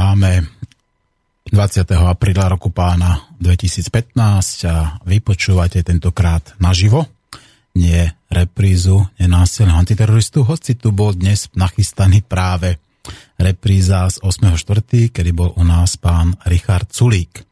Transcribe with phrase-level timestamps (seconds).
[0.00, 0.48] Máme
[1.52, 1.84] 20.
[1.92, 7.04] apríla roku pána 2015 a vy počúvate tentokrát naživo,
[7.76, 12.80] nie reprízu nenásilného antiteroristu, hoci tu bol dnes nachystaný práve
[13.36, 17.44] repríza z 8.4., kedy bol u nás pán Richard Sulík.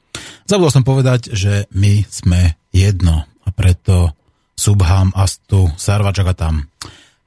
[0.49, 4.17] Zabudol som povedať, že my sme jedno a preto
[4.57, 6.65] Subham Astu Sarvačagatam.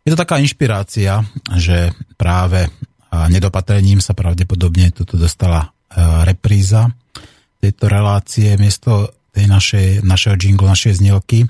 [0.02, 1.22] Je to taká inšpirácia,
[1.62, 2.74] že práve
[3.12, 5.68] nedopatrením sa pravdepodobne tuto dostala e,
[6.26, 6.92] repríza
[7.62, 11.46] tejto relácie miesto tej našej, našeho jingle, našej znielky.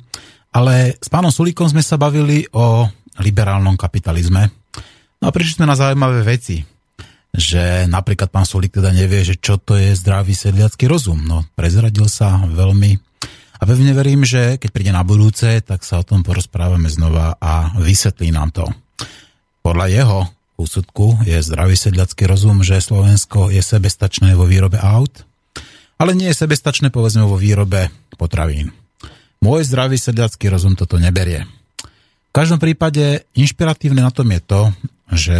[0.51, 2.85] Ale s pánom Sulíkom sme sa bavili o
[3.23, 4.51] liberálnom kapitalizme.
[5.21, 6.65] No a prišli sme na zaujímavé veci
[7.31, 11.23] že napríklad pán Sulik teda nevie, že čo to je zdravý sedliacký rozum.
[11.23, 12.99] No, prezradil sa veľmi
[13.61, 17.77] a pevne verím, že keď príde na budúce, tak sa o tom porozprávame znova a
[17.77, 18.65] vysvetlí nám to.
[19.61, 20.19] Podľa jeho
[20.61, 25.25] úsudku je zdravý sedliacký rozum, že Slovensko je sebestačné vo výrobe aut,
[25.97, 28.69] ale nie je sebestačné povedzme vo výrobe potravín.
[29.41, 31.49] Môj zdravý sedliacký rozum toto neberie.
[32.29, 34.61] V každom prípade inšpiratívne na tom je to,
[35.11, 35.37] že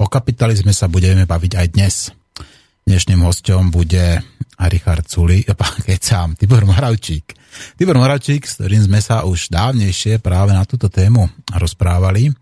[0.00, 2.08] O kapitalizme sa budeme baviť aj dnes.
[2.88, 4.24] Dnešným hostom bude
[4.56, 5.44] Richard Culi,
[5.84, 7.36] keď sám, Tibor Moravčík.
[7.76, 12.32] Tibor Moravčík, s ktorým sme sa už dávnejšie práve na túto tému rozprávali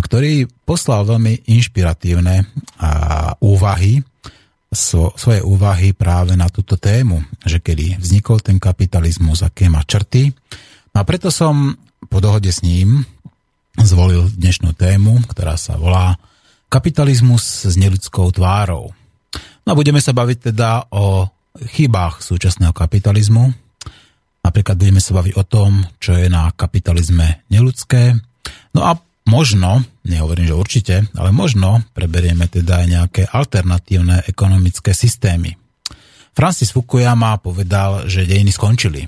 [0.00, 2.44] ktorý poslal veľmi inšpiratívne
[3.40, 4.02] úvahy,
[5.16, 10.30] svoje úvahy práve na túto tému, že kedy vznikol ten kapitalizmus, aké má črty.
[10.94, 11.74] No a preto som
[12.06, 13.02] po dohode s ním
[13.78, 16.18] zvolil dnešnú tému, ktorá sa volá
[16.70, 18.94] Kapitalizmus s neludskou tvárou.
[19.66, 21.26] No a budeme sa baviť teda o
[21.58, 23.50] chybách súčasného kapitalizmu.
[24.46, 28.14] Napríklad budeme sa baviť o tom, čo je na kapitalizme neludské.
[28.70, 28.94] No a
[29.30, 35.54] možno, nehovorím, že určite, ale možno preberieme teda aj nejaké alternatívne ekonomické systémy.
[36.34, 39.06] Francis Fukuyama povedal, že dejiny skončili,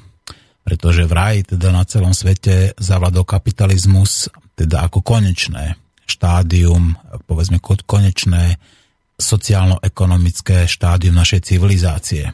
[0.62, 5.74] pretože vraj teda na celom svete zavladol kapitalizmus teda ako konečné
[6.06, 6.94] štádium,
[7.26, 8.58] povedzme konečné
[9.18, 12.30] sociálno-ekonomické štádium našej civilizácie.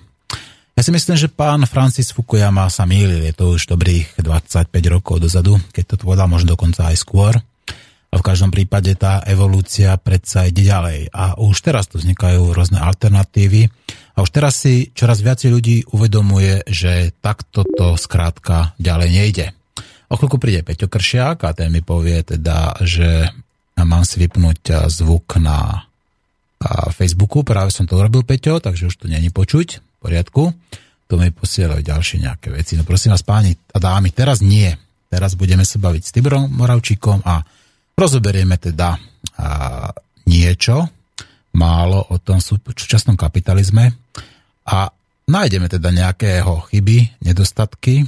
[0.78, 5.19] Ja si myslím, že pán Francis Fukuyama sa mýlil, je to už dobrých 25 rokov
[5.19, 7.34] dozadu, keď to povedal možno dokonca aj skôr.
[8.08, 11.12] A v každom prípade tá evolúcia predsa ide ďalej.
[11.12, 13.69] A už teraz tu vznikajú rôzne alternatívy.
[14.16, 19.47] A už teraz si čoraz viac ľudí uvedomuje, že takto to skrátka ďalej nejde.
[20.08, 23.28] O chvíľku príde Peťo Kršiak a ten mi povie teda, že
[23.76, 25.84] mám si vypnúť zvuk na
[26.97, 30.50] Facebooku, práve som to urobil, Peťo, takže už to není počuť, v poriadku.
[31.08, 32.74] To mi posielajú ďalšie nejaké veci.
[32.74, 34.72] No prosím vás, páni a dámy, teraz nie.
[35.08, 37.41] Teraz budeme sa baviť s Tiborom Moravčíkom a
[37.98, 38.98] rozoberieme teda a,
[40.31, 40.86] niečo
[41.59, 43.91] málo o tom súčasnom kapitalizme
[44.70, 44.86] a
[45.26, 48.06] nájdeme teda nejakého chyby, nedostatky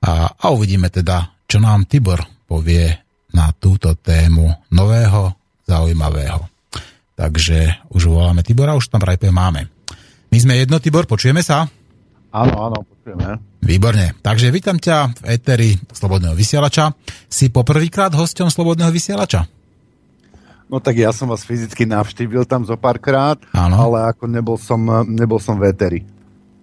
[0.00, 2.88] a, a uvidíme teda, čo nám Tibor povie
[3.36, 5.36] na túto tému nového,
[5.68, 6.48] zaujímavého.
[7.18, 9.68] Takže už voláme Tibora, už tam vraj máme.
[10.30, 11.68] My sme jedno, Tibor, počujeme sa?
[12.32, 13.38] Áno, áno, počujeme.
[13.62, 14.18] Výborne.
[14.18, 16.90] Takže vítam ťa v éteri Slobodného vysielača.
[17.30, 19.46] Si poprvýkrát hosťom Slobodného vysielača?
[20.66, 25.38] No tak ja som vás fyzicky navštívil tam zo párkrát, ale ako nebol som, nebol
[25.38, 26.02] som v éteri.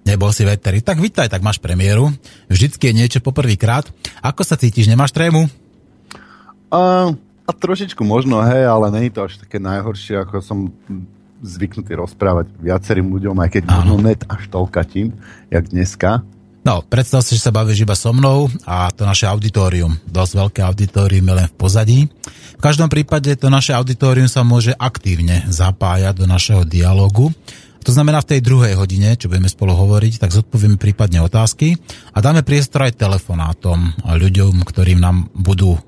[0.03, 0.83] Nebol si v éteri.
[0.83, 2.11] Tak vítaj, tak máš premiéru.
[2.51, 3.87] Vždycky je niečo poprvýkrát.
[4.19, 5.47] Ako sa cítiš, nemáš trému?
[6.67, 7.15] A,
[7.47, 10.75] a trošičku možno, hej, ale není to až také najhoršie, ako som
[11.39, 15.15] zvyknutý rozprávať viacerým ľuďom, aj keď možno net až toľkatím,
[15.47, 16.19] jak dneska.
[16.63, 20.59] No, predstav si, že sa bavíš iba so mnou a to naše auditorium, dosť veľké
[20.63, 21.99] auditorium je len v pozadí.
[22.55, 27.35] V každom prípade to naše auditorium sa môže aktívne zapájať do našeho dialogu.
[27.83, 31.75] To znamená v tej druhej hodine, čo budeme spolu hovoriť, tak zodpovieme prípadne otázky
[32.15, 35.81] a dáme priestor aj telefonátom ľuďom, ktorým nám budú uh,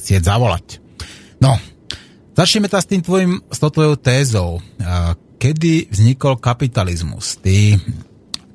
[0.00, 0.80] chcieť zavolať.
[1.44, 1.60] No,
[2.32, 4.64] začneme tá s tým tvojim, s tvojou tézou.
[4.80, 7.36] Uh, kedy vznikol kapitalizmus?
[7.36, 7.76] Ty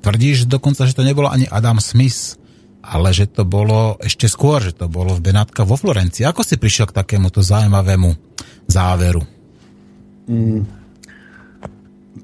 [0.00, 2.40] tvrdíš dokonca, že to nebolo ani Adam Smith,
[2.80, 6.24] ale že to bolo ešte skôr, že to bolo v Benátka vo Florencii.
[6.24, 8.16] Ako si prišiel k takémuto zaujímavému
[8.64, 9.20] záveru?
[10.24, 10.64] Mm,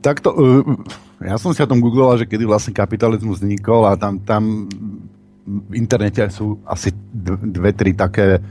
[0.01, 0.65] takto, uh,
[1.21, 4.69] ja som si o tom googloval, že kedy vlastne kapitalizmus vznikol a tam, tam
[5.47, 8.43] v internete sú asi dve, tri také,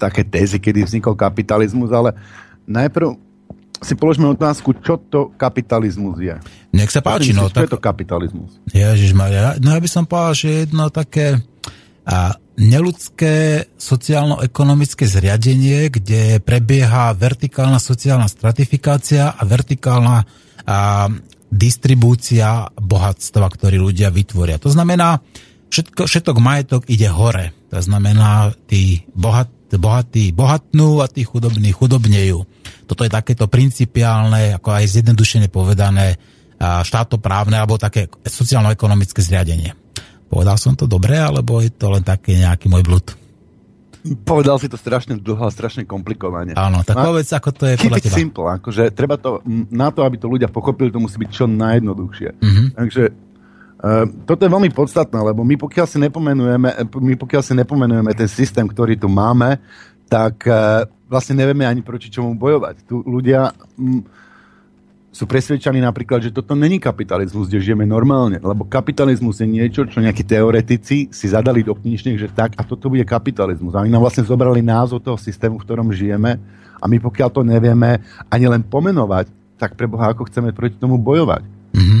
[0.00, 2.16] také tézy, kedy vznikol kapitalizmus, ale
[2.64, 3.33] najprv
[3.82, 6.36] si položme otázku, čo to kapitalizmus je.
[6.74, 7.50] Nech sa páči, no.
[7.50, 7.64] Tak...
[7.64, 8.50] Čo je to kapitalizmus?
[8.70, 11.42] Ježišmaria, no ja by som povedal, že jedno také
[12.04, 20.22] a neludské sociálno-ekonomické zriadenie, kde prebieha vertikálna sociálna stratifikácia a vertikálna
[20.68, 21.08] a,
[21.54, 24.58] distribúcia bohatstva, ktorý ľudia vytvoria.
[24.58, 25.22] To znamená,
[25.70, 27.54] všetko, všetok majetok ide hore.
[27.70, 32.42] To znamená, tí bohat, bohatí bohatnú a tí chudobní chudobnejú.
[32.86, 36.16] Toto je takéto principiálne, ako aj zjednodušene povedané,
[36.60, 39.74] štátoprávne alebo také sociálno-ekonomické zriadenie.
[40.30, 43.06] Povedal som to dobre, alebo je to len taký nejaký môj blud?
[44.04, 46.52] Povedal si to strašne dlho a strašne komplikovane.
[46.60, 48.16] Áno, tak no, povedz, ako to je podľa teba.
[48.16, 49.40] simple, akože treba to,
[49.72, 52.30] na to, aby to ľudia pochopili, to musí byť čo najjednoduchšie.
[52.36, 52.66] Mm-hmm.
[52.76, 58.12] Takže uh, toto je veľmi podstatné, lebo my pokiaľ si nepomenujeme, my pokiaľ si nepomenujeme
[58.12, 59.56] ten systém, ktorý tu máme,
[60.04, 60.84] tak uh,
[61.14, 62.82] vlastne nevieme ani proti čomu bojovať.
[62.90, 63.54] Tu ľudia...
[63.78, 64.02] Um,
[65.14, 70.02] sú presvedčení napríklad, že toto není kapitalizmus, kde žijeme normálne, lebo kapitalizmus je niečo, čo
[70.02, 73.78] nejakí teoretici si zadali do knižniek, že tak a toto bude kapitalizmus.
[73.78, 76.42] A oni nám vlastne zobrali názov toho systému, v ktorom žijeme
[76.82, 80.98] a my pokiaľ to nevieme ani len pomenovať, tak pre Boha, ako chceme proti tomu
[80.98, 81.46] bojovať.
[81.46, 82.00] Mm-hmm.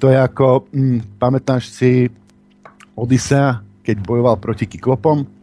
[0.00, 2.08] To je ako, hm, pamätáš si
[2.96, 5.35] Odisea, keď bojoval proti Kyklopom?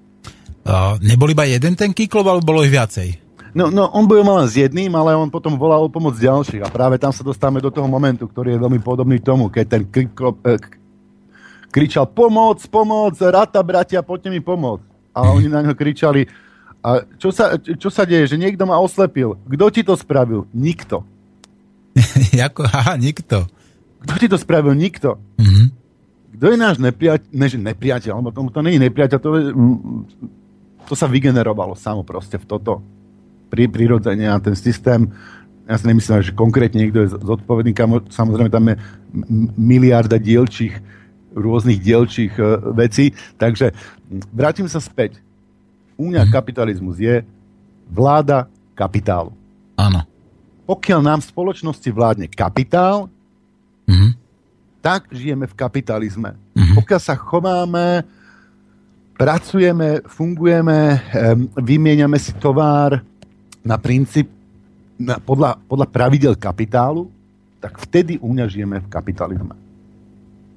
[0.64, 3.20] Uh, nebol iba jeden ten Kyklop, alebo bolo ich viacej?
[3.54, 6.74] No, no, on bojoval len s jedným, ale on potom volal o pomoc ďalších a
[6.74, 10.34] práve tam sa dostávame do toho momentu, ktorý je veľmi podobný tomu, keď ten kriko,
[10.42, 10.58] eh,
[11.70, 15.14] kričal pomoc, pomoc, rata, bratia, poďte mi pomôcť.
[15.14, 15.30] A mm.
[15.38, 16.26] oni na ňo kričali,
[16.84, 19.40] a čo sa, čo sa deje, že niekto ma oslepil.
[19.48, 20.50] Kto ti to spravil?
[20.52, 21.06] Nikto.
[22.42, 23.46] Jako, aha, nikto.
[24.04, 24.74] Kto ti to spravil?
[24.74, 25.16] Nikto.
[25.40, 25.68] Mm-hmm.
[26.42, 27.30] Kto je náš nepriateľ?
[27.30, 29.44] Ne, nepriateľ, lebo to, to nie je nepriateľ, to, je,
[30.94, 32.78] to sa vygenerovalo samo proste v toto
[33.50, 35.10] pri, prirodzene a ten systém,
[35.66, 37.74] ja si nemyslím, že konkrétne niekto je zodpovedný,
[38.14, 38.78] samozrejme tam je
[39.58, 40.78] miliarda dielčích,
[41.34, 43.10] rôznych dielčích uh, vecí,
[43.42, 43.74] takže
[44.30, 45.18] vrátim sa späť.
[45.98, 46.36] U mňa mm-hmm.
[46.38, 47.26] kapitalizmus je
[47.90, 48.46] vláda
[48.78, 49.34] kapitálu.
[49.74, 50.06] Áno.
[50.70, 53.10] Pokiaľ nám v spoločnosti vládne kapitál,
[53.90, 54.12] mm-hmm.
[54.78, 56.38] tak žijeme v kapitalizme.
[56.54, 56.78] Mm-hmm.
[56.78, 58.06] Pokiaľ sa chováme,
[59.18, 61.00] pracujeme, fungujeme,
[61.58, 63.02] vymieňame si tovar,
[63.64, 64.28] na princíp,
[65.00, 67.08] na, podľa, podľa pravidel kapitálu,
[67.64, 69.56] tak vtedy u mňa žijeme v kapitalizme.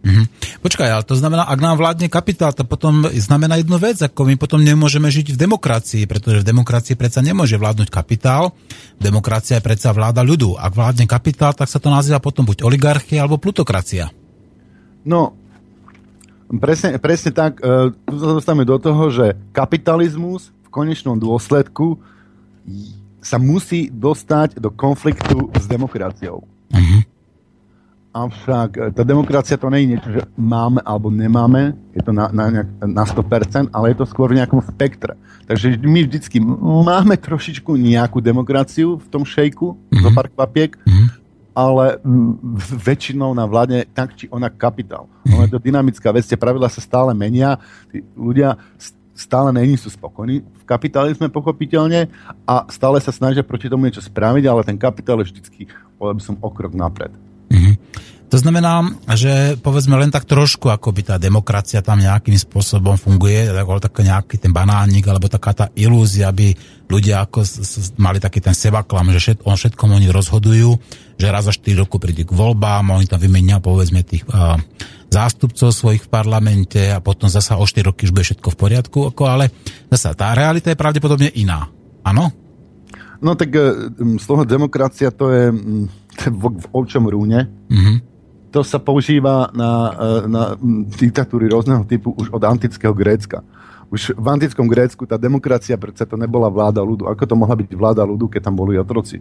[0.06, 0.26] Mm-hmm.
[0.62, 4.38] Počkaj, ale to znamená, ak nám vládne kapitál, to potom znamená jednu vec, ako my
[4.38, 8.54] potom nemôžeme žiť v demokracii, pretože v demokracii predsa nemôže vládnuť kapitál,
[9.02, 10.54] demokracia je predsa vláda ľudu.
[10.58, 14.10] Ak vládne kapitál, tak sa to nazýva potom buď oligarchia alebo plutokracia.
[15.06, 15.34] No,
[16.48, 17.58] presne, presne tak.
[17.58, 21.98] E, tu sa dostávame do toho, že kapitalizmus v konečnom dôsledku
[23.22, 26.46] sa musí dostať do konfliktu s demokraciou.
[26.46, 27.00] Uh-huh.
[28.14, 32.30] Avšak e, tá demokracia to nie je niečo, že máme alebo nemáme, je to na,
[32.30, 35.18] na, na 100%, ale je to skôr v nejakom spektre.
[35.50, 36.38] Takže my vždycky
[36.86, 40.02] máme trošičku nejakú demokraciu v tom šejku, uh-huh.
[40.02, 41.25] zo pár kvapiek, uh-huh.
[41.56, 41.96] Ale
[42.84, 45.08] väčšinou na vládne tak či onak kapitál.
[45.24, 45.48] Uh-huh.
[45.48, 47.56] je to dynamická vec, tie pravidla sa stále menia,
[47.88, 48.60] tí ľudia
[49.16, 52.12] stále není sú spokojní v kapitalizme pochopiteľne
[52.44, 56.36] a stále sa snažia proti tomu niečo spraviť, ale ten kapitál je vždycky, by som,
[56.44, 57.10] okrok napred.
[57.48, 57.74] Mm-hmm.
[58.26, 58.82] To znamená,
[59.14, 64.02] že povedzme len tak trošku, ako by tá demokracia tam nejakým spôsobom funguje, ako taký
[64.02, 66.50] nejaký ten banánik, alebo taká tá ilúzia, aby
[66.90, 67.46] ľudia ako
[68.02, 70.74] mali taký ten sebaklam, že všet, on všetkom oni rozhodujú,
[71.14, 74.58] že raz za 4 roku príde k voľbám, oni tam vymenia povedzme tých uh,
[75.06, 78.98] zástupcov svojich v parlamente a potom zasa o 4 roky už bude všetko v poriadku,
[79.14, 79.54] ako, ale
[79.86, 81.70] zasa tá realita je pravdepodobne iná.
[82.02, 82.34] Áno?
[83.22, 83.88] No tak e,
[84.20, 85.54] slovo demokracia to je,
[86.26, 87.48] v, v ovčom rúne.
[87.70, 88.15] Mm-hmm.
[88.56, 90.42] To sa používa na, e, na
[90.96, 93.44] diktatúry rôzneho typu už od antického Grécka.
[93.92, 97.04] Už v antickom Grécku tá demokracia predsa to nebola vláda ľudu.
[97.04, 99.20] Ako to mohla byť vláda ľudu, keď tam boli otroci?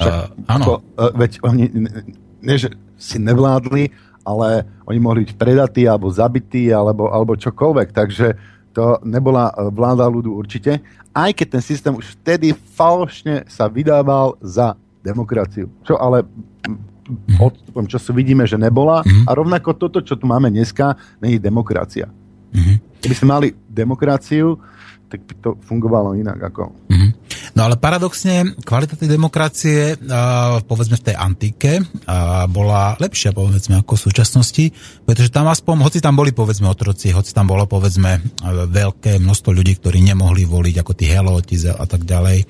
[0.00, 0.80] Však, uh, áno.
[0.96, 1.68] Uh, veď oni,
[2.40, 3.92] ne, že si nevládli,
[4.24, 7.88] ale oni mohli byť predatí alebo zabití alebo, alebo čokoľvek.
[7.92, 8.26] Takže
[8.72, 10.80] to nebola e, vláda ľudu určite.
[11.12, 15.68] Aj keď ten systém už vtedy falošne sa vydával za demokraciu.
[15.84, 16.24] Čo ale
[17.36, 19.04] odstupom času vidíme, že nebola.
[19.04, 19.28] Mm-hmm.
[19.28, 22.08] A rovnako toto, čo tu máme dneska, není demokracia.
[22.08, 22.76] Mm-hmm.
[23.04, 24.56] Keby sme mali demokraciu,
[25.04, 26.40] tak by to fungovalo inak.
[26.50, 26.74] Ako.
[26.90, 27.10] Mm-hmm.
[27.54, 29.94] No ale paradoxne, kvalita tej demokracie,
[30.66, 31.86] povedzme v tej antike,
[32.50, 34.64] bola lepšia, povedzme, ako v súčasnosti,
[35.06, 38.42] pretože tam aspoň, hoci tam boli, povedzme, otroci, hoci tam bolo, povedzme,
[38.74, 42.42] veľké množstvo ľudí, ktorí nemohli voliť, ako tí heloti a tak ďalej,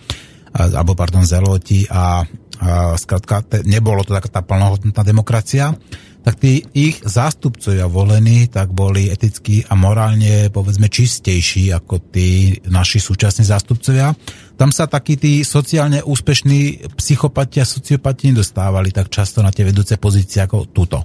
[0.57, 2.25] alebo, pardon, zeloti a,
[2.65, 5.77] a skrátka, nebolo to taká tá plnohodnotná demokracia,
[6.25, 12.97] tak tí ich zástupcovia volení tak boli eticky a morálne povedzme čistejší ako tí naši
[12.97, 14.17] súčasní zástupcovia.
[14.57, 20.01] Tam sa takí tí sociálne úspešní psychopati a sociopati nedostávali tak často na tie vedúce
[20.01, 21.05] pozície ako túto.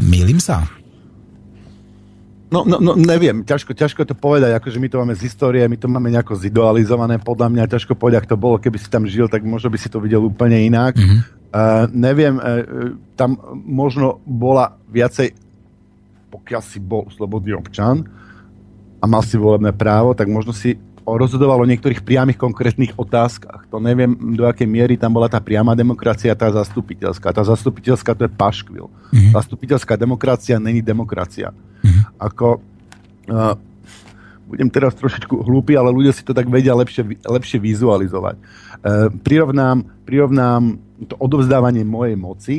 [0.00, 0.64] Mýlim sa?
[2.56, 5.76] No, no, no neviem, ťažko, ťažko to povedať, akože my to máme z histórie, my
[5.76, 9.28] to máme nejako zidealizované, podľa mňa ťažko povedať, ak to bolo, keby si tam žil,
[9.28, 10.96] tak možno by si to videl úplne inak.
[10.96, 11.20] Mm-hmm.
[11.52, 15.36] Uh, neviem, uh, tam možno bola viacej,
[16.32, 18.08] pokiaľ si bol slobodný občan
[19.00, 23.70] a mal si volebné právo, tak možno si rozhodoval o niektorých priamých konkrétnych otázkach.
[23.70, 27.30] To neviem, do akej miery tam bola tá priama demokracia a tá zastupiteľská.
[27.30, 28.90] Tá zastupiteľská to je paškvil.
[28.90, 29.32] Mm-hmm.
[29.38, 31.54] Zastupiteľská demokracia není demokracia.
[32.16, 32.62] Ako,
[33.28, 33.54] uh,
[34.46, 38.36] budem teraz trošičku hlúpy, ale ľudia si to tak vedia lepšie, lepšie vizualizovať.
[38.82, 40.78] Uh, prirovnám, prirovnám
[41.10, 42.56] to odovzdávanie mojej moci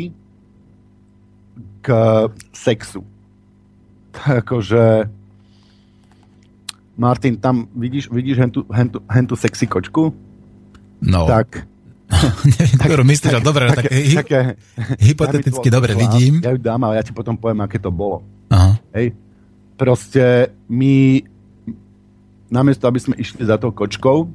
[1.82, 1.88] k
[2.54, 3.02] sexu.
[4.12, 5.10] Tak akože
[6.98, 10.10] Martin, tam vidíš, vidíš hentu, hentu, hentu sexy kočku?
[10.98, 11.30] No.
[11.30, 11.70] Tak
[12.56, 14.56] Neviem, ktorú myslíš, ale dobre, tak, hy, také,
[15.12, 16.40] hypoteticky dobre vidím.
[16.40, 18.24] Ja ju dám, ale ja ti potom poviem, aké to bolo.
[18.48, 18.80] Aha.
[18.96, 19.12] Hej.
[19.78, 21.22] Proste my
[22.50, 24.28] namiesto, aby sme išli za tou kočkou,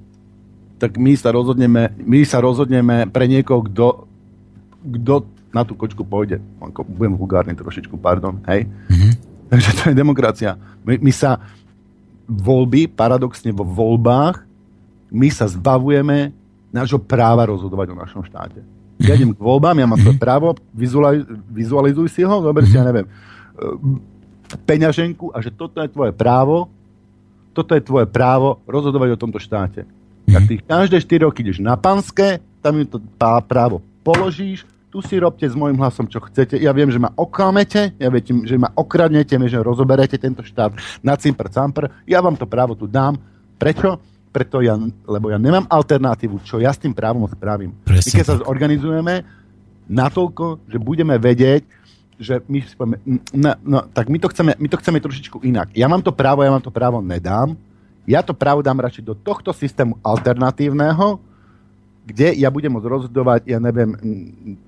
[0.78, 3.87] tak my sa rozhodneme, my sa rozhodneme pre niekoho, kto,
[4.82, 5.14] kto
[5.54, 6.40] na tú kočku pôjde.
[6.96, 8.40] Budem vulgárny trošičku, pardon.
[8.49, 8.66] Hej?
[8.66, 9.12] Mm-hmm.
[9.52, 10.56] Takže to je demokracia.
[10.82, 11.38] My, my sa
[12.26, 14.49] voľby, paradoxne vo voľbách,
[15.12, 16.32] my sa zbavujeme
[16.72, 18.64] nášho práva rozhodovať o našom štáte.
[18.96, 20.08] Ja idem k voľbám, ja mám mm-hmm.
[20.08, 23.12] svoje právo, vizualiz, vizualizuj si ho, zober si, ja neviem, e,
[24.56, 26.68] peňaženku a že toto je tvoje právo,
[27.52, 29.85] toto je tvoje právo rozhodovať o tomto štáte.
[30.28, 33.02] Tak ty každé 4 roky ideš na panské, tam im to
[33.44, 36.61] právo položíš, tu si robte s môjim hlasom, čo chcete.
[36.61, 41.16] Ja viem, že ma oklamete, ja viem, že ma okradnete, že rozoberete tento štát na
[41.16, 41.88] cimpr campr.
[42.04, 43.16] Ja vám to právo tu dám.
[43.56, 43.97] Prečo?
[44.28, 44.76] Preto ja,
[45.09, 47.73] lebo ja nemám alternatívu, čo ja s tým právom spravím.
[47.85, 49.14] Presne my keď sa zorganizujeme
[49.88, 51.64] natoľko, že budeme vedieť,
[52.22, 53.02] že my si povieme,
[53.34, 55.74] no, no, tak my to, chceme, my to chceme trošičku inak.
[55.74, 57.58] Ja mám to právo, ja vám to právo nedám,
[58.06, 61.18] ja to právo dám radšej do tohto systému alternatívneho,
[62.02, 63.94] kde ja budem môcť rozhodovať, ja neviem,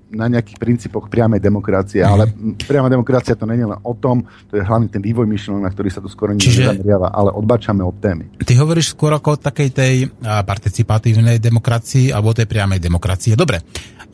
[0.07, 2.31] na nejakých princípoch priamej demokracie, ale
[2.69, 5.71] priama demokracia to nie je len o tom, to je hlavne ten vývoj myšlenok, na
[5.71, 6.71] ktorý sa tu skoro Čiže...
[6.71, 8.39] nezameriava, ale odbačame od témy.
[8.39, 9.93] Ty hovoríš skôr ako o takej tej
[10.23, 13.35] participatívnej demokracii alebo tej priamej demokracie.
[13.35, 13.59] Dobre,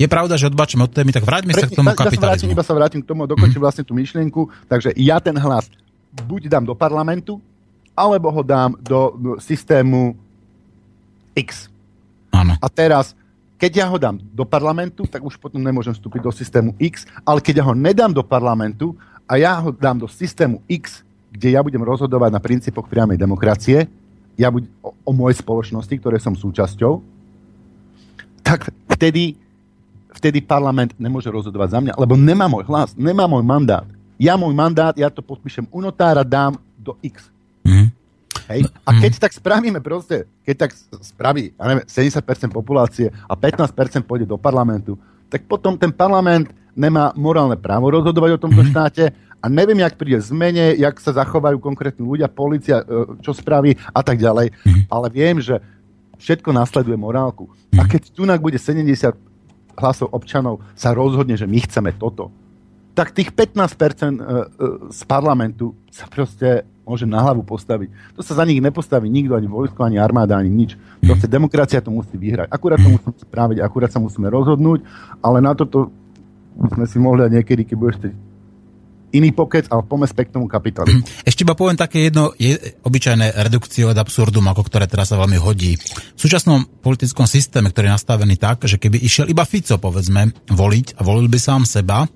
[0.01, 2.17] je pravda, že odbačíme od témy, tak vráťme sa k tomu kapitalizmu.
[2.17, 3.65] Ja sa vrátim, iba sa vrátim k tomu, dokončím mm.
[3.69, 5.69] vlastne tú myšlienku, takže ja ten hlas
[6.25, 7.37] buď dám do parlamentu,
[7.93, 10.17] alebo ho dám do, do systému
[11.37, 11.69] X.
[12.33, 12.57] Áno.
[12.57, 13.13] A teraz,
[13.61, 17.43] keď ja ho dám do parlamentu, tak už potom nemôžem vstúpiť do systému X, ale
[17.43, 18.97] keď ja ho nedám do parlamentu
[19.29, 23.87] a ja ho dám do systému X, kde ja budem rozhodovať na princípoch priamej demokracie,
[24.35, 26.99] ja buď o, o mojej spoločnosti, ktoré som súčasťou,
[28.41, 29.37] tak vtedy,
[30.21, 33.89] vtedy parlament nemôže rozhodovať za mňa, lebo nemá môj hlas, nemá môj mandát.
[34.21, 37.25] Ja môj mandát, ja to podpíšem u notára, dám do X.
[37.65, 37.89] Mm.
[38.53, 38.69] Hej?
[38.85, 39.01] A mhm.
[39.01, 44.37] keď tak spravíme proste, keď tak spraví ja neviem, 70% populácie a 15% pôjde do
[44.37, 44.93] parlamentu,
[45.25, 48.69] tak potom ten parlament nemá morálne právo rozhodovať o tomto mm.
[48.69, 49.03] štáte
[49.41, 54.01] a neviem, jak príde zmene, jak sa zachovajú konkrétni ľudia, policia, e, čo spraví a
[54.05, 54.53] tak ďalej.
[54.63, 54.81] Mm.
[54.85, 55.57] Ale viem, že
[56.21, 57.49] všetko nasleduje morálku.
[57.73, 59.30] A keď tunak bude 70
[59.81, 62.29] hlasov občanov sa rozhodne, že my chceme toto,
[62.91, 64.25] tak tých 15% e, e,
[64.91, 68.19] z parlamentu sa proste môže na hlavu postaviť.
[68.19, 70.75] To sa za nich nepostaví nikto, ani vojsko, ani armáda, ani nič.
[70.99, 72.51] Proste demokracia to musí vyhrať.
[72.51, 74.83] Akurát to musíme spraviť, akurát sa musíme rozhodnúť,
[75.23, 75.87] ale na toto
[76.51, 77.97] sme si mohli dať niekedy, keď budeš
[79.11, 81.03] iný pokec, ale poďme späť k tomu kapitalizmu.
[81.29, 85.37] Ešte iba poviem také jedno je, obyčajné redukcie od absurdum, ako ktoré teraz sa veľmi
[85.39, 85.77] hodí.
[85.77, 90.97] V súčasnom politickom systéme, ktorý je nastavený tak, že keby išiel iba Fico, povedzme, voliť
[90.97, 92.07] a volil by sám seba,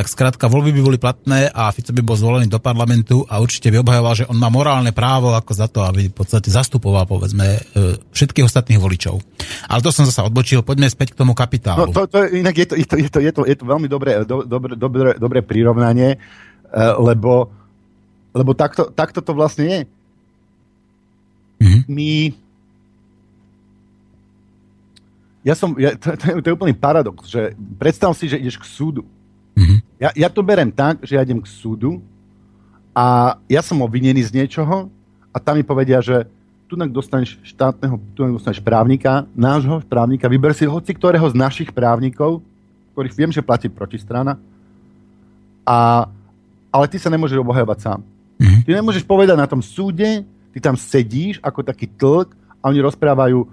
[0.00, 3.68] tak skrátka voľby by boli platné a Fico by bol zvolený do parlamentu a určite
[3.68, 7.44] by obhajoval, že on má morálne právo ako za to, aby v podstate zastupoval povedzme
[7.44, 9.20] e, všetkých ostatných voličov.
[9.68, 11.84] Ale to som zase odbočil, poďme späť k tomu kapitálu.
[11.84, 13.92] No, to, to, inak je to, je, to, je, to, je, to, je to veľmi
[13.92, 16.18] dobré, do, dobré, dobré, dobré prirovnanie, e,
[16.96, 17.52] lebo,
[18.32, 19.80] lebo takto, takto to vlastne je.
[21.60, 21.82] Mm-hmm.
[21.92, 22.12] My
[25.44, 28.64] ja som, ja, to, to, to je úplný paradox, že predstav si, že ideš k
[28.64, 29.04] súdu.
[30.00, 32.00] Ja, ja to berem tak, že ja idem k súdu
[32.96, 34.88] a ja som obvinený z niečoho
[35.28, 36.24] a tam mi povedia, že
[36.64, 42.40] tu dostaneš štátneho, tu dostaneš právnika, nášho právnika, vyber si hoci ktorého z našich právnikov,
[42.96, 44.40] ktorých viem, že platí protistrana,
[45.68, 46.08] a,
[46.72, 48.00] ale ty sa nemôžeš obhajovať sám.
[48.40, 48.62] Mm-hmm.
[48.64, 53.44] Ty nemôžeš povedať na tom súde, ty tam sedíš ako taký tlk a oni rozprávajú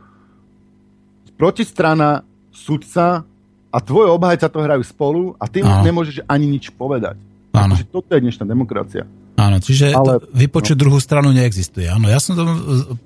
[1.36, 2.24] protistrana,
[2.56, 3.27] sudca
[3.71, 5.83] a tvoj obhajca to hrajú spolu a ty Aha.
[5.83, 7.19] nemôžeš ani nič povedať.
[7.57, 7.74] Áno.
[7.89, 9.03] toto je dnešná demokracia.
[9.38, 10.81] Áno, čiže Ale, vypočuť no.
[10.81, 11.86] druhú stranu neexistuje.
[11.86, 12.41] Áno, ja som to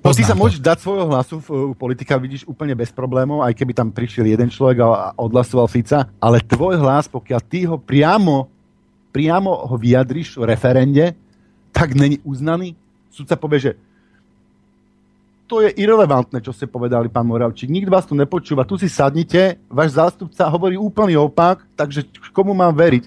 [0.00, 3.76] No, ty sa môžeš dať svojho hlasu v politika, vidíš úplne bez problémov, aj keby
[3.76, 8.48] tam prišiel jeden človek a odhlasoval Fica, ale tvoj hlas, pokiaľ ty ho priamo,
[9.12, 11.12] priamo ho vyjadriš v referende,
[11.68, 12.72] tak není uznaný.
[13.12, 13.72] Sudca povie, že
[15.52, 17.68] to je irrelevantné, čo ste povedali, pán Moravčík.
[17.68, 18.64] Nikto vás tu nepočúva.
[18.64, 23.04] Tu si sadnite, váš zástupca hovorí úplný opak, takže komu mám veriť?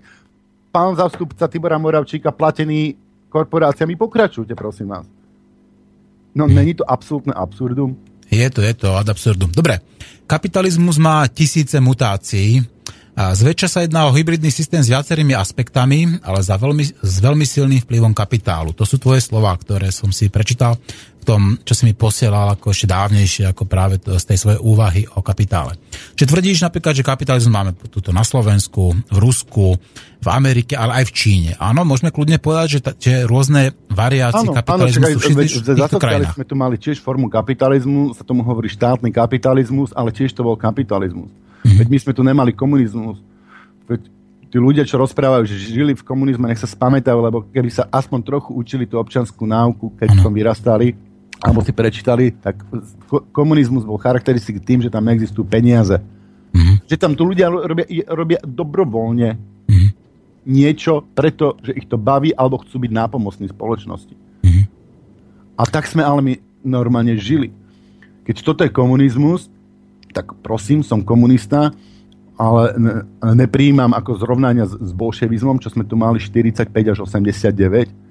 [0.70, 2.94] Pán zástupca Tibora Moravčíka, platený
[3.34, 5.10] korporáciami, pokračujte, prosím vás.
[6.38, 7.98] No, není to absolútne absurdum?
[8.30, 9.50] Je to, je to ad absurdum.
[9.50, 9.82] Dobre,
[10.30, 12.62] kapitalizmus má tisíce mutácií.
[13.16, 17.80] Zväčša sa jedná o hybridný systém s viacerými aspektami, ale za veľmi, s veľmi silným
[17.88, 18.76] vplyvom kapitálu.
[18.76, 20.76] To sú tvoje slova, ktoré som si prečítal
[21.26, 25.02] tom, čo si mi posielal ako ešte dávnejšie, ako práve to, z tej svojej úvahy
[25.18, 25.74] o kapitále.
[26.14, 29.74] Čiže tvrdíš napríklad, že kapitalizmus máme tuto na Slovensku, v Rusku,
[30.22, 31.52] v Amerike, ale aj v Číne.
[31.58, 35.78] Áno, môžeme kľudne povedať, že, ta, že rôzne variácie áno, kapitalizmu áno, sú všetky v
[35.78, 36.36] týchto krajinách.
[36.38, 40.54] sme tu mali tiež formu kapitalizmu, sa tomu hovorí štátny kapitalizmus, ale tiež to bol
[40.54, 41.30] kapitalizmus.
[41.34, 41.78] Mm-hmm.
[41.82, 43.18] Veď my sme tu nemali komunizmus.
[43.90, 44.02] Veď
[44.56, 48.20] tí ľudia, čo rozprávajú, že žili v komunizme, nech sa spamätajú, lebo keby sa aspoň
[48.24, 50.22] trochu učili tú občanskú náuku, keď ano.
[50.24, 50.96] tom vyrastali,
[51.44, 52.64] alebo si prečítali, tak
[53.36, 56.00] komunizmus bol charakteristický tým, že tam neexistujú peniaze.
[56.56, 56.76] Mm-hmm.
[56.88, 59.30] Že tam tu ľudia robia, robia dobrovoľne
[59.68, 59.90] mm-hmm.
[60.48, 64.16] niečo preto, že ich to baví alebo chcú byť nápomocní spoločnosti.
[64.16, 64.66] Mm-hmm.
[65.60, 67.52] A tak sme ale my normálne žili.
[68.26, 69.52] Keď toto je komunizmus,
[70.16, 71.76] tak prosím, som komunista,
[72.36, 72.94] ale ne,
[73.24, 77.56] nepríjmam ako zrovnania s, s bolševizmom, čo sme tu mali 45 až 89.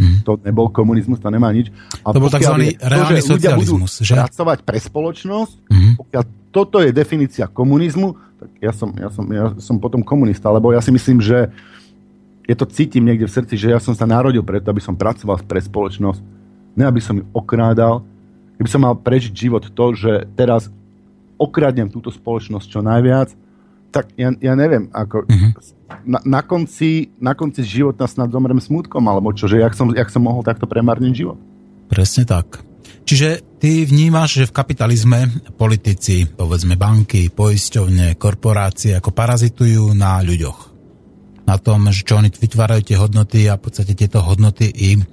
[0.01, 0.17] Mm.
[0.25, 1.69] To nebol komunizmus, to nemá nič.
[2.01, 2.73] A to bol tzv.
[2.81, 3.93] reálny to, že socializmus.
[4.01, 4.15] Že?
[4.25, 5.93] pracovať pre spoločnosť, mm.
[6.01, 10.73] pokiaľ toto je definícia komunizmu, tak ja som, ja, som, ja som potom komunista, lebo
[10.73, 11.53] ja si myslím, že
[12.45, 15.45] je to cítim niekde v srdci, že ja som sa narodil preto, aby som pracoval
[15.45, 16.21] pre spoločnosť,
[16.77, 18.05] ne aby som ju okrádal,
[18.57, 20.69] keby som mal prežiť život to, že teraz
[21.41, 23.44] okradnem túto spoločnosť čo najviac,
[23.95, 25.55] tak ja, ja neviem, ako uh-huh.
[26.03, 30.11] na, na, konci, na konci života snad zomrem smutkom, alebo čo, že jak som, jak
[30.11, 31.39] som mohol takto premarniť život.
[31.87, 32.67] Presne tak.
[33.07, 35.19] Čiže ty vnímaš, že v kapitalizme
[35.55, 40.75] politici, povedzme banky, poisťovne, korporácie ako parazitujú na ľuďoch.
[41.45, 45.07] Na tom, že čo oni vytvárajú tie hodnoty a v podstate tieto hodnoty im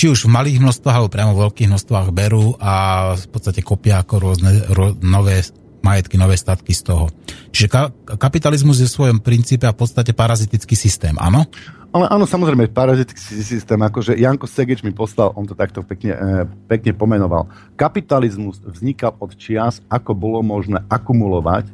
[0.00, 2.72] či už v malých množstvách alebo priamo v veľkých množstvách berú a
[3.20, 5.44] v podstate kopia ako rôzne ro, nové
[5.80, 7.08] majetky, nové statky z toho.
[7.50, 11.48] Čiže ka- kapitalizmus je v svojom princípe a v podstate parazitický systém, áno?
[11.90, 16.46] Ale áno, samozrejme, parazitický systém, akože Janko Segeč mi poslal, on to takto pekne, e,
[16.70, 17.50] pekne pomenoval.
[17.74, 21.66] Kapitalizmus vznikal od čias, ako bolo možné akumulovať,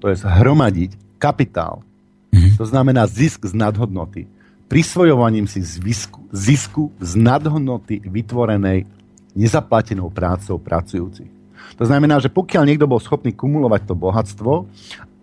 [0.00, 1.84] to je hromadiť kapitál.
[2.32, 2.56] Mm-hmm.
[2.56, 4.24] To znamená zisk z nadhodnoty.
[4.64, 8.88] Prisvojovaním si zisku, zisku z nadhodnoty vytvorenej
[9.36, 11.39] nezaplatenou prácou pracujúcich.
[11.80, 14.52] To znamená, že pokiaľ niekto bol schopný kumulovať to bohatstvo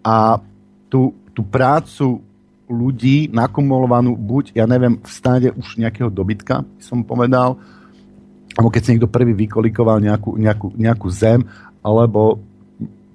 [0.02, 0.42] a
[0.90, 2.22] tú, tú prácu
[2.68, 7.56] ľudí nakumulovanú buď, ja neviem, v stáde už nejakého dobytka, by som povedal,
[8.58, 11.46] alebo keď si niekto prvý vykolikoval nejakú, nejakú, nejakú zem,
[11.80, 12.42] alebo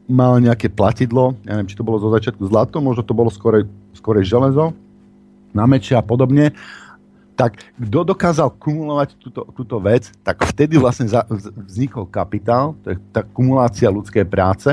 [0.09, 3.69] mal nejaké platidlo, ja neviem, či to bolo zo začiatku zlato, možno to bolo skorej,
[3.97, 4.73] skorej železo,
[5.53, 6.57] na meče a podobne
[7.33, 11.25] tak kto dokázal kumulovať túto, túto vec, tak vtedy vlastne za,
[11.67, 14.71] vznikol kapitál, to je tá kumulácia ľudskej práce.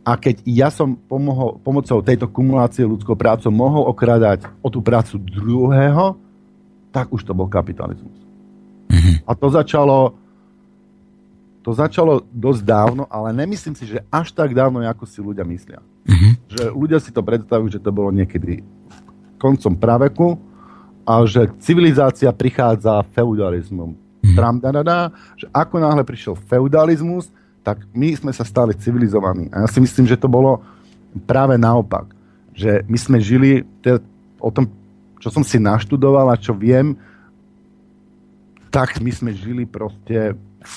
[0.00, 5.20] A keď ja som pomohol, pomocou tejto kumulácie ľudskou prácou mohol okradať o tú prácu
[5.20, 6.18] druhého,
[6.90, 8.18] tak už to bol kapitalizmus.
[8.90, 9.22] Mm-hmm.
[9.22, 10.18] A to začalo
[11.60, 15.84] to začalo dosť dávno, ale nemyslím si, že až tak dávno, ako si ľudia myslia.
[16.08, 16.32] Mm-hmm.
[16.48, 18.64] Že ľudia si to predstavujú, že to bolo niekedy
[19.36, 20.40] koncom praveku,
[21.10, 23.98] a že civilizácia prichádza feudalizmom.
[24.22, 24.34] Mm.
[24.38, 24.98] Tram, da, da, da,
[25.34, 27.26] že ako náhle prišiel feudalizmus,
[27.66, 29.50] tak my sme sa stali civilizovaní.
[29.50, 30.62] A ja si myslím, že to bolo
[31.26, 32.06] práve naopak.
[32.54, 33.98] Že my sme žili te,
[34.38, 34.70] o tom,
[35.18, 36.94] čo som si naštudoval a čo viem,
[38.70, 40.74] tak my sme žili proste v,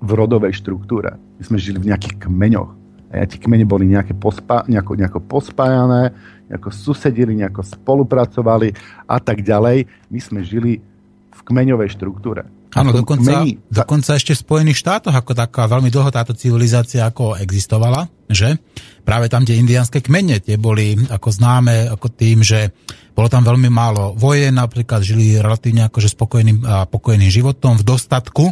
[0.00, 1.14] v rodovej štruktúre.
[1.38, 2.72] My sme žili v nejakých kmeňoch.
[3.12, 6.16] a tie kmene boli nejaké pospa, nejako, nejako pospájané,
[6.52, 8.76] nejako susedili, nejako spolupracovali
[9.08, 9.88] a tak ďalej.
[10.12, 10.84] My sme žili
[11.32, 12.44] v kmeňovej štruktúre.
[12.72, 13.60] Áno, dokonca, kmeni...
[13.68, 18.56] dokonca ešte v Spojených štátoch ako taká veľmi dlho táto civilizácia ako existovala, že?
[19.04, 22.72] Práve tam tie indianské kmene, tie boli ako známe ako tým, že
[23.12, 28.44] bolo tam veľmi málo vojen, napríklad žili relatívne akože spokojným a pokojným životom v dostatku,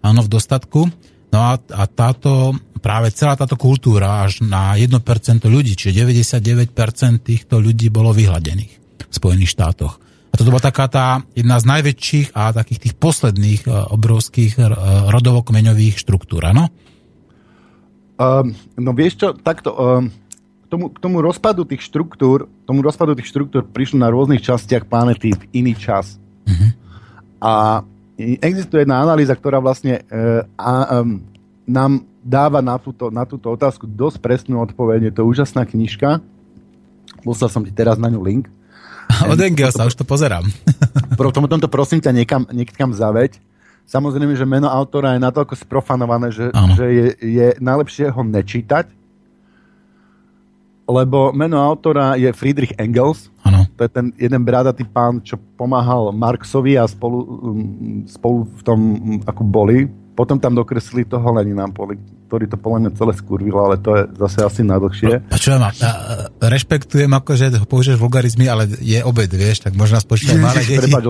[0.00, 0.88] áno, v dostatku.
[1.30, 4.98] No a, a táto, práve celá táto kultúra až na 1%
[5.46, 6.74] ľudí, čiže 99%
[7.22, 8.72] týchto ľudí bolo vyhladených
[9.10, 9.94] v Spojených štátoch.
[10.30, 14.62] A toto bola taká tá jedna z najväčších a takých tých posledných e, obrovských e,
[15.10, 16.70] rodovokmeňových štruktúr, áno?
[18.20, 23.18] Um, no vieš čo, takto, um, k, tomu, k tomu rozpadu tých štruktúr, tomu rozpadu
[23.18, 26.20] tých štruktúr prišlo na rôznych častiach planety v iný čas.
[26.46, 26.70] Uh-huh.
[27.42, 27.52] A
[28.40, 31.24] existuje jedna analýza, ktorá vlastne uh, a, um,
[31.64, 35.10] nám dáva na túto, na túto otázku dosť presnú odpoveď.
[35.10, 36.20] Je to úžasná knižka.
[37.24, 38.48] Poslal som ti teraz na ňu link.
[39.32, 40.44] Od NGO sa už to pozerám.
[41.18, 43.40] Pro tomto prosím ťa niekam, niekam zaveď.
[43.90, 48.86] Samozrejme, že meno autora je natoľko sprofanované, že, že je, je najlepšie ho nečítať,
[50.86, 53.34] lebo meno autora je Friedrich Engels.
[53.80, 58.80] To je ten jeden bradatý pán, čo pomáhal Marxovi a spolu, um, spolu v tom,
[59.00, 59.88] um, ako boli.
[60.20, 61.64] Potom tam dokreslili toho Lenina,
[62.28, 65.32] ktorý to podľa mňa celé skurvil, ale to je zase asi najdlhšie.
[65.32, 65.72] A čo mám?
[66.44, 70.92] rešpektujem, že použiješ vulgarizmy, ale je obed, vieš, tak možno nás počítať malé deti.
[70.92, 71.08] Prepač,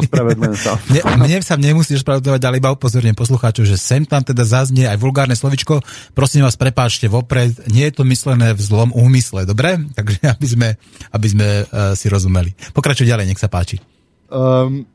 [0.62, 0.78] sa.
[0.86, 5.02] mne, mne sa nemusíš ospravedlňovať, ale iba upozorňujem poslucháčov, že sem tam teda zaznie aj
[5.02, 5.82] vulgárne slovičko.
[6.14, 9.74] Prosím vás, prepáčte vopred, nie je to myslené v zlom úmysle, dobre?
[9.98, 10.68] Takže aby sme,
[11.10, 12.54] aby sme uh, si rozumeli.
[12.70, 13.82] Pokračuj ďalej, nech sa páči.
[14.30, 14.86] Um,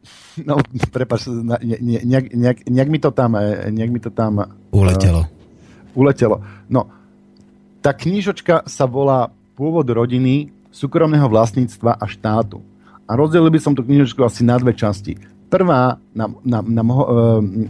[0.44, 0.60] no,
[0.92, 4.44] prepáč, nejak, nejak, nejak, mi to tam, e, nejak mi to tam...
[4.76, 5.24] Uletelo.
[5.24, 5.30] Uh,
[5.96, 6.44] uletelo.
[6.68, 6.92] No,
[7.80, 12.60] tá knížočka sa volá Pôvod rodiny, súkromného vlastníctva a štátu.
[13.08, 15.16] A rozdelil by som tú knižočku asi na dve časti.
[15.48, 17.00] Prvá nám, nám, nám uh,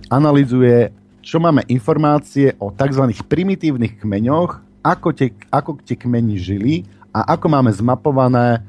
[0.10, 0.90] analizuje,
[1.22, 3.14] čo máme informácie o tzv.
[3.30, 8.66] primitívnych kmeňoch, ako tie, ako tie kmeni žili a ako máme zmapované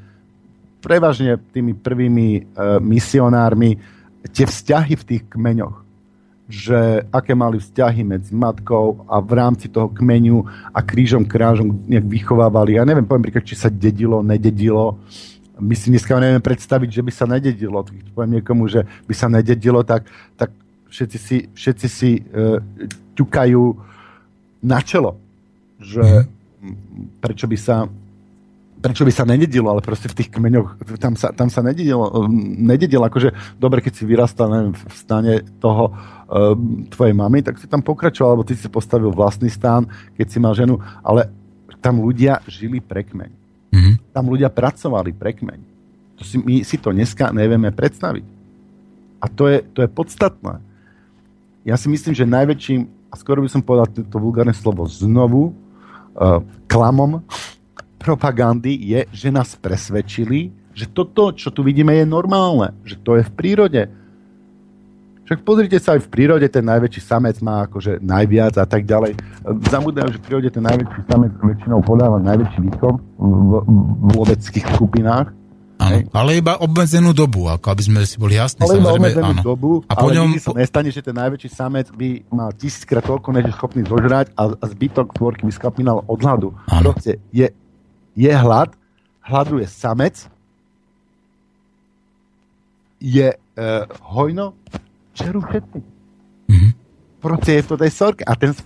[0.87, 3.75] prevažne tými prvými uh, misionármi
[4.31, 5.87] tie vzťahy v tých kmeňoch
[6.47, 12.07] že aké mali vzťahy medzi matkou a v rámci toho kmenu a krížom krážom nejak
[12.07, 12.79] vychovávali.
[12.79, 14.95] Ja neviem, poviem príklad, či sa dedilo, nededilo.
[15.59, 17.83] My si dneska nevieme predstaviť, že by sa nededilo.
[17.83, 20.07] Keď poviem niekomu, že by sa nededilo, tak,
[20.39, 20.55] tak
[20.87, 22.63] všetci si, všetci si uh,
[23.19, 23.63] ťukajú
[24.63, 25.19] na čelo.
[25.83, 26.31] Že
[26.63, 26.75] mhm.
[27.27, 27.91] prečo by sa
[28.77, 32.29] prečo by sa nededilo, ale proste v tých kmeňoch, tam sa, tam sa nededilo,
[32.61, 36.53] nededilo, akože dobre, keď si vyrastal neviem, v stane toho uh,
[36.93, 40.53] tvojej mamy, tak si tam pokračoval, alebo ty si postavil vlastný stán, keď si mal
[40.53, 41.33] ženu, ale
[41.81, 43.31] tam ľudia žili pre kmeň.
[43.73, 43.95] Mm-hmm.
[44.13, 45.61] Tam ľudia pracovali pre kmeň.
[46.17, 48.25] To si, my si to dneska nevieme predstaviť.
[49.21, 50.61] A to je, to je podstatné.
[51.67, 55.53] Ja si myslím, že najväčším, a skoro by som povedal to vulgárne slovo znovu,
[56.17, 57.25] uh, klamom
[58.07, 63.27] propagandy je, že nás presvedčili, že toto, čo tu vidíme, je normálne, že to je
[63.27, 63.83] v prírode.
[65.27, 69.19] Však pozrite sa aj v prírode, ten najväčší samec má akože najviac a tak ďalej.
[69.67, 73.51] Zamúdajú, že v prírode ten najväčší samec väčšinou podáva najväčší výkon v,
[74.07, 75.35] v loveckých skupinách.
[75.77, 78.65] Áno, ale iba obmedzenú dobu, ako aby sme si boli jasní.
[78.65, 79.43] Ale iba obmedzenú áno.
[79.45, 80.29] dobu, a po ale ňom...
[80.41, 84.57] sa nestane, že ten najväčší samec by mal tisíckrát toľko, než je schopný zožrať a,
[84.57, 86.55] a zbytok tvorky by skapinal od hladu.
[86.65, 87.51] Proste je
[88.17, 88.73] je hlad,
[89.21, 90.25] hladuje samec,
[92.97, 94.57] je uh, hojno,
[95.13, 95.79] čerú všetci.
[96.49, 96.73] Mm-hmm.
[97.21, 98.23] Proste je v tej sorke.
[98.25, 98.57] A ten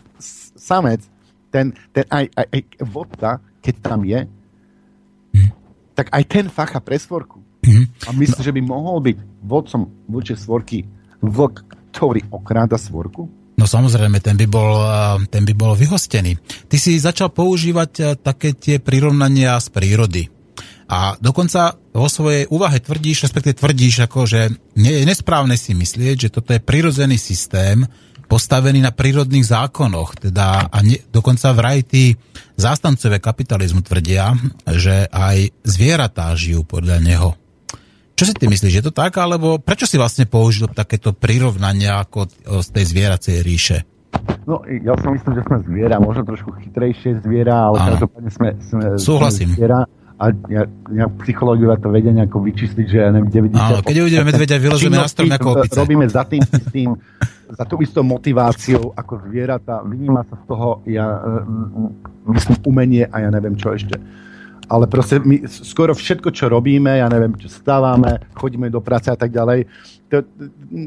[0.55, 1.03] samec,
[1.51, 5.51] ten, ten aj, aj, aj vodca, keď tam je, mm-hmm.
[5.99, 7.43] tak aj ten facha pre svorku.
[7.67, 7.87] Mm-hmm.
[8.07, 8.47] A myslím, no.
[8.47, 10.87] že by mohol byť vodcom voči svorky
[11.21, 11.57] vlk,
[11.91, 13.40] ktorý okráda svorku?
[13.61, 14.73] No samozrejme, ten by, bol,
[15.29, 16.41] ten by bol vyhostený.
[16.65, 20.23] Ty si začal používať také tie prirovnania z prírody.
[20.89, 24.49] A dokonca vo svojej úvahe tvrdíš, respektive tvrdíš, ako, že
[24.81, 27.85] nie je nesprávne si myslieť, že toto je prirodzený systém,
[28.27, 30.19] postavený na prírodných zákonoch.
[30.19, 32.15] Teda, a ne, dokonca vraj tí
[32.57, 34.35] zástancové kapitalizmu tvrdia,
[34.67, 37.40] že aj zvieratá žijú podľa neho.
[38.21, 42.29] Čo si ty myslíš, je to tak, alebo prečo si vlastne použil takéto prirovnania ako
[42.61, 43.89] z tej zvieracej ríše?
[44.45, 48.85] No, ja si myslím, že sme zviera, možno trošku chytrejšie zviera, ale každopádne sme, sme,
[49.01, 49.57] Súhlasím.
[49.57, 49.81] sme zviera.
[50.21, 50.25] a
[50.93, 53.57] nejak psychológovia to vedia nejako vyčistiť, že ja neviem, 90...
[53.57, 55.81] Áno, keď uvidíme medvedia, vyložíme na strom ako opice.
[55.81, 56.45] Robíme za tým
[56.77, 56.93] tým,
[57.49, 63.17] za tú istou motiváciou ako zvieratá, vyníma sa z toho, ja e, myslím, umenie a
[63.25, 63.97] ja neviem čo ešte.
[64.71, 69.19] Ale proste my skoro všetko, čo robíme, ja neviem, čo stávame, chodíme do práce a
[69.19, 69.67] tak ďalej,
[70.07, 70.23] to,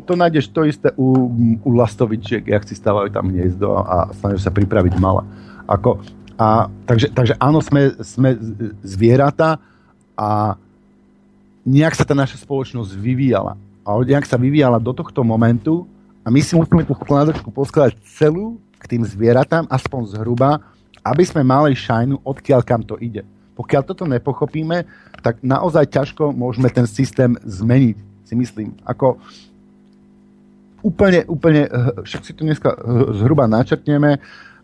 [0.08, 1.28] to nájdeš to isté u,
[1.64, 5.28] u lastovičiek, jak si stávajú tam hniezdo a snažia sa pripraviť mala.
[5.68, 6.00] Ako,
[6.40, 8.40] a, takže, takže áno, sme, sme
[8.84, 9.60] zvieratá
[10.16, 10.56] a
[11.64, 13.60] nejak sa tá naša spoločnosť vyvíjala.
[13.84, 15.88] A nejak sa vyvíjala do tohto momentu
[16.24, 20.60] a my si musíme tú skladačku poskladať celú k tým zvieratám, aspoň zhruba,
[21.04, 23.24] aby sme mali šajnu, odkiaľ kam to ide.
[23.54, 24.86] Pokiaľ toto nepochopíme,
[25.22, 28.74] tak naozaj ťažko môžeme ten systém zmeniť, si myslím.
[28.82, 29.22] Ako
[30.82, 31.70] úplne, úplne,
[32.02, 32.74] však si to dneska
[33.14, 34.20] zhruba načrtneme,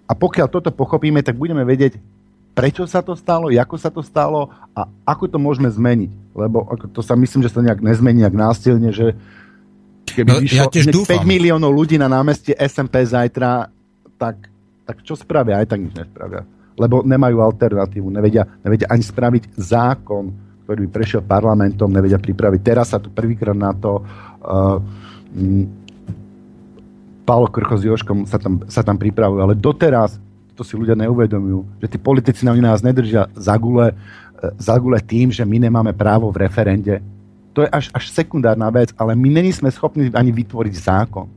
[0.10, 2.02] a pokiaľ toto pochopíme, tak budeme vedieť,
[2.58, 6.12] prečo sa to stalo, ako sa to stalo a ako to môžeme zmeniť.
[6.34, 9.13] Lebo ako to sa myslím, že sa nejak nezmení nejak násilne, že
[10.10, 13.69] keby no, vyšlo ja 5 miliónov ľudí na námestie SMP zajtra,
[14.17, 14.49] tak,
[14.84, 15.62] tak čo spravia?
[15.62, 16.41] Aj tak nič nespravia.
[16.80, 20.32] Lebo nemajú alternatívu, nevedia, nevedia ani spraviť zákon,
[20.63, 22.60] ktorý by prešiel parlamentom, nevedia pripraviť.
[22.63, 24.80] Teraz sa tu prvýkrát na to uh,
[27.30, 30.18] Paolo Krcho s Joškom sa tam, sa tam pripravujú, ale doteraz
[30.58, 33.96] to si ľudia neuvedomujú, že tí politici na nás nedržia za gule, e,
[34.58, 36.98] za gule tým, že my nemáme právo v referende.
[37.54, 41.30] To je až, až sekundárna vec, ale my není sme schopní ani vytvoriť zákon.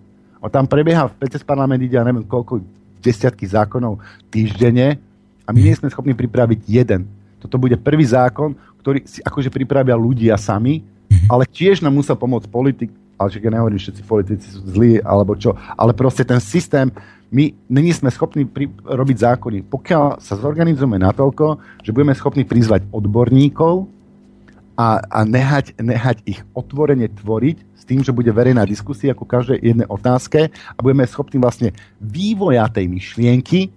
[0.43, 2.65] O tam prebieha v PCS parlament ide, ja neviem koľko
[2.99, 4.01] desiatky zákonov
[4.33, 4.97] týždenne
[5.47, 7.07] a my nie sme schopní pripraviť jeden.
[7.43, 10.83] Toto bude prvý zákon, ktorý si akože pripravia ľudia sami,
[11.27, 15.55] ale tiež nám musel pomôcť politik, ale ja nehovorím, všetci politici sú zlí, alebo čo,
[15.79, 16.91] ale proste ten systém,
[17.33, 19.59] my není sme schopní pri, robiť zákony.
[19.71, 23.89] Pokiaľ sa zorganizujeme natoľko, že budeme schopní prizvať odborníkov
[24.77, 29.65] a, a nehať, nehať ich otvorene tvoriť s tým, že bude verejná diskusia ku každej
[29.65, 33.73] jednej otázke a budeme schopní vlastne vývoja tej myšlienky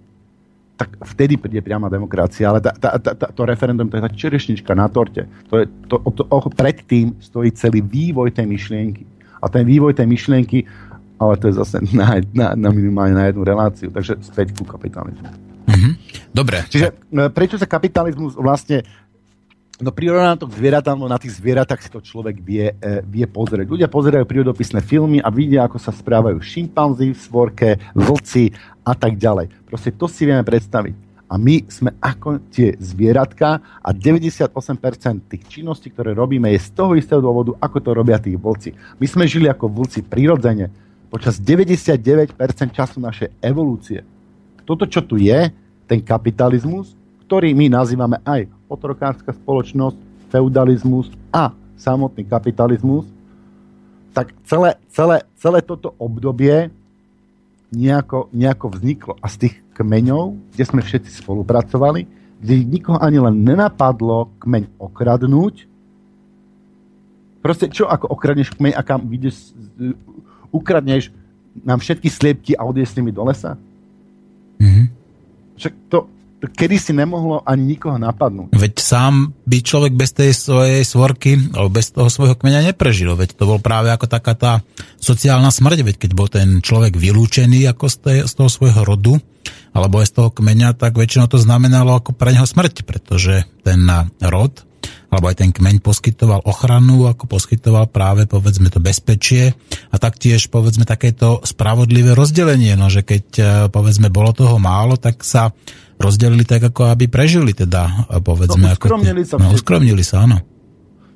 [0.76, 2.52] tak vtedy príde priama demokracia.
[2.52, 5.24] Ale tá, tá, tá, tá, to referendum to je tá čerešnička na torte.
[5.48, 9.08] To je, to, to, to, predtým stojí celý vývoj tej myšlienky.
[9.40, 10.68] A ten vývoj tej myšlienky,
[11.16, 13.88] ale to je zase na, na, na minimálne na jednu reláciu.
[13.88, 15.32] Takže späť ku kapitalizmu.
[15.66, 15.92] Mm-hmm.
[16.30, 16.62] Dobre.
[16.68, 18.86] Čiže e, prečo sa kapitalizmus vlastne
[19.76, 23.28] No prirovná to k zvieratám, no na tých zvieratách si to človek vie, e, vie
[23.28, 23.68] pozrieť.
[23.68, 29.20] Ľudia pozerajú prírodopisné filmy a vidia, ako sa správajú šimpanzi v svorke, vlci a tak
[29.20, 29.52] ďalej.
[29.68, 30.96] Proste to si vieme predstaviť.
[31.28, 34.48] A my sme ako tie zvieratka a 98%
[35.28, 38.72] tých činností, ktoré robíme, je z toho istého dôvodu, ako to robia tí vlci.
[38.96, 40.72] My sme žili ako vlci prirodzene
[41.12, 42.32] počas 99%
[42.72, 44.00] času našej evolúcie.
[44.64, 45.52] Toto, čo tu je,
[45.84, 46.96] ten kapitalizmus,
[47.28, 49.98] ktorý my nazývame aj otrokárska spoločnosť,
[50.30, 53.06] feudalizmus a samotný kapitalizmus,
[54.16, 56.72] tak celé, celé, celé toto obdobie
[57.68, 59.12] nejako, nejako vzniklo.
[59.20, 62.08] A z tých kmeňov, kde sme všetci spolupracovali,
[62.40, 65.68] kde nikoho ani len nenapadlo kmeň okradnúť,
[67.44, 69.52] proste čo ako okradneš kmeň a kam vidíš,
[70.48, 71.12] ukradneš
[71.64, 73.56] nám všetky sliepky a odieš s nimi do lesa?
[74.60, 74.86] Mm-hmm.
[75.56, 75.98] Však to,
[76.50, 78.54] kedy si nemohlo ani nikoho napadnúť.
[78.54, 83.14] Veď sám by človek bez tej svojej svorky, alebo bez toho svojho kmeňa neprežil.
[83.14, 84.52] Veď to bol práve ako taká tá
[84.98, 89.14] sociálna smrť, veď keď bol ten človek vylúčený ako z, tej, z toho svojho rodu,
[89.76, 93.84] alebo aj z toho kmeňa, tak väčšinou to znamenalo ako pre neho smrť, pretože ten
[94.24, 94.66] rod
[95.10, 99.54] alebo aj ten kmeň poskytoval ochranu, ako poskytoval práve povedzme to bezpečie
[99.90, 105.22] a taktiež povedzme takéto spravodlivé rozdelenie, no že keď e, povedzme bolo toho málo, tak
[105.22, 105.54] sa
[105.96, 108.72] rozdelili tak, ako aby prežili teda, povedzme.
[108.72, 109.36] No, uskromnili ako, sa.
[109.40, 110.38] No, uskromnili sa, áno.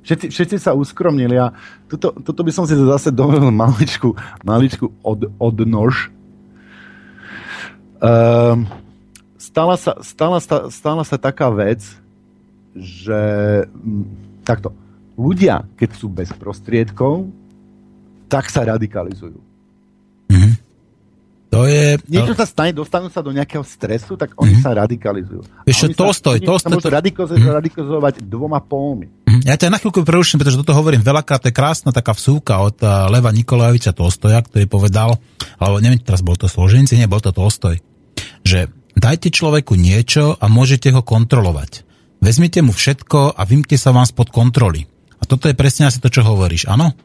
[0.01, 1.53] Všetci, všetci sa uskromnili a
[1.85, 6.09] toto, toto by som si zase dovolil maličku, maličku od, odnož.
[8.01, 8.65] Um,
[9.37, 11.85] stala, sa, stala, sa, stala sa taká vec,
[12.73, 13.21] že
[13.69, 14.73] hm, takto,
[15.13, 17.29] ľudia, keď sú bez prostriedkov,
[18.25, 19.50] tak sa radikalizujú.
[21.51, 21.99] To je...
[22.07, 24.63] Niečo sa stane, dostanú sa do nejakého stresu, tak oni mm-hmm.
[24.63, 25.43] sa radikalizujú.
[25.67, 26.71] Vieš Tolstoj, sa, Tolstoj...
[26.71, 27.59] Sa môžu radikalizovať, mm-hmm.
[27.59, 29.11] radikalizovať dvoma pólmi.
[29.11, 29.43] Mm-hmm.
[29.51, 32.79] Ja ťa na chvíľku preruším, pretože toto hovorím veľakrát, to je krásna taká vsúka od
[32.79, 35.19] uh, Leva Nikolajeviča Tolstoja, ktorý povedal,
[35.59, 37.83] alebo neviem, teraz bol to Složenci, nie, bol to Tolstoj,
[38.47, 41.83] že dajte človeku niečo a môžete ho kontrolovať.
[42.23, 44.87] Vezmite mu všetko a vymte sa vám spod kontroly.
[45.19, 46.95] A toto je presne asi to, čo hovoríš, áno?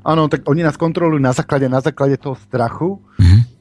[0.00, 3.55] Áno, tak oni nás kontrolujú na základe, na základe toho strachu, mm-hmm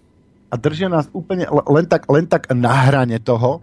[0.49, 3.61] a držia nás úplne len tak, len tak na hrane toho.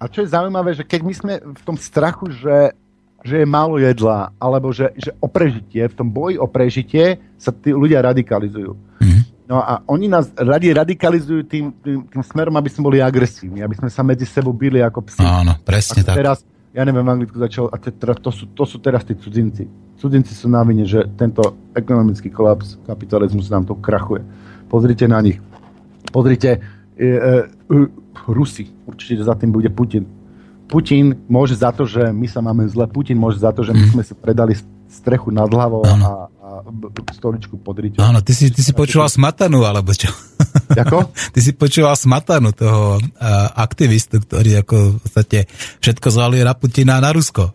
[0.00, 2.72] a čo je zaujímavé, že keď my sme v tom strachu, že,
[3.20, 7.52] že je málo jedla, alebo že, že o prežitie, v tom boji o prežitie sa
[7.52, 8.72] tí ľudia radikalizujú.
[8.72, 9.22] Mm-hmm.
[9.44, 13.76] No a oni nás radi radikalizujú tým, tým, tým smerom, aby sme boli agresívni, aby
[13.76, 15.20] sme sa medzi sebou byli ako psi.
[15.26, 16.16] Áno, presne tak.
[16.16, 19.66] Teraz, ja neviem, v Anglicku začal, a te, to, sú, to sú teraz tí cudzinci.
[20.00, 21.42] Cudzinci sú na vine, že tento
[21.76, 24.24] ekonomický kolaps, kapitalizmus nám to krachuje.
[24.70, 25.42] Pozrite na nich.
[26.08, 26.50] Pozrite,
[26.96, 27.46] e, e,
[28.26, 28.64] Rusi.
[28.88, 30.08] Určite za tým bude Putin.
[30.70, 32.86] Putin môže za to, že my sa máme zle.
[32.86, 33.92] Putin môže za to, že my mhm.
[33.92, 34.54] sme si predali
[34.90, 36.48] strechu nad hlavou a, a
[37.14, 38.02] stoličku pod riťou.
[38.02, 40.10] Áno, ty si, ty si počúval Smatanu, alebo čo?
[40.80, 41.10] Jako?
[41.34, 45.38] ty si počúval Smatanu, toho uh, aktivistu, ktorý ako v podstate
[45.78, 47.54] všetko zvaluje na Putina a na Rusko.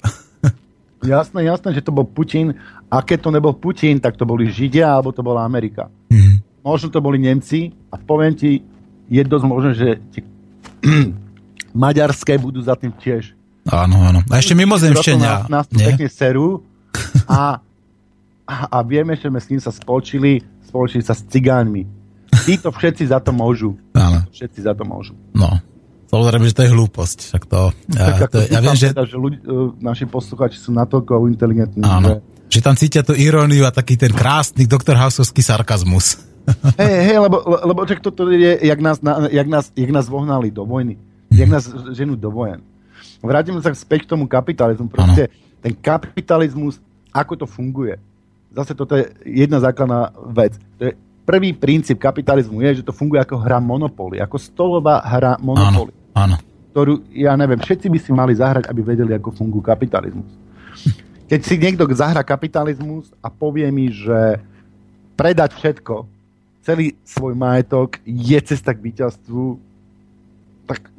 [1.03, 2.55] jasné, jasné, že to bol Putin.
[2.87, 5.91] A keď to nebol Putin, tak to boli Židia, alebo to bola Amerika.
[6.07, 6.44] Mm.
[6.65, 8.65] Možno to boli Nemci a poviem ti,
[9.05, 10.19] je dosť možné, že ti
[11.85, 13.37] maďarské budú za tým tiež.
[13.69, 14.25] Áno, áno.
[14.25, 15.45] A ešte mimozemšťania.
[15.45, 16.65] Nás, nás tu pekne serú
[17.29, 17.61] a,
[18.49, 21.85] a, a vieme, že sme s ním sa spolčili, spolčili sa s cigánmi.
[22.49, 23.77] Títo všetci za to môžu.
[23.93, 24.25] Áno.
[24.33, 25.13] Všetci za to môžu.
[25.37, 25.61] No.
[26.09, 27.19] Samozrejme, že to je hlúposť.
[27.35, 27.61] Tak to,
[27.93, 28.89] ja, to, ja viem, že...
[28.89, 32.21] Teda, že ľudí, uh, naši posluchači sú natoľko inteligentní, Áno.
[32.49, 32.57] Že...
[32.57, 36.34] že tam cítia tú iróniu a taký ten krásny doktor Hausovský sarkazmus.
[36.77, 39.01] Hej, hej, lebo, lebo čak toto je, jak nás,
[39.33, 40.97] jak, nás, jak nás vohnali do vojny.
[41.33, 42.63] Jak nás ženú do vojen.
[43.19, 44.87] Vrátime sa späť k tomu kapitalizmu.
[44.87, 45.35] Proste ano.
[45.59, 46.77] ten kapitalizmus,
[47.09, 47.97] ako to funguje.
[48.55, 50.55] Zase toto je jedna základná vec.
[50.79, 50.91] To je
[51.25, 55.91] prvý princíp kapitalizmu je, že to funguje ako hra Monopoly, ako stolová hra Monopoly.
[56.15, 56.37] Áno, áno.
[56.71, 60.27] Ktorú, ja neviem, všetci by si mali zahrať, aby vedeli, ako funguje kapitalizmus.
[61.25, 64.37] Keď si niekto zahra kapitalizmus a povie mi, že
[65.17, 66.14] predať všetko,
[66.65, 69.61] celý svoj majetok je cesta k víťazstvu,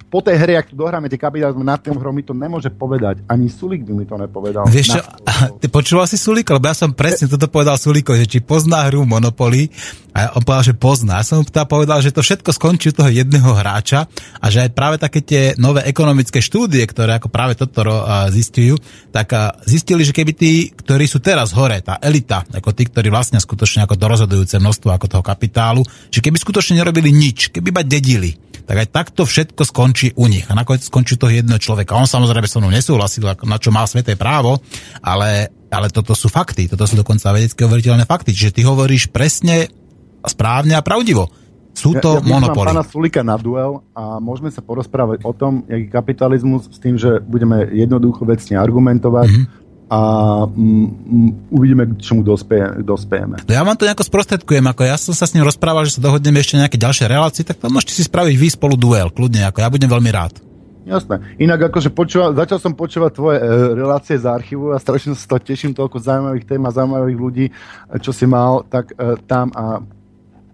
[0.06, 3.26] po tej hre, ak tu dohráme tie kapitalizmy nad tým hrom, mi to nemôže povedať.
[3.26, 4.62] Ani Sulik by mi to nepovedal.
[4.70, 5.00] Vieš čo,
[5.60, 6.54] ty počúval si Sulika?
[6.54, 9.66] Lebo ja som presne toto povedal Suliko, že či pozná hru Monopoly
[10.14, 11.20] a on povedal, že pozná.
[11.20, 14.06] Ja som teda povedal, že to všetko skončí u toho jedného hráča
[14.38, 17.82] a že aj práve také tie nové ekonomické štúdie, ktoré ako práve toto
[18.30, 18.78] zistujú,
[19.10, 19.34] tak
[19.66, 23.84] zistili, že keby tí, ktorí sú teraz hore, tá elita, ako tí, ktorí vlastne skutočne
[23.84, 28.38] ako to rozhodujúce množstvo ako toho kapitálu, že keby skutočne nerobili nič, keby iba dedili,
[28.66, 30.44] tak aj takto všetko skončí u nich.
[30.50, 31.94] A nakoniec skončí toho jedného človeka.
[31.94, 34.58] On samozrejme so mnou nesúhlasil, na čo má sveté právo,
[34.98, 36.66] ale, ale toto sú fakty.
[36.66, 38.34] Toto sú dokonca vedecké overiteľné fakty.
[38.34, 39.70] Čiže ty hovoríš presne,
[40.26, 41.30] správne a pravdivo.
[41.76, 42.72] Sú to ja, ja monopoly.
[42.72, 47.20] pána Sulika na duel a môžeme sa porozprávať o tom, jaký kapitalizmus s tým, že
[47.20, 50.00] budeme jednoducho vecne argumentovať, mm-hmm a
[50.50, 53.46] mm, uvidíme, k čomu dospeje, dospejeme.
[53.46, 56.42] Ja vám to nejako sprostredkujem, ako ja som sa s ním rozprával, že sa dohodneme
[56.42, 59.70] ešte nejaké ďalšie relácie, tak to môžete si spraviť vy spolu duel, kľudne, ako ja
[59.70, 60.42] budem veľmi rád.
[60.86, 61.18] Jasné.
[61.42, 65.42] Inak akože počúva, začal som počúvať tvoje e, relácie z archívu a strašne sa to
[65.42, 67.46] teším, toľko zaujímavých tém a zaujímavých ľudí,
[67.98, 69.82] čo si mal, tak e, tam a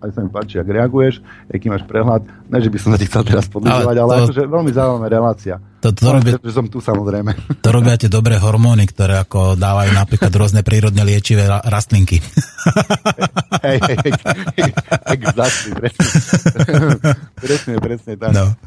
[0.03, 2.27] aj sa mi páči, ak reaguješ, aký máš prehľad.
[2.51, 5.55] Ne, že by som ti chcel teraz podľadovať, ale, ale to, akože veľmi zaujímavá relácia.
[5.83, 7.63] To, to, robia, že som tu samozrejme.
[7.63, 12.19] To robia tie dobré hormóny, ktoré ako dávajú napríklad rôzne prírodne liečivé rastlinky.
[13.63, 13.99] Hej, hej,
[14.59, 14.71] hej,
[15.07, 16.07] exactly, presne.
[17.47, 18.35] presne, presne tak.
[18.35, 18.59] No,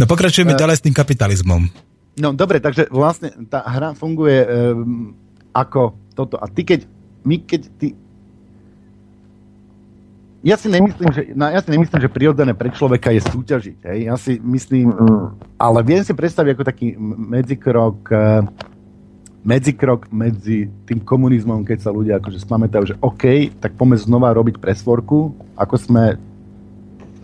[0.00, 1.68] no pokračujeme uh, ďalej s tým kapitalizmom.
[2.16, 5.12] No dobre, takže vlastne tá hra funguje um,
[5.52, 6.40] ako toto.
[6.40, 6.88] A ty keď,
[7.28, 7.92] my keď ty
[10.38, 13.78] ja si nemyslím, že, no, ja si nemyslím, že prirodzené pre človeka je súťažiť.
[13.90, 13.98] Hej.
[14.06, 14.94] Ja si myslím,
[15.58, 18.46] ale viem si predstaviť ako taký medzikrok, eh,
[19.42, 24.62] medzikrok medzi tým komunizmom, keď sa ľudia akože spamätajú, že OK, tak poďme znova robiť
[24.62, 26.14] presvorku, ako sme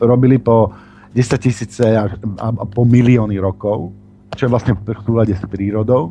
[0.03, 0.75] robili po
[1.15, 3.95] 10 tisíce a, a, a po milióny rokov,
[4.35, 6.11] čo je vlastne v súlade s prírodou.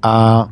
[0.00, 0.48] A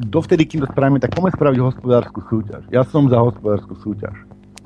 [0.00, 2.64] dovtedy, kým to spravíme, tak poďme spraviť hospodárskú súťaž.
[2.72, 4.16] Ja som za hospodárskú súťaž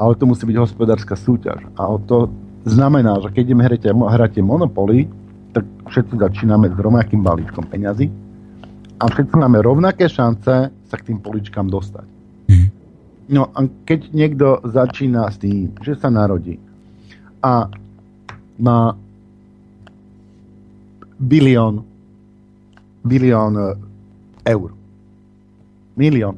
[0.01, 1.61] ale to musí byť hospodárska súťaž.
[1.77, 2.33] A to
[2.65, 5.05] znamená, že keď ideme hráte, hráte Monopoly,
[5.53, 8.09] tak všetci začíname s rovnakým balíčkom peňazí
[8.97, 12.07] a všetci máme rovnaké šance sa k tým poličkám dostať.
[12.49, 12.69] Mm.
[13.29, 16.57] No a keď niekto začína s tým, že sa narodí
[17.45, 17.69] a
[18.57, 18.97] má
[21.21, 21.85] bilión
[23.05, 23.57] bilión
[24.45, 24.71] eur.
[25.97, 26.37] Milión.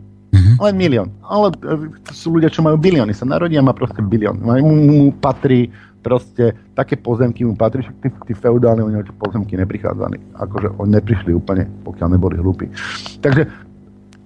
[0.63, 1.11] Len milión.
[1.27, 3.11] Ale e, sú ľudia, čo majú bilióny.
[3.11, 4.39] Sa narodia a má proste bilión.
[4.39, 5.69] Mu, mu patrí
[6.03, 10.35] proste také pozemky mu patrí, však tí, tí feudálni, oni tie pozemky neprichádzali.
[10.35, 12.67] Akože oni neprišli úplne, pokiaľ neboli hlúpi.
[13.23, 13.47] Takže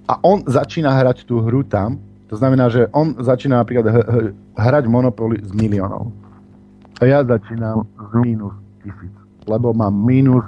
[0.09, 4.33] a on začína hrať tú hru tam, to znamená, že on začína napríklad h- h-
[4.59, 6.11] hrať Monopoly z miliónov.
[6.99, 9.15] A ja začínam z minus tisíc.
[9.47, 10.43] Lebo mám minus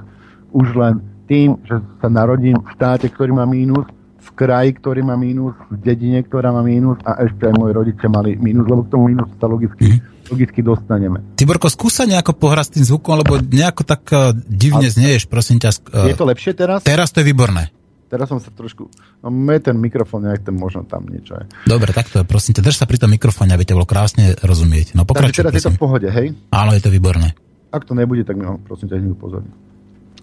[0.50, 3.84] už len tým, že sa narodím v štáte, ktorý má mínus,
[4.18, 8.08] v kraji, ktorý má mínus, v dedine, ktorá má mínus a ešte aj moji rodičia
[8.10, 10.28] mali mínus, lebo k tomu mínusu sa logicky, mm.
[10.34, 11.18] logicky dostaneme.
[11.38, 14.92] Tiborko, skúsa nejako pohrať s tým zvukom, lebo nejako tak uh, divne a...
[14.92, 15.70] znieš, prosím ťa.
[15.94, 16.82] Uh, je to lepšie teraz?
[16.82, 17.70] Teraz to je výborné.
[18.08, 18.88] Teraz som sa trošku...
[19.20, 19.28] No,
[19.60, 21.44] ten mikrofón, nejak ten možno tam niečo je.
[21.68, 24.32] Dobre, tak to je, prosím ťa, drž sa pri tom mikrofóne, aby to bolo krásne
[24.40, 24.96] rozumieť.
[24.96, 25.68] No pokračuj, Takže teraz prosím.
[25.68, 26.26] je to v pohode, hej?
[26.48, 27.36] Áno, je to výborné.
[27.68, 29.52] Ak to nebude, tak mi ho, prosím ťa, hneď upozorni.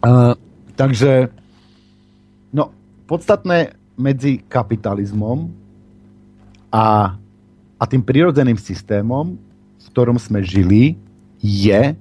[0.01, 0.33] Uh,
[0.73, 1.29] takže,
[2.57, 2.73] no,
[3.05, 5.51] podstatné medzi kapitalizmom
[6.71, 7.15] a,
[7.79, 9.39] a tým prirodzeným systémom,
[9.79, 10.99] v ktorom sme žili,
[11.39, 11.95] je,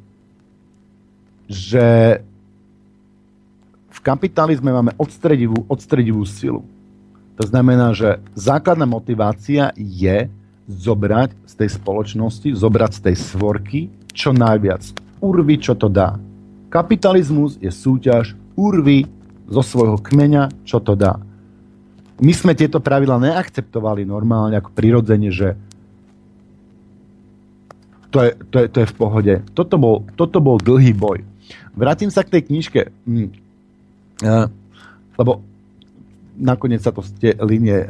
[1.47, 1.86] že
[4.05, 6.61] kapitalizme máme odstredivú, odstredivú silu.
[7.40, 10.28] To znamená, že základná motivácia je
[10.68, 13.80] zobrať z tej spoločnosti, zobrať z tej svorky
[14.12, 14.84] čo najviac.
[15.24, 16.20] Urvi, čo to dá.
[16.68, 19.09] Kapitalizmus je súťaž urvi
[19.49, 21.18] zo svojho kmeňa, čo to dá.
[22.23, 25.59] My sme tieto pravidla neakceptovali normálne ako prirodzene, že
[28.15, 29.35] to je, to je, to je v pohode.
[29.59, 31.27] Toto bol, toto bol dlhý boj.
[31.75, 32.95] Vrátim sa k tej knižke.
[33.11, 33.31] Hm,
[35.19, 35.43] lebo
[36.39, 37.87] nakoniec sa to tie linie e,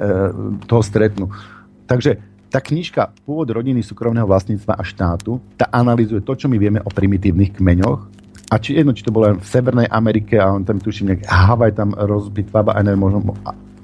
[0.64, 1.28] toho stretnú.
[1.84, 2.16] Takže
[2.48, 6.88] tá knižka Pôvod rodiny súkromného vlastníctva a štátu, tá analizuje to, čo my vieme o
[6.92, 8.00] primitívnych kmeňoch
[8.52, 11.26] a či jedno, či to bolo len v Severnej Amerike a on tam tuším nejak
[11.26, 13.34] Havaj tam rozbitva, a neviem, možno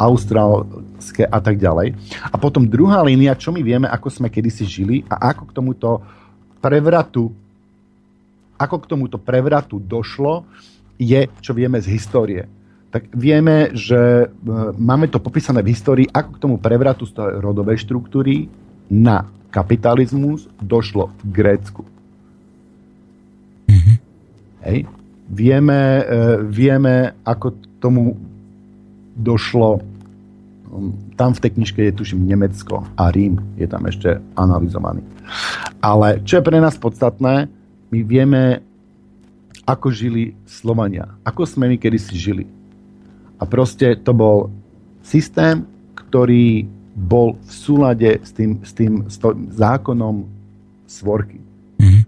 [0.00, 1.92] austrálske a tak ďalej.
[2.32, 6.00] A potom druhá línia, čo my vieme, ako sme kedysi žili a ako k tomuto
[6.64, 7.28] prevratu
[8.60, 10.44] ako k tomuto prevratu došlo
[11.00, 12.44] je, čo vieme z histórie.
[12.92, 14.46] Tak vieme, že e,
[14.76, 18.52] máme to popísané v histórii, ako k tomu prevratu z tej rodovej štruktúry
[18.92, 21.82] na kapitalizmus došlo v Grécku.
[23.72, 23.96] Mm-hmm.
[24.68, 24.78] Hej.
[25.30, 26.04] Vieme, e,
[26.44, 28.18] vieme, ako tomu
[29.16, 29.80] došlo
[31.18, 35.02] tam v tej knižke je tuším Nemecko a Rím je tam ešte analyzovaný.
[35.82, 37.50] Ale čo je pre nás podstatné,
[37.90, 38.62] my vieme
[39.66, 41.10] ako žili Slovania.
[41.26, 42.44] Ako sme my kedysi žili.
[43.40, 44.50] A proste to bol
[45.02, 50.26] systém, ktorý bol v súlade s tým, s tým, s tým zákonom
[50.90, 51.38] svorky.
[51.78, 52.02] Mm-hmm.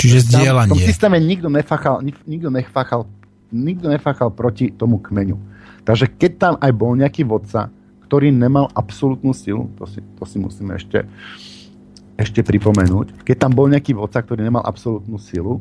[0.00, 0.72] Čiže zdieľanie.
[0.72, 3.06] V tom systéme nikto nefachal, nikto nefachal,
[3.52, 5.36] nikto nefachal proti tomu kmeňu.
[5.84, 7.68] Takže keď tam aj bol nejaký vodca,
[8.06, 11.04] ktorý nemal absolútnu silu, to si, to si musíme ešte,
[12.14, 15.58] ešte pripomenúť, keď tam bol nejaký vodca, ktorý nemal absolútnu silu,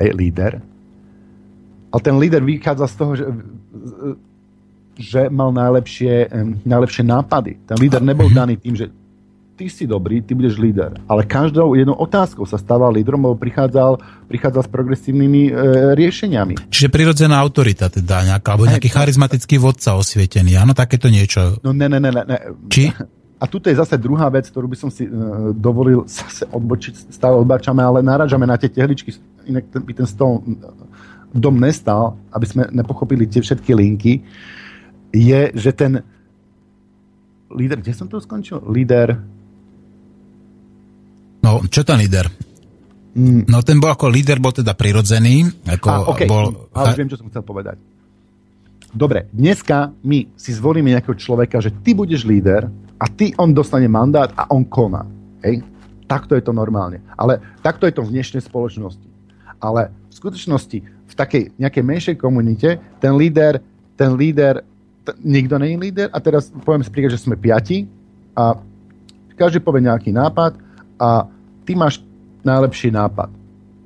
[0.00, 0.62] hej, líder.
[1.94, 3.26] Ale ten líder vychádza z toho, že,
[4.98, 6.30] že mal najlepšie,
[6.66, 7.52] najlepšie nápady.
[7.70, 8.90] Ten líder nebol daný tým, že
[9.54, 10.98] ty si dobrý, ty budeš líder.
[11.06, 15.52] Ale každou jednou otázkou sa stával lídrom, lebo prichádzal, prichádzal s progresívnymi e,
[15.94, 16.54] riešeniami.
[16.68, 21.62] Čiže prirodzená autorita teda nejaká, alebo nejaký charizmatický vodca osvietený, áno, takéto niečo.
[21.62, 22.38] No ne, ne, ne, ne.
[22.66, 22.90] Či?
[23.38, 27.38] A tu je zase druhá vec, ktorú by som si uh, dovolil zase odbočiť, stále
[27.38, 29.14] odbačame, ale narážame na tie tehličky,
[29.46, 30.42] inak by ten stôl
[31.34, 34.22] dom nestal, aby sme nepochopili tie všetky linky,
[35.14, 36.02] je, že ten
[37.54, 38.58] líder, kde som to skončil?
[38.66, 39.34] Líder...
[41.44, 42.32] No, čo ten líder?
[43.12, 43.44] Mm.
[43.46, 45.44] No ten bol ako líder, bol teda prirodzený.
[45.68, 46.24] Ako a, okay.
[46.24, 46.72] bol...
[46.72, 47.76] Ale viem, čo som chcel povedať.
[48.94, 53.90] Dobre, dneska my si zvolíme nejakého človeka, že ty budeš líder a ty, on dostane
[53.90, 55.04] mandát a on koná.
[55.44, 55.60] Hej?
[56.08, 57.04] Takto je to normálne.
[57.18, 59.04] Ale takto je to v dnešnej spoločnosti.
[59.60, 63.60] Ale v skutočnosti v takej nejakej menšej komunite ten líder,
[63.94, 64.64] ten líder,
[65.04, 67.84] t- nikto nie je líder a teraz poviem si príklad, že sme piati
[68.34, 68.56] a
[69.36, 70.58] každý povie nejaký nápad
[70.98, 71.26] a
[71.64, 72.00] ty máš
[72.44, 73.32] najlepší nápad.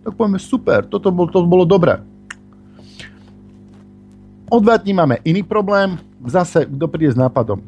[0.04, 2.02] Tak povieme, super, toto bolo, to bolo dobré.
[4.48, 7.60] O dva máme iný problém, zase kto príde s nápadom.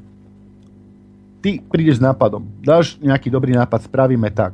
[1.40, 4.52] Ty prídeš s nápadom, dáš nejaký dobrý nápad, spravíme tak.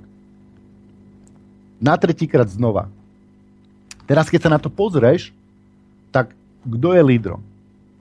[1.82, 2.86] Na tretíkrát znova.
[4.06, 5.34] Teraz, keď sa na to pozrieš,
[6.14, 6.30] tak
[6.62, 7.42] kto je lídrom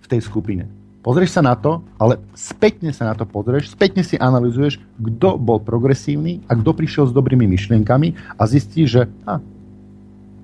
[0.01, 0.69] v tej skupine?
[1.05, 5.61] Pozrieš sa na to, ale spätne sa na to pozrieš, spätne si analizuješ, kto bol
[5.61, 9.37] progresívny a kto prišiel s dobrými myšlienkami a zistíš, že a,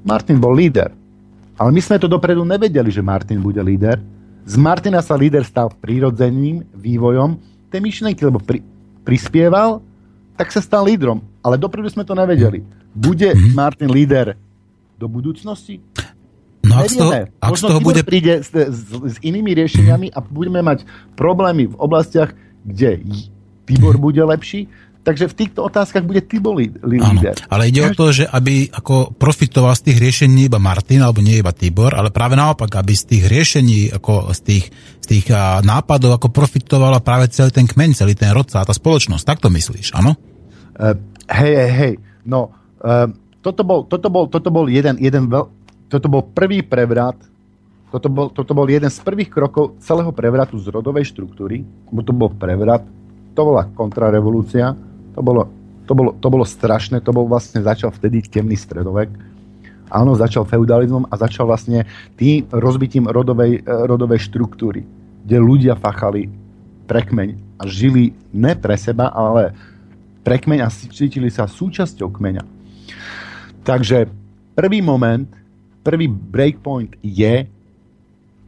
[0.06, 0.94] Martin bol líder.
[1.58, 3.98] Ale my sme to dopredu nevedeli, že Martin bude líder.
[4.46, 7.42] Z Martina sa líder stal prírodzeným vývojom
[7.74, 8.62] tej myšlienky, lebo pri,
[9.02, 9.82] prispieval,
[10.38, 11.26] tak sa stal lídrom.
[11.42, 12.62] Ale dopredu sme to nevedeli.
[12.94, 13.58] Bude mhm.
[13.58, 14.38] Martin líder
[14.94, 15.82] do budúcnosti?
[16.72, 18.02] No ak z toho, ak z toho bude...
[18.08, 20.88] príde s, s, s inými riešeniami a budeme mať
[21.20, 22.32] problémy v oblastiach,
[22.64, 23.04] kde
[23.68, 27.34] Tibor bude lepší, Takže v týchto otázkach bude Tibo líder.
[27.50, 31.42] ale ide o to, že aby ako profitoval z tých riešení iba Martin, alebo nie
[31.42, 34.66] iba Tibor, ale práve naopak, aby z tých riešení, ako z tých,
[35.02, 35.26] z tých
[35.66, 39.26] nápadov, ako profitovala práve celý ten kmeň, celý ten rod, tá spoločnosť.
[39.26, 40.14] Tak to myslíš, áno?
[40.78, 40.94] Uh,
[41.34, 41.94] hej, hej, hej.
[42.22, 42.54] No,
[42.86, 43.10] uh,
[43.42, 45.50] toto, bol, toto, bol, toto bol jeden, jeden veľ,
[45.92, 47.20] toto bol prvý prevrat
[47.92, 52.16] toto bol, toto bol jeden z prvých krokov celého prevratu z rodovej štruktúry, bo to
[52.16, 52.88] bol prevrat,
[53.36, 54.72] to bola kontrarevolúcia,
[55.12, 55.52] to bolo,
[55.84, 59.12] to bolo, to bolo strašné, to bol vlastne, začal vtedy temný stredovek.
[59.92, 61.84] Áno, začal feudalizmom a začal vlastne
[62.16, 64.88] tým rozbitím rodovej, e, rodovej štruktúry,
[65.28, 66.32] kde ľudia fachali
[66.88, 69.52] prekmeň a žili ne pre seba, ale
[70.24, 72.44] pre kmeň a cítili sa súčasťou kmeňa.
[73.68, 74.08] Takže
[74.56, 75.41] prvý moment,
[75.82, 77.46] prvý breakpoint je,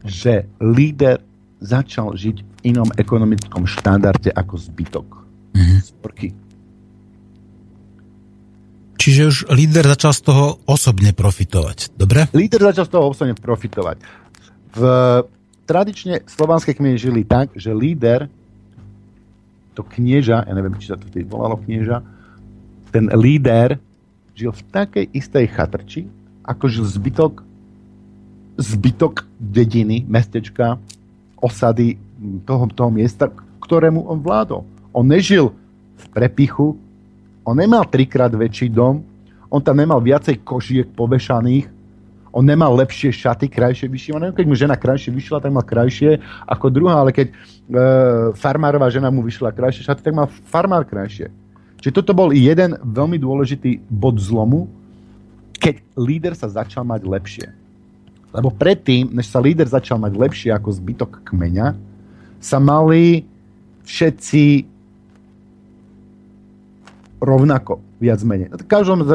[0.06, 1.22] že líder
[1.64, 5.08] začal žiť v inom ekonomickom štandarde ako zbytok.
[5.54, 5.80] Mm-hmm.
[5.80, 6.28] Sporky.
[9.04, 12.32] Čiže už líder začal z toho osobne profitovať, dobre?
[12.32, 14.00] Líder začal z toho osobne profitovať.
[14.74, 14.82] V,
[15.68, 18.32] tradične slovanské kmene žili tak, že líder,
[19.76, 22.00] to knieža, ja neviem, či sa to vtedy volalo knieža,
[22.96, 23.76] ten líder
[24.40, 26.08] žil v takej istej chatrči,
[26.44, 27.44] ako žil zbytok
[28.58, 30.78] zbytok dediny, mestečka,
[31.42, 31.98] osady
[32.46, 33.30] toho, toho miesta,
[33.60, 34.62] ktorému on vládol.
[34.94, 35.52] On nežil
[35.98, 36.78] v prepichu,
[37.44, 39.02] on nemal trikrát väčší dom,
[39.50, 41.70] on tam nemal viacej košiek povešaných,
[42.34, 44.34] on nemal lepšie šaty, krajšie vyšívané.
[44.34, 46.18] Keď mu žena krajšie vyšla, tak mal krajšie
[46.50, 47.34] ako druhá, ale keď e,
[48.34, 51.30] farmárová žena mu vyšla krajšie šaty, tak mal farmár krajšie.
[51.78, 54.66] Čiže toto bol jeden veľmi dôležitý bod zlomu,
[55.64, 57.48] keď líder sa začal mať lepšie.
[58.36, 61.80] Lebo predtým, než sa líder začal mať lepšie ako zbytok kmeňa,
[62.44, 63.24] sa mali
[63.88, 64.68] všetci
[67.24, 68.52] rovnako, viac menej.
[68.68, 69.08] Každom,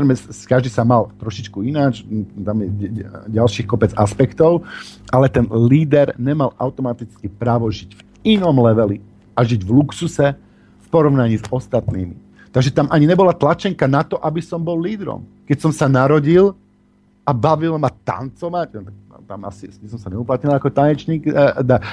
[0.49, 2.01] každý sa mal trošičku ináč,
[2.41, 4.65] tam je ďalších kopec aspektov,
[5.13, 8.01] ale ten líder nemal automaticky právo žiť v
[8.41, 9.05] inom leveli
[9.37, 10.27] a žiť v luxuse
[10.81, 12.28] v porovnaní s ostatnými.
[12.49, 15.25] Takže tam ani nebola tlačenka na to, aby som bol lídrom.
[15.45, 16.57] Keď som sa narodil
[17.29, 18.81] a bavil ma tancovať,
[19.29, 21.33] tam asi som sa neuplatnil ako tanečník, e,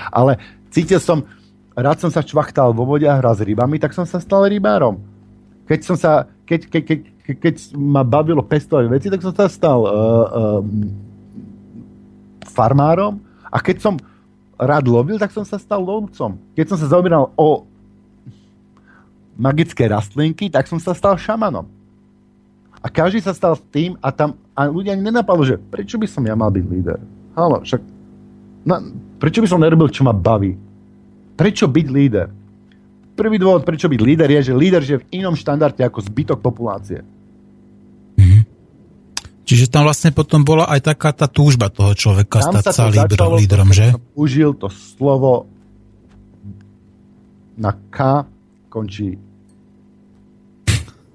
[0.08, 0.40] ale
[0.72, 1.28] cítil som,
[1.76, 5.04] rád som sa čvachtal vo vode a hral s rybami, tak som sa stal rybárom.
[5.68, 7.00] Keď som sa, keď, keď, keď,
[7.36, 10.62] keď ma bavilo pestovať veci, tak som sa stal uh, uh,
[12.48, 13.20] farmárom
[13.52, 13.94] a keď som
[14.56, 16.40] rád lovil, tak som sa stal lovcom.
[16.56, 17.68] Keď som sa zaoberal o
[19.36, 21.68] magické rastlinky, tak som sa stal šamanom.
[22.80, 26.24] A každý sa stal tým a tam a ľudia ani nenapadlo, že prečo by som
[26.24, 27.00] ja mal byť líder?
[27.36, 27.82] Halo, však...
[28.66, 28.80] Na,
[29.20, 30.56] prečo by som nerobil, čo ma baví?
[31.36, 32.28] Prečo byť líder?
[33.16, 37.04] Prvý dôvod, prečo byť líder, je, že líder je v inom štandarde ako zbytok populácie.
[38.16, 38.42] Mm-hmm.
[39.44, 42.86] Čiže tam vlastne potom bola aj taká tá túžba toho človeka tam stať sa, sa
[42.88, 43.92] lídr, začalo, lídrom, že?
[44.16, 45.52] Užil to slovo
[47.60, 48.24] na K
[48.76, 49.16] končí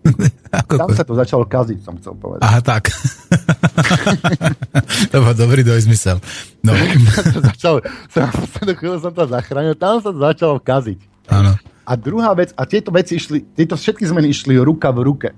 [0.65, 2.43] Ako Tam sa to začalo kaziť, som chcel povedať.
[2.43, 2.91] Aha, tak.
[5.13, 6.19] to bol dobrý dojzmysel.
[6.65, 6.73] No.
[7.53, 8.27] začal, som,
[8.99, 11.01] som to zachránil, tam sa to začalo kaziť.
[11.31, 11.55] Áno.
[11.87, 15.31] A druhá vec, a tieto veci išli, tieto všetky zmeny išli ruka v ruke.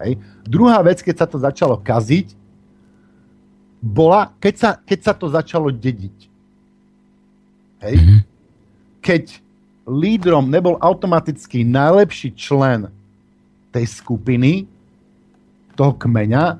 [0.00, 0.20] Hej.
[0.44, 2.36] Druhá vec, keď sa to začalo kaziť,
[3.80, 6.16] bola, keď sa, keď sa to začalo dediť.
[7.80, 7.94] Hej.
[7.96, 8.20] Mm-hmm.
[9.00, 9.24] Keď
[9.88, 12.88] lídrom nebol automaticky najlepší člen
[13.70, 14.66] tej skupiny,
[15.78, 16.58] toho kmeňa,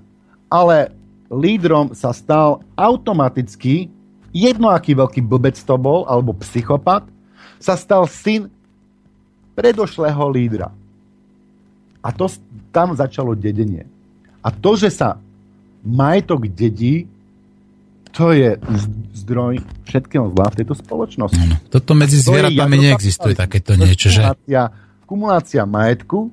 [0.49, 0.95] ale
[1.31, 3.91] lídrom sa stal automaticky,
[4.35, 7.07] jedno aký veľký blbec to bol, alebo psychopat,
[7.61, 8.49] sa stal syn
[9.53, 10.73] predošlého lídra.
[12.01, 12.33] A to
[12.73, 13.85] tam začalo dedenie.
[14.41, 15.21] A to, že sa
[15.85, 17.05] majetok dedí,
[18.11, 18.59] to je
[19.15, 21.71] zdroj všetkého zla v tejto spoločnosti.
[21.71, 24.23] Toto medzi zvieratami neexistuje takéto niečo, že?
[24.23, 24.63] Kumulácia,
[25.07, 26.31] kumulácia majetku.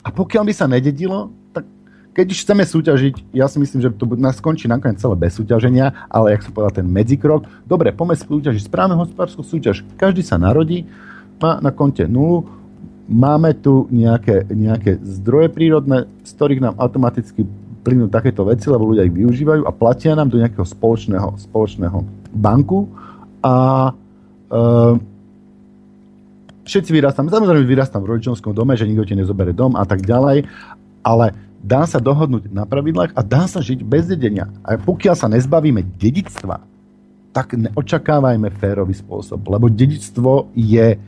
[0.00, 1.68] A pokiaľ by sa nededilo, tak
[2.16, 6.08] keď už chceme súťažiť, ja si myslím, že to nás skončí nakoniec celé bez súťaženia,
[6.08, 10.88] ale jak som povedal, ten medzikrok, dobre, poďme súťažiť, správame hospodárskú súťaž, každý sa narodí,
[11.36, 12.48] má na konte nulu,
[13.08, 17.44] máme tu nejaké, nejaké zdroje prírodné, z ktorých nám automaticky
[17.88, 22.04] plynú takéto veci, lebo ľudia ich využívajú a platia nám do nejakého spoločného, spoločného
[22.36, 22.84] banku
[23.40, 23.88] a
[24.52, 24.60] e,
[26.68, 30.44] všetci vyrastáme, samozrejme vyrastám v rodičovskom dome, že nikto ti nezobere dom a tak ďalej,
[31.00, 31.32] ale
[31.64, 34.52] dá sa dohodnúť na pravidlách a dá sa žiť bez dedenia.
[34.60, 36.60] A pokiaľ sa nezbavíme dedictva,
[37.32, 41.00] tak neočakávajme férový spôsob, lebo dedictvo je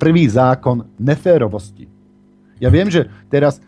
[0.00, 1.84] prvý zákon neférovosti.
[2.56, 3.60] Ja viem, že teraz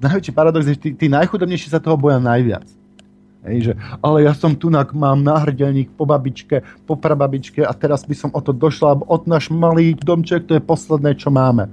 [0.00, 2.64] najväčší paradox je, že tí, tí najchudobnejší sa toho boja najviac.
[3.46, 8.14] Hej, že, ale ja som tu mám náhrdelník po babičke, po prababičke a teraz by
[8.18, 11.70] som o to došla, od náš malý domček, to je posledné, čo máme.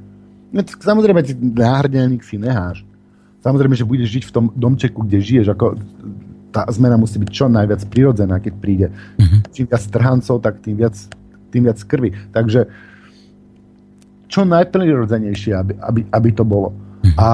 [0.53, 2.85] No, samozrejme, náhrdelník si neháš.
[3.41, 5.47] Samozrejme, že budeš žiť v tom domčeku, kde žiješ.
[5.53, 5.77] Ako,
[6.55, 8.87] tá zmena musí byť čo najviac prirodzená, keď príde.
[9.19, 9.43] Uh-huh.
[9.51, 10.95] Čím viac trhancov, tak tým viac,
[11.51, 12.15] tým viac krvi.
[12.31, 12.71] Takže
[14.31, 16.71] čo najprirodzenejšie, aby, aby, aby to bolo.
[16.71, 17.13] Uh-huh.
[17.19, 17.27] A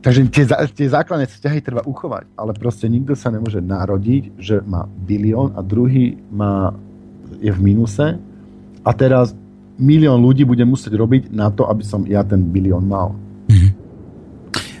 [0.00, 4.88] Takže tie, tie základné vzťahy treba uchovať, ale proste nikto sa nemôže narodiť, že má
[4.88, 6.72] bilión a druhý má,
[7.36, 8.16] je v minuse
[8.80, 9.36] a teraz
[9.76, 13.12] milión ľudí bude musieť robiť na to, aby som ja ten bilión mal.
[13.52, 13.70] Mm-hmm.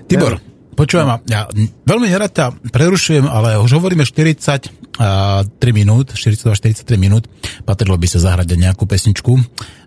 [0.08, 0.49] Tibor, ja,
[0.80, 1.44] počúvam ma, ja
[1.84, 7.24] veľmi nerad ťa prerušujem, ale už hovoríme 40 3 minút, 42-43 minút,
[7.64, 9.32] patrilo by sa zahrať nejakú pesničku.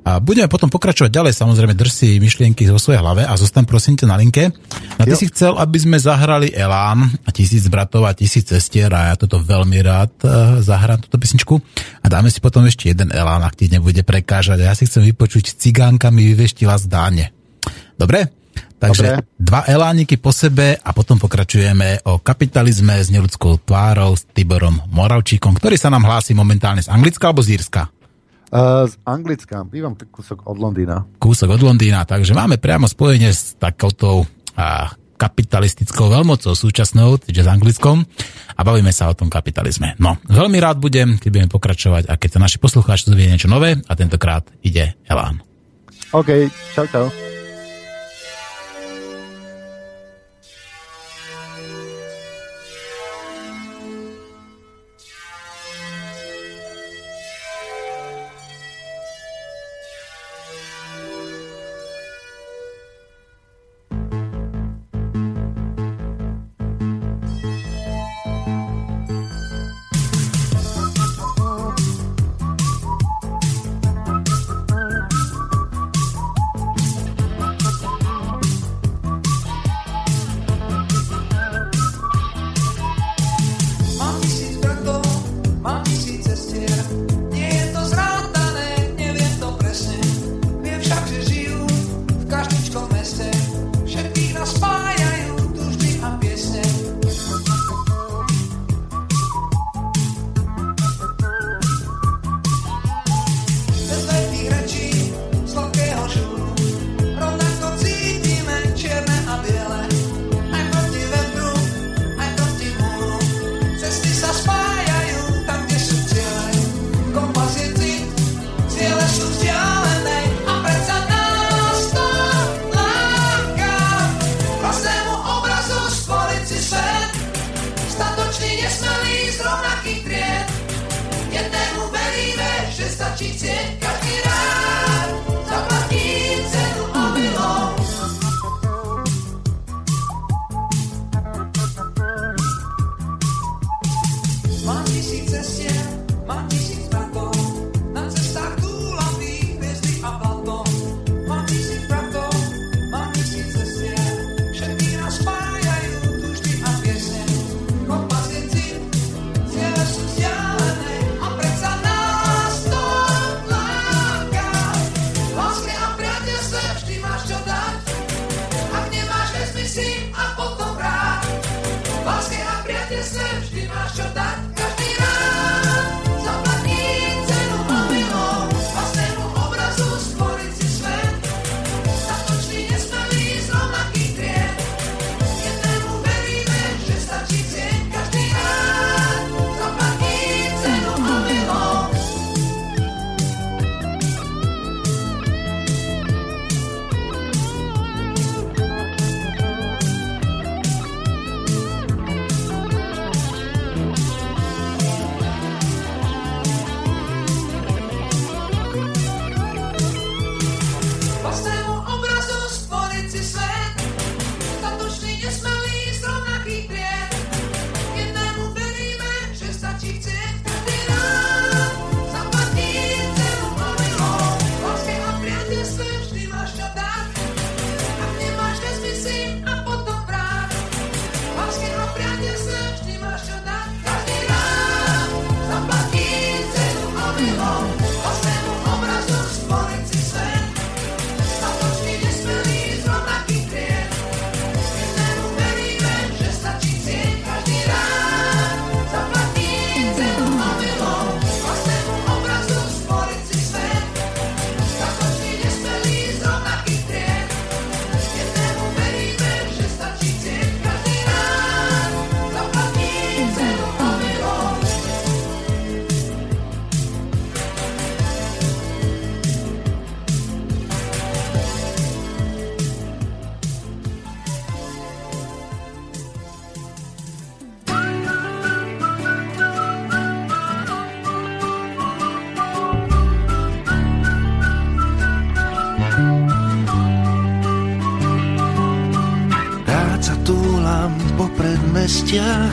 [0.03, 3.95] A budeme potom pokračovať ďalej, samozrejme drž si myšlienky vo svojej hlave a zostan prosím
[3.95, 4.51] ťa na linke.
[4.99, 5.19] A ty jo.
[5.19, 9.39] si chcel, aby sme zahrali Elán a tisíc bratov a tisíc cestier a ja toto
[9.39, 10.29] veľmi rád uh,
[10.59, 11.55] zahrám, túto pesničku.
[12.03, 14.59] A dáme si potom ešte jeden Elán, ak ti nebude prekážať.
[14.59, 17.31] A ja si chcem vypočuť cigánkami vyveštila zdáne.
[17.95, 18.42] Dobre?
[18.84, 19.39] Takže Dobre.
[19.39, 25.55] dva elániky po sebe a potom pokračujeme o kapitalizme s neludskou tvárou s Tiborom Moravčíkom,
[25.55, 27.88] ktorý sa nám hlási momentálne z Anglicka alebo z Írska?
[28.51, 29.63] Uh, z Anglicka.
[29.63, 31.07] Bývam kúsok od Londýna.
[31.15, 37.49] Kúsok od Londýna, takže máme priamo spojenie s takouto uh, kapitalistickou veľmocou súčasnou, čiže s
[37.49, 38.03] Anglickom
[38.53, 39.95] a bavíme sa o tom kapitalizme.
[39.95, 43.79] No, veľmi rád budem, keď budeme pokračovať a keď sa naši poslucháči dozvie niečo nové
[43.79, 45.39] a tentokrát ide Elán.
[46.11, 47.32] OK, čau, čau.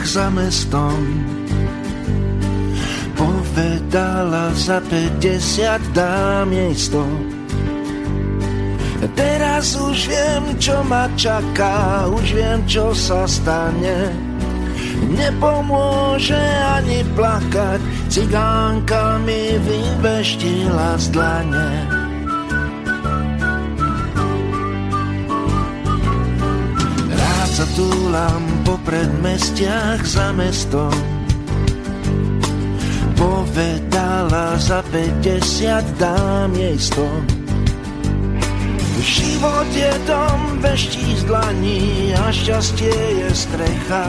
[0.01, 0.97] Predmestiach za mestom.
[3.15, 7.05] Povedala za 50 dám jej 100.
[9.17, 14.13] Teraz už viem, čo ma čaká, už viem, čo sa stane.
[15.11, 16.37] Nepomôže
[16.77, 21.90] ani plakať, cigánka mi vyveštila z dlane.
[29.21, 30.93] Po predmestiach za mestom.
[33.13, 37.05] Povedala za 50 dám jej sto.
[39.01, 44.05] Život je dom, veští z dlaní a šťastie je strecha.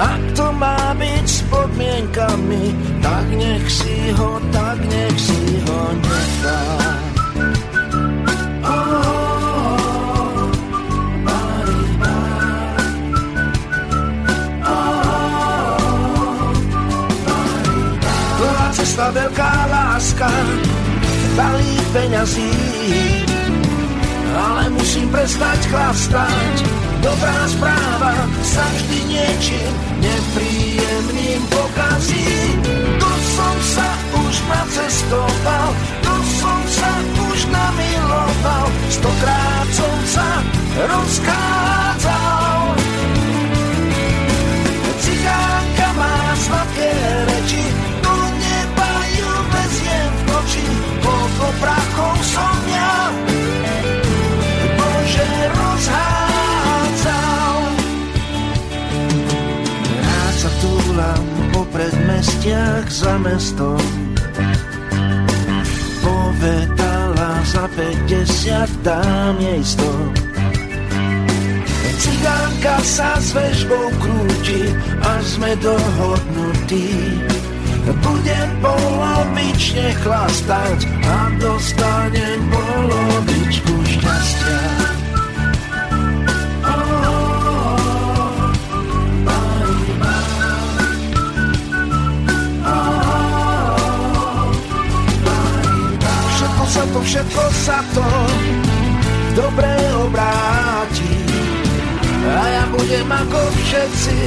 [0.00, 2.64] Ak to má byť s podmienkami,
[3.04, 7.07] tak nech si ho, tak nech si ho nechá.
[19.12, 20.30] Veľká láska,
[21.36, 22.52] balí peňazí.
[24.38, 26.54] Ale musím prestať chlastať,
[27.02, 32.28] dobrá správa sa vždy niečím nepríjemným pokazí.
[33.00, 35.68] Tu som sa už nacestoval,
[36.04, 36.92] tu som sa
[37.32, 40.28] už namiloval, stokrát som sa
[40.78, 42.27] rozchádzal.
[62.18, 63.78] Predmestiach za mestom.
[66.02, 69.92] Povedala za 50 dám jej sto.
[72.02, 74.66] Cigánka sa s vežbou krúti
[74.98, 76.90] a sme dohodnutí
[78.02, 84.77] budem polovične chlastať a dostanem polovičku šťastia.
[97.08, 98.04] Všetko sa to,
[99.32, 101.16] dobre obráti
[102.20, 104.18] a ja budem ako všetci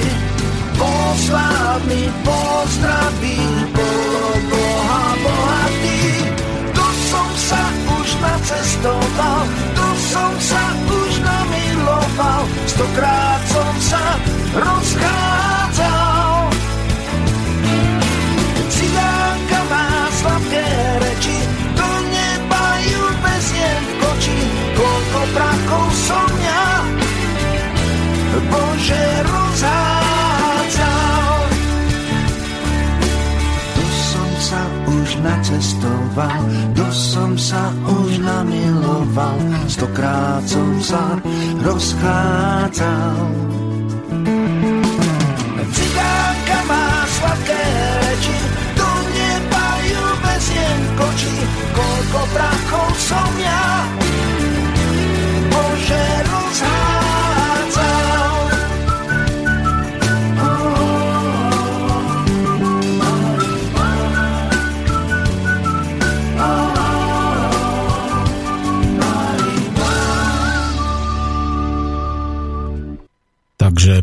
[0.82, 3.38] Posláv mi pozdraví,
[3.70, 6.26] bolo Boha bohatý.
[6.74, 7.64] Tu som sa
[8.02, 9.46] už nacestoval,
[9.78, 14.04] tu som sa už namiloval, stokrát som sa
[14.58, 15.61] rozchádzal.
[29.62, 31.22] Rozhádzal.
[35.22, 36.42] nacestoval,
[36.74, 39.38] do som sa už namiloval,
[39.70, 41.14] stokrát som sa
[41.62, 43.22] rozchádzal.
[45.62, 47.62] Cigánka má sladké
[48.02, 48.38] reči,
[48.74, 51.38] do neba ju veziem v koči,
[51.78, 53.86] koľko prachov som ja,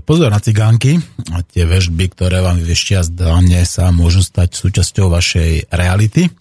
[0.09, 0.97] pozor na cigánky
[1.37, 6.33] a tie väžby, ktoré vám vyveštia zdanie sa môžu stať súčasťou vašej reality,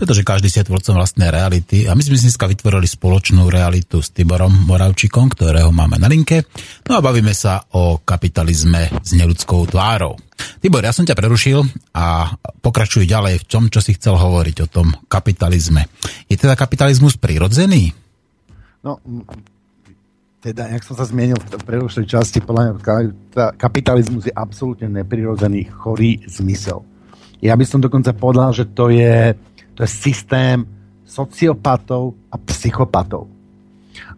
[0.00, 4.00] pretože každý si je tvorcom vlastnej reality a my sme si dneska vytvorili spoločnú realitu
[4.00, 6.48] s Tiborom Moravčikom, ktorého máme na linke.
[6.88, 10.16] No a bavíme sa o kapitalizme s neludskou tvárou.
[10.64, 11.60] Tibor, ja som ťa prerušil
[11.92, 12.32] a
[12.64, 15.84] pokračuj ďalej v tom, čo si chcel hovoriť o tom kapitalizme.
[16.32, 17.92] Je teda kapitalizmus prirodzený?
[18.80, 19.04] No,
[20.42, 26.18] teda, jak som sa zmienil v predošlej časti, podľa mňa kapitalizmus je absolútne neprirodzený, chorý
[26.26, 26.82] zmysel.
[27.38, 29.38] Ja by som dokonca povedal, že to je,
[29.78, 30.66] to je systém
[31.06, 33.30] sociopatov a psychopatov.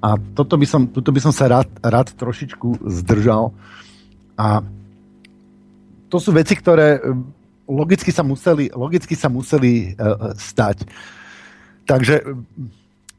[0.00, 3.52] A toto by som, toto by som sa rád, rád trošičku zdržal.
[4.40, 4.64] A
[6.08, 7.12] to sú veci, ktoré eh,
[7.68, 10.84] logicky sa museli, logicky sa museli uh, stať.
[11.88, 12.20] Takže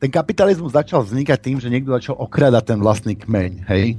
[0.06, 3.98] ten kapitalizmus začal vznikať tým, že niekto začal okradať ten vlastný kmeň, hej?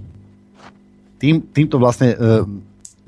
[1.18, 2.46] Tým, týmto vlastne, uh,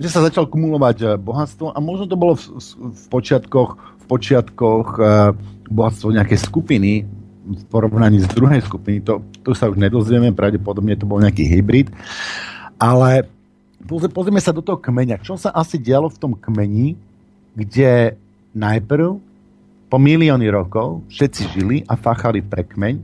[0.03, 4.86] že sa začal kumulovať uh, bohatstvo a možno to bolo v, v počiatkoch, v počiatkoch
[4.99, 5.30] uh,
[5.70, 7.07] bohatstvo nejakej skupiny
[7.49, 11.88] v porovnaní s druhej skupiny, to, to sa už nedozvieme, pravdepodobne to bol nejaký hybrid,
[12.76, 13.24] ale
[13.88, 15.22] pozrieme sa do toho kmeňa.
[15.24, 16.99] Čo sa asi dialo v tom kmeni,
[17.55, 18.18] kde
[18.53, 19.28] najprv
[19.89, 23.01] po milióny rokov všetci žili a fáchali pre kmeň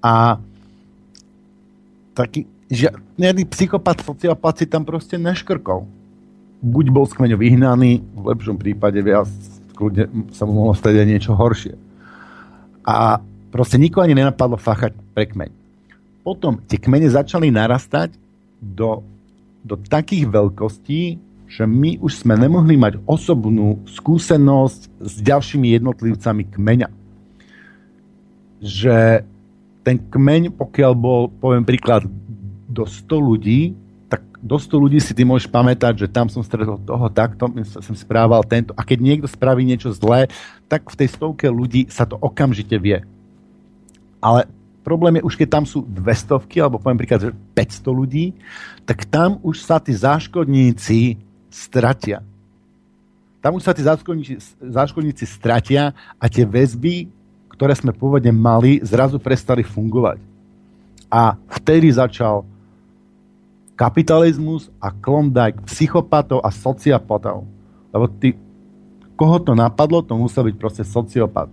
[0.00, 0.40] a
[2.16, 5.84] taký žiadny psychopat, sociopat si tam proste neškrkol.
[6.60, 9.28] Buď bol z kmeňa vyhnaný, v lepšom prípade viac,
[9.76, 11.76] kľudne sa mu mohlo stať aj niečo horšie.
[12.84, 13.20] A
[13.52, 15.50] proste nikoho ani nenapadlo fáchať pre kmeň.
[16.20, 18.12] Potom tie kmene začali narastať
[18.60, 19.00] do,
[19.64, 21.16] do takých veľkostí,
[21.50, 26.88] že my už sme nemohli mať osobnú skúsenosť s ďalšími jednotlivcami kmeňa.
[28.62, 29.26] Že
[29.82, 32.06] ten kmeň, pokiaľ bol, poviem príklad,
[32.70, 33.74] do 100 ľudí,
[34.06, 37.50] tak do 100 ľudí si ty môžeš pamätať, že tam som stretol toho, takto
[37.82, 38.70] som správal tento.
[38.78, 40.30] A keď niekto spraví niečo zlé,
[40.70, 43.02] tak v tej stovke ľudí sa to okamžite vie.
[44.22, 44.46] Ale
[44.86, 48.38] problém je už, keď tam sú 200, alebo poviem príklad, že 500 ľudí,
[48.86, 52.22] tak tam už sa tí záškodníci stratia.
[53.42, 53.82] Tam už sa tí
[54.60, 57.08] záškodníci, stratia a tie väzby,
[57.56, 60.20] ktoré sme pôvodne mali, zrazu prestali fungovať.
[61.10, 62.46] A vtedy začal
[63.74, 67.48] kapitalizmus a klondajk psychopatov a sociopatov.
[67.90, 68.36] Lebo ty,
[69.16, 71.48] koho to napadlo, to musel byť proste sociopat.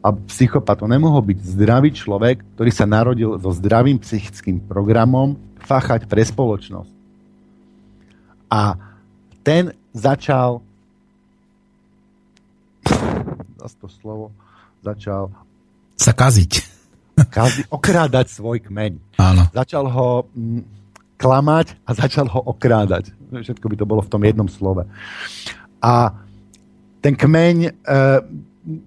[0.00, 6.08] A psychopat to nemohol byť zdravý človek, ktorý sa narodil so zdravým psychickým programom fáchať
[6.08, 6.92] pre spoločnosť.
[8.48, 8.80] A
[9.42, 10.60] ten začal
[13.58, 14.32] zase to slovo
[14.82, 15.30] začal
[15.98, 16.52] sa kaziť.
[17.34, 19.18] Kazi, okrádať svoj kmeň.
[19.18, 19.50] Áno.
[19.50, 20.62] Začal ho m, mm,
[21.18, 23.10] klamať a začal ho okrádať.
[23.34, 24.86] Všetko by to bolo v tom jednom slove.
[25.82, 26.14] A
[27.02, 27.70] ten kmeň, e,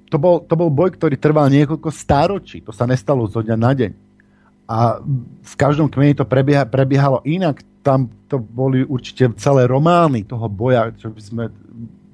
[0.07, 2.63] to, bol, to bol boj, ktorý trval niekoľko stáročí.
[2.63, 3.91] To sa nestalo zo dňa na deň.
[4.71, 5.03] A
[5.43, 10.93] v každom kmeni to prebieha, prebiehalo inak tam to boli určite celé romány toho boja,
[10.95, 11.43] čo by sme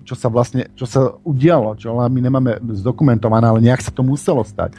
[0.07, 4.39] čo sa vlastne, čo sa udialo, čo my nemáme zdokumentované, ale nejak sa to muselo
[4.39, 4.71] stať.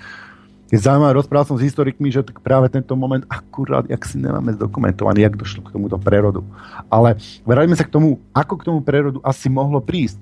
[0.72, 5.24] Je zaujímavé, rozprával som s historikmi, že práve tento moment akurát, jak si nemáme zdokumentovaný,
[5.24, 6.40] jak došlo k tomuto prerodu.
[6.88, 10.16] Ale vrajme sa k tomu, ako k tomu prerodu asi mohlo prísť.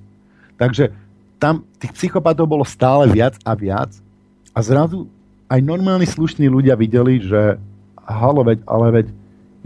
[0.58, 0.90] Takže
[1.38, 3.94] tam tých psychopatov bolo stále viac a viac
[4.54, 5.06] a zrazu
[5.46, 7.58] aj normálni slušní ľudia videli, že
[8.06, 9.06] halo, veď, ale veď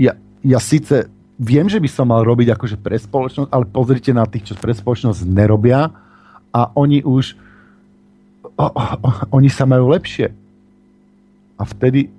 [0.01, 1.09] ja, ja síce
[1.41, 4.77] viem, že by som mal robiť akože pre spoločnosť, ale pozrite na tých, čo pre
[4.77, 5.89] spoločnosť nerobia
[6.53, 7.33] a oni už
[8.61, 9.11] o, o, o,
[9.41, 10.29] oni sa majú lepšie.
[11.57, 12.13] A vtedy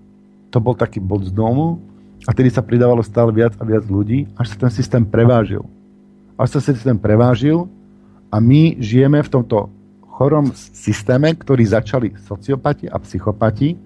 [0.49, 1.77] to bol taký bod z domu
[2.25, 5.65] a vtedy sa pridávalo stále viac a viac ľudí, až sa ten systém prevážil.
[6.37, 7.69] Až sa systém prevážil
[8.33, 9.69] a my žijeme v tomto
[10.17, 13.77] chorom systéme, ktorý začali sociopati a psychopati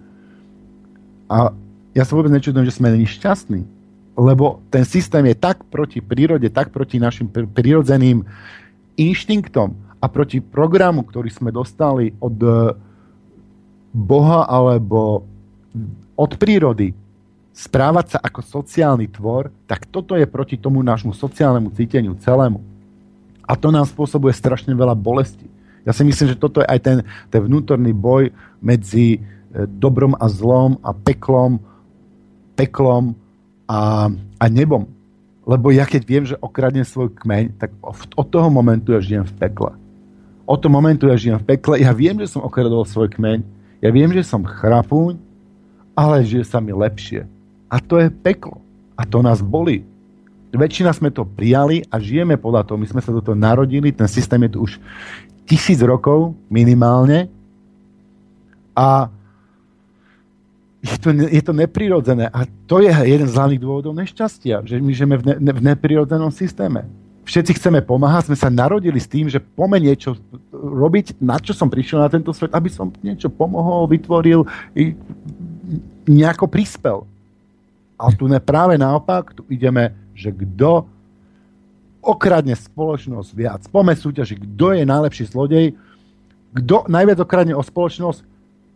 [1.27, 1.51] a
[1.95, 3.74] ja sa vôbec nečudujem, že sme není šťastní
[4.15, 8.23] lebo ten systém je tak proti prírode, tak proti našim prirodzeným
[8.95, 12.49] inštinktom a proti programu, ktorý sme dostali od e,
[13.91, 15.27] Boha alebo
[16.15, 16.95] od prírody,
[17.55, 22.59] správať sa ako sociálny tvor, tak toto je proti tomu nášmu sociálnemu cíteniu celému.
[23.43, 25.47] A to nám spôsobuje strašne veľa bolesti.
[25.83, 26.97] Ja si myslím, že toto je aj ten,
[27.27, 28.31] ten vnútorný boj
[28.63, 29.19] medzi e,
[29.67, 31.59] dobrom a zlom a peklom,
[32.55, 33.24] peklom
[33.65, 34.85] a, a nebom.
[35.45, 37.69] Lebo ja keď viem, že okradnem svoj kmeň, tak
[38.17, 39.71] od toho momentu ja žijem v pekle.
[40.45, 41.81] Od toho momentu ja žijem v pekle.
[41.81, 43.45] Ja viem, že som okradol svoj kmeň.
[43.81, 45.21] Ja viem, že som chrapúň,
[45.93, 47.29] ale žije sa mi lepšie.
[47.69, 48.57] A to je peklo.
[48.97, 49.85] A to nás boli.
[50.55, 52.79] Väčšina sme to prijali a žijeme podľa toho.
[52.79, 54.79] My sme sa do toho narodili, ten systém je tu už
[55.45, 57.29] tisíc rokov minimálne.
[58.73, 59.13] A
[60.85, 62.29] je to, je to neprirodzené.
[62.29, 66.29] A to je jeden z hlavných dôvodov nešťastia, že my žijeme v, ne, v neprirodzenom
[66.29, 66.85] systéme.
[67.25, 70.13] Všetci chceme pomáhať, sme sa narodili s tým, že pome niečo
[70.53, 74.45] robiť, na čo som prišiel na tento svet, aby som niečo pomohol, vytvoril,
[76.05, 77.09] nejako prispel.
[77.97, 80.85] Ale tu ne práve naopak, tu ideme, že kto
[82.05, 83.61] okradne spoločnosť viac.
[83.73, 85.73] Pome súťaži, kto je najlepší zlodej,
[86.53, 88.34] kto najviac okradne o spoločnosť,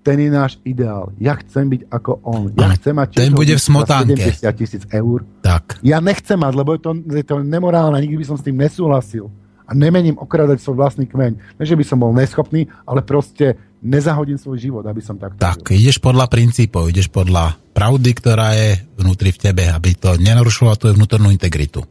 [0.10, 1.14] ten je náš ideál.
[1.22, 2.50] Ja chcem byť ako on.
[2.58, 4.18] Ja chcem mať ten bude v smotánke.
[4.18, 5.22] 70 tisíc eur.
[5.46, 5.78] Tak.
[5.86, 9.30] Ja nechcem mať, lebo je to, je to nemorálne, nikdy by som s tým nesúhlasil.
[9.70, 11.62] A nemením okradať svoj vlastný kmeň.
[11.62, 13.54] Ne, že by som bol neschopný, ale proste
[13.86, 15.38] nezahodím svoj život, aby som tak.
[15.38, 15.78] Tak, žil.
[15.78, 20.98] ideš podľa princípov, ideš podľa pravdy, ktorá je vnútri v tebe, aby to nenarušovalo tvoju
[20.98, 21.86] vnútornú integritu.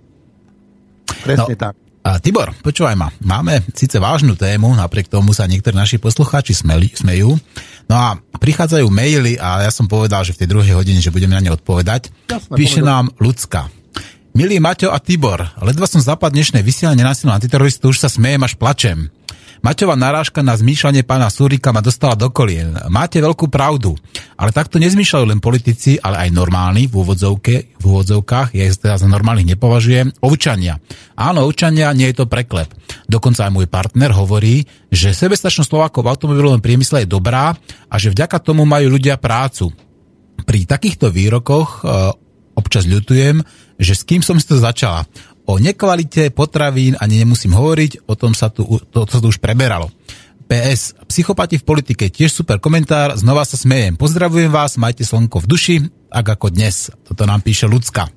[1.22, 1.74] Presne no, tak.
[2.08, 6.88] A Tibor, počúvaj ma, máme síce vážnu tému, napriek tomu sa niektorí naši poslucháči smeli,
[6.96, 7.36] smejú.
[7.84, 11.36] No a prichádzajú maily a ja som povedal, že v tej druhej hodine, že budeme
[11.36, 12.08] na ne odpovedať.
[12.32, 12.88] Jasne, Píše povedal.
[12.88, 13.68] nám ľudská.
[14.32, 18.56] Milý Maťo a Tibor, ledva som zapad dnešné vysielanie násilného antiteroristu, už sa smejem až
[18.56, 19.12] plačem.
[19.58, 22.78] Maťová narážka na zmýšľanie pána Súrika ma dostala do kolien.
[22.86, 23.98] Máte veľkú pravdu,
[24.38, 28.96] ale takto nezmýšľajú len politici, ale aj normálni v, úvodzovke, v úvodzovkách, ja ich teda
[28.98, 30.78] za normálnych nepovažujem, občania.
[31.18, 32.70] Áno, občania, nie je to preklep.
[33.10, 37.52] Dokonca aj môj partner hovorí, že sebestačnosť Slovákov v automobilovom priemysle je dobrá
[37.90, 39.74] a že vďaka tomu majú ľudia prácu.
[40.46, 42.14] Pri takýchto výrokoch e,
[42.54, 43.42] občas ľutujem,
[43.78, 45.06] že s kým som si to začala.
[45.48, 49.88] O nekvalite potravín ani nemusím hovoriť, o tom sa tu, to, to tu už preberalo.
[50.44, 53.96] PS, psychopati v politike, tiež super komentár, znova sa smejem.
[53.96, 55.76] Pozdravujem vás, majte slnko v duši,
[56.12, 56.92] ak ako dnes.
[57.04, 58.12] Toto nám píše ľudská.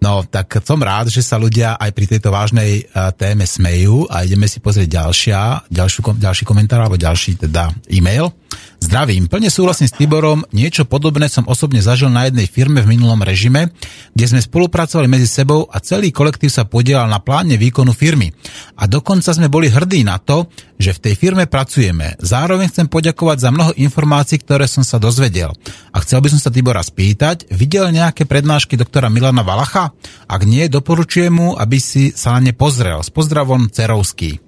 [0.00, 4.24] No, tak som rád, že sa ľudia aj pri tejto vážnej uh, téme smejú a
[4.24, 8.32] ideme si pozrieť ďalšia, ďalšiu, ďalší komentár alebo ďalší teda e-mail.
[8.80, 13.20] Zdravím, plne súhlasím s Tiborom, niečo podobné som osobne zažil na jednej firme v minulom
[13.20, 13.76] režime,
[14.16, 18.32] kde sme spolupracovali medzi sebou a celý kolektív sa podielal na pláne výkonu firmy.
[18.80, 20.48] A dokonca sme boli hrdí na to,
[20.80, 22.16] že v tej firme pracujeme.
[22.24, 25.52] Zároveň chcem poďakovať za mnoho informácií, ktoré som sa dozvedel.
[25.92, 29.92] A chcel by som sa Tibora spýtať, videl nejaké prednášky doktora Milana Valacha?
[30.24, 33.04] Ak nie, doporučujem mu, aby si sa na ne pozrel.
[33.04, 34.40] S pozdravom Cerovský.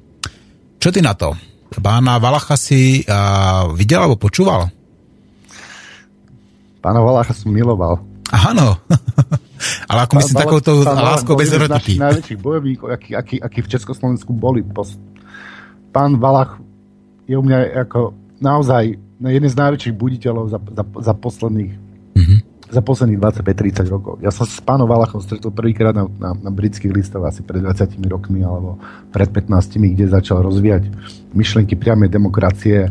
[0.80, 1.51] Čo ty na to?
[1.80, 4.68] Pána Valacha si uh, videl alebo počúval?
[6.82, 8.02] Pána Valacha som miloval.
[8.32, 8.76] Áno.
[9.90, 11.94] Ale ako myslím takouto láskou bez erotiky.
[12.00, 14.66] najväčších bojovníkov, akí, akí, akí v Československu boli.
[15.94, 16.58] Pán Valach
[17.30, 18.10] je u mňa ako
[18.42, 21.72] naozaj jeden z najväčších buditeľov za, za, za posledných
[22.18, 22.38] mm-hmm.
[22.72, 24.14] Za posledných 25-30 rokov.
[24.24, 28.00] Ja som s pánom Valachom stretol prvýkrát na, na, na britských listoch asi pred 20
[28.08, 28.80] rokmi alebo
[29.12, 30.88] pred 15, kde začal rozvíjať
[31.36, 32.88] myšlenky priamej demokracie.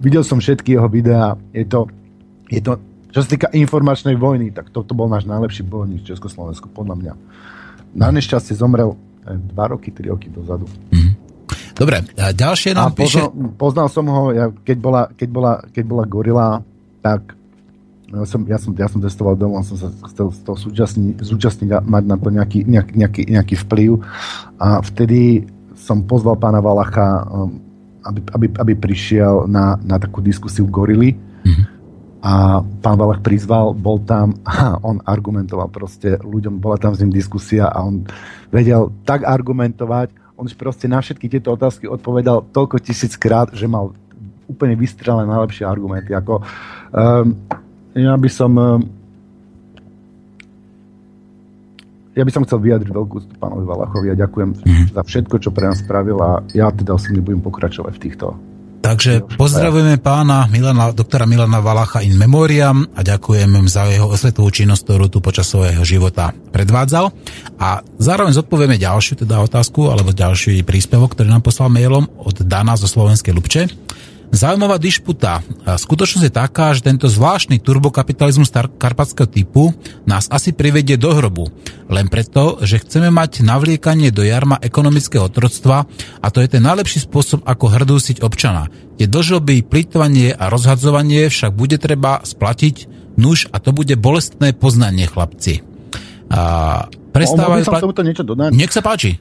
[0.00, 1.36] Videl som všetky jeho videá.
[1.52, 1.84] Je to,
[2.48, 2.80] je to
[3.14, 7.12] čo sa týka informačnej vojny, tak toto bol náš najlepší bojovník v Československu, podľa mňa.
[7.94, 10.66] Na nešťastie zomrel 2 roky, 3 roky dozadu.
[10.66, 11.12] Mm-hmm.
[11.78, 13.22] Dobre, a ďalšie nám a píše...
[13.22, 16.48] Poznal, poznal som ho, ja, keď, bola, keď, bola, keď bola gorila,
[17.06, 17.38] tak
[18.14, 21.70] ja som, ja som, ja som testoval doma, som sa chcel z toho zúčastniť, zúčastniť
[21.74, 23.90] a mať na to nejaký, nejak, nejaký, nejaký vplyv.
[24.62, 27.58] A vtedy som pozval pána Valacha, um,
[28.06, 31.18] aby, aby, aby prišiel na, na takú diskusiu gorily.
[31.44, 31.74] Mm-hmm
[32.24, 37.12] a pán Valach prizval, bol tam a on argumentoval proste ľuďom, bola tam s ním
[37.12, 38.08] diskusia a on
[38.48, 43.92] vedel tak argumentovať, on už proste na všetky tieto otázky odpovedal toľko tisíckrát, že mal
[44.48, 46.16] úplne vystrelené najlepšie argumenty.
[46.16, 47.38] Ako, um,
[47.94, 48.80] ja by som um,
[52.14, 54.86] ja by som chcel vyjadriť veľkú úctu pánovi Valachovi a ďakujem mm-hmm.
[54.94, 58.26] za všetko, čo pre nás spravil a ja teda si budem pokračovať v týchto
[58.84, 64.84] Takže pozdravujeme pána Milana, doktora Milana Valacha in memoriam a ďakujem za jeho osvetovú činnosť,
[64.84, 67.08] ktorú tu počas svojho života predvádzal.
[67.56, 72.76] A zároveň zodpovieme ďalšiu teda otázku alebo ďalší príspevok, ktorý nám poslal mailom od Dana
[72.76, 73.72] zo Slovenskej Lubče.
[74.34, 75.46] Zaujímavá dišputa.
[75.62, 79.70] Skutočnosť je taká, že tento zvláštny turbokapitalizmus karpatského typu
[80.10, 81.54] nás asi privedie do hrobu.
[81.86, 85.86] Len preto, že chceme mať navliekanie do jarma ekonomického otroctva
[86.18, 88.66] a to je ten najlepší spôsob, ako hrdúsiť občana.
[88.98, 95.06] Tie dlžoby, plýtvanie a rozhadzovanie však bude treba splatiť, nuž a to bude bolestné poznanie,
[95.06, 95.62] chlapci.
[96.34, 97.70] A prestávajú...
[97.70, 97.86] Som pla...
[97.86, 98.50] tomuto niečo dodať?
[98.50, 99.14] Nech sa páči.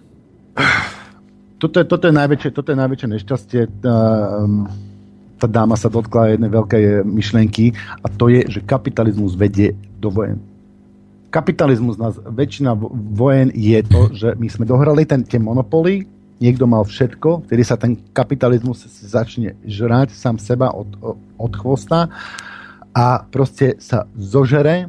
[1.61, 3.61] Toto je, toto je najväčšie, toto je najväčšie nešťastie.
[3.85, 4.67] Um,
[5.43, 10.39] tá dáma sa dotkla jednej veľkej myšlenky a to je, že kapitalizmus vedie do vojen.
[11.27, 12.71] Kapitalizmus nás, väčšina
[13.11, 16.07] vojen je to, že my sme dohrali ten, tie monopoly,
[16.39, 20.87] niekto mal všetko, vtedy sa ten kapitalizmus začne žrať sám seba od,
[21.35, 22.07] od chvosta
[22.95, 24.87] a proste sa zožere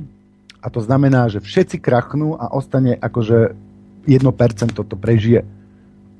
[0.63, 3.57] a to znamená, že všetci krachnú a ostane akože
[4.07, 4.21] 1%
[4.73, 5.43] to prežije.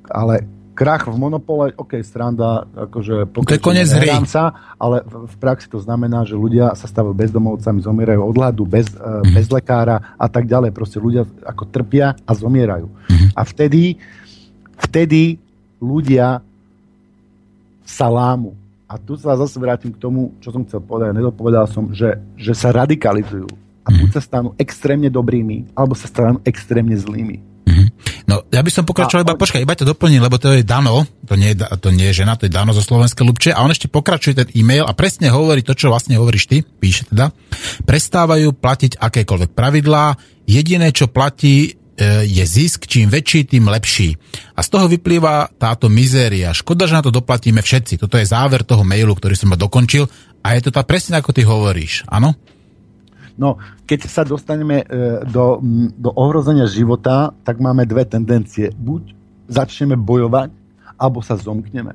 [0.05, 0.45] Ale
[0.75, 4.11] krach v monopole, OK, stranda, akože to je konec hry.
[4.27, 8.67] Sa, ale v, v praxi to znamená, že ľudia sa stávajú bezdomovcami, zomierajú od hladu,
[8.67, 9.31] bez, mm-hmm.
[9.31, 10.75] bez lekára a tak ďalej.
[10.75, 12.91] Proste ľudia ako trpia a zomierajú.
[12.91, 13.29] Mm-hmm.
[13.31, 13.95] A vtedy,
[14.75, 15.39] vtedy
[15.79, 16.43] ľudia
[17.87, 18.57] sa lámu.
[18.85, 21.15] A tu sa zase vrátim k tomu, čo som chcel povedať.
[21.15, 23.49] Nedopovedal som, že, že sa radikalizujú.
[23.85, 24.15] A buď mhm.
[24.17, 27.54] sa stanú extrémne dobrými, alebo sa stanú extrémne zlými.
[27.65, 27.87] Mm-hmm.
[28.29, 31.33] No, ja by som pokračoval iba, počkaj, iba to doplním, lebo to je Dano, to
[31.33, 33.89] nie je, to nie je žena, to je Dano zo Slovenskej Lubče a on ešte
[33.89, 37.33] pokračuje ten e-mail a presne hovorí to, čo vlastne hovoríš ty, píše teda.
[37.89, 44.13] Prestávajú platiť akékoľvek pravidlá, jediné, čo platí, e, je zisk, čím väčší, tým lepší.
[44.53, 46.53] A z toho vyplýva táto mizéria.
[46.53, 47.97] Škoda, že na to doplatíme všetci.
[47.97, 50.05] Toto je záver toho mailu, ktorý som ma dokončil
[50.45, 52.37] a je to tá presne ako ty hovoríš, áno?
[53.35, 54.85] No, keď sa dostaneme e,
[55.27, 55.59] do,
[55.95, 58.71] do ohrozenia života, tak máme dve tendencie.
[58.71, 59.11] Buď
[59.51, 60.49] začneme bojovať,
[60.95, 61.93] alebo sa zomkneme.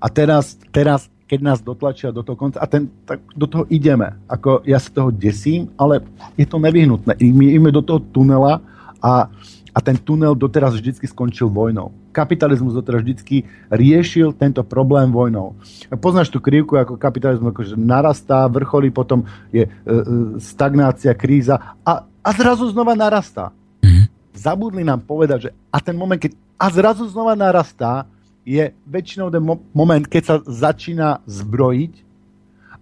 [0.00, 4.12] A teraz, teraz keď nás dotlačia do toho konca, a ten, tak do toho ideme.
[4.28, 6.04] Ako ja sa toho desím, ale
[6.36, 7.16] je to nevyhnutné.
[7.16, 8.60] My ideme do toho tunela
[9.00, 9.32] a,
[9.72, 11.92] a ten tunel doteraz vždy skončil vojnou.
[12.14, 13.42] Kapitalizmus doteraz vždy
[13.74, 15.58] riešil tento problém vojnou.
[15.98, 20.02] Poznáš tú krivku, ako kapitalizmus akože narastá, vrcholí, potom je e, e,
[20.38, 23.50] stagnácia, kríza a, a zrazu znova narastá.
[23.82, 24.06] Mm-hmm.
[24.38, 28.06] Zabudli nám povedať, že a ten moment, keď a zrazu znova narastá,
[28.46, 29.42] je väčšinou ten
[29.72, 32.04] moment, keď sa začína zbrojiť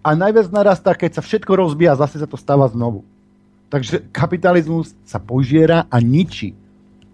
[0.03, 3.07] a najviac narastá, keď sa všetko rozbíja a zase sa to stáva znovu.
[3.71, 6.53] Takže kapitalizmus sa požiera a ničí.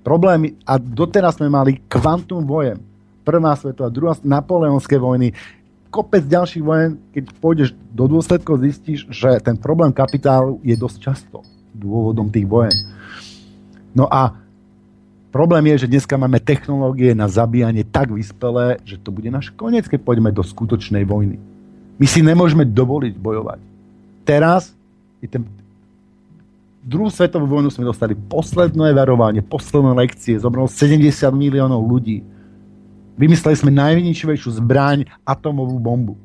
[0.01, 2.79] Problémy, a doteraz sme mali kvantum vojen.
[3.27, 5.35] Prvá svetová, druhá, napoleonské vojny,
[5.91, 11.43] kopec ďalších vojen, keď pôjdeš do dôsledkov, zistíš, že ten problém kapitálu je dosť často
[11.75, 12.73] dôvodom tých vojen.
[13.93, 14.33] No a
[15.29, 19.85] Problém je, že dneska máme technológie na zabíjanie tak vyspelé, že to bude náš koniec,
[19.85, 21.37] keď pôjdeme do skutočnej vojny.
[22.01, 23.59] My si nemôžeme dovoliť bojovať.
[24.25, 24.73] Teraz
[25.21, 25.45] je ten...
[26.89, 31.05] Druhú svetovú vojnu sme dostali posledné varovanie, posledné lekcie, zomrelo 70
[31.37, 32.25] miliónov ľudí.
[33.13, 36.17] Vymysleli sme najničivejšiu zbraň, atomovú bombu.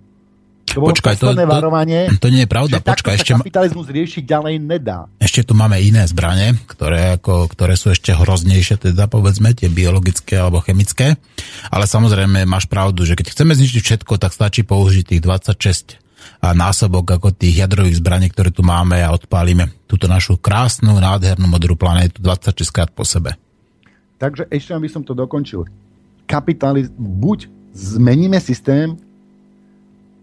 [0.72, 2.80] To bolo Počkaj, to, to, varovanie, to nie je pravda.
[2.80, 5.04] Počkaj, ešte kapitalizmus riešiť ďalej nedá.
[5.20, 10.40] Ešte tu máme iné zbranie, ktoré, ako, ktoré sú ešte hroznejšie, teda povedzme, tie biologické
[10.40, 11.20] alebo chemické.
[11.68, 16.03] Ale samozrejme máš pravdu, že keď chceme zničiť všetko, tak stačí použiť tých 26 a
[16.52, 21.78] násobok ako tých jadrových zbraní, ktoré tu máme a odpálime túto našu krásnu, nádhernú modrú
[21.78, 23.38] planétu 26 krát po sebe.
[24.18, 25.64] Takže ešte by som to dokončil.
[26.28, 28.98] Kapitalizm, buď zmeníme systém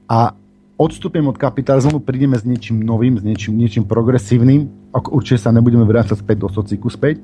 [0.05, 0.35] a
[0.75, 6.17] odstúpim od kapitalizmu, prídeme s niečím novým, s niečím, niečím progresívnym, určite sa nebudeme vrácať
[6.19, 7.21] späť do sociku späť,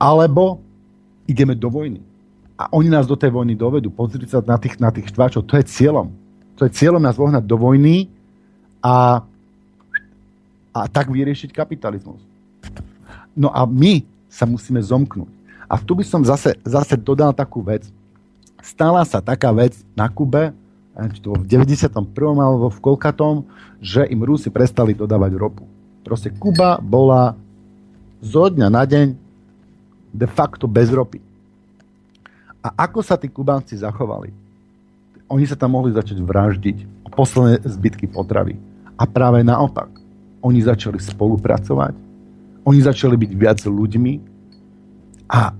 [0.00, 0.58] alebo
[1.28, 2.00] ideme do vojny.
[2.56, 3.90] A oni nás do tej vojny dovedú.
[3.90, 5.46] Pozrite sa na tých, na tých štváčov.
[5.50, 6.14] To je cieľom.
[6.60, 8.08] To je cieľom nás vohnať do vojny
[8.84, 9.24] a,
[10.74, 12.20] a tak vyriešiť kapitalizmus.
[13.32, 15.32] No a my sa musíme zomknúť.
[15.68, 17.88] A tu by som zase, zase dodal takú vec.
[18.60, 20.52] Stala sa taká vec na Kube,
[21.24, 21.88] to v 91.
[22.36, 23.48] alebo v Kolkatom,
[23.80, 25.64] že im Rusi prestali dodávať ropu.
[26.04, 27.32] Proste Kuba bola
[28.20, 29.16] zo dňa na deň
[30.12, 31.18] de facto bez ropy.
[32.62, 34.41] A ako sa tí Kubánci zachovali?
[35.32, 38.60] Oni sa tam mohli začať vraždiť o posledné zbytky potravy.
[39.00, 39.88] A práve naopak,
[40.44, 41.96] oni začali spolupracovať,
[42.68, 44.12] oni začali byť viac ľuďmi
[45.32, 45.56] a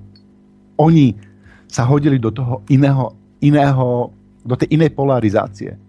[0.77, 1.17] oni
[1.65, 4.13] sa hodili do toho iného, iného
[4.45, 5.81] do tej inej polarizácie.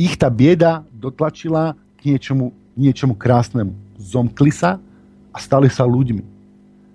[0.00, 3.74] Ich tá bieda dotlačila k niečomu, niečomu krásnemu.
[4.00, 4.80] Zomkli sa
[5.34, 6.24] a stali sa ľuďmi.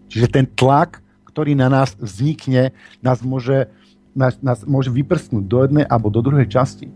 [0.10, 3.70] Čiže ten tlak, ktorý na nás vznikne, nás môže,
[4.16, 6.88] nás, nás môže vyprsknúť do jednej alebo do druhej časti.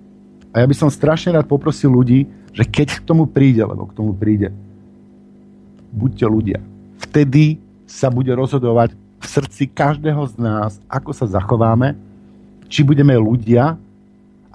[0.55, 3.95] A ja by som strašne rád poprosil ľudí, že keď k tomu príde, lebo k
[3.95, 4.51] tomu príde,
[5.91, 6.59] buďte ľudia.
[6.99, 11.95] Vtedy sa bude rozhodovať v srdci každého z nás, ako sa zachováme,
[12.71, 13.75] či budeme ľudia,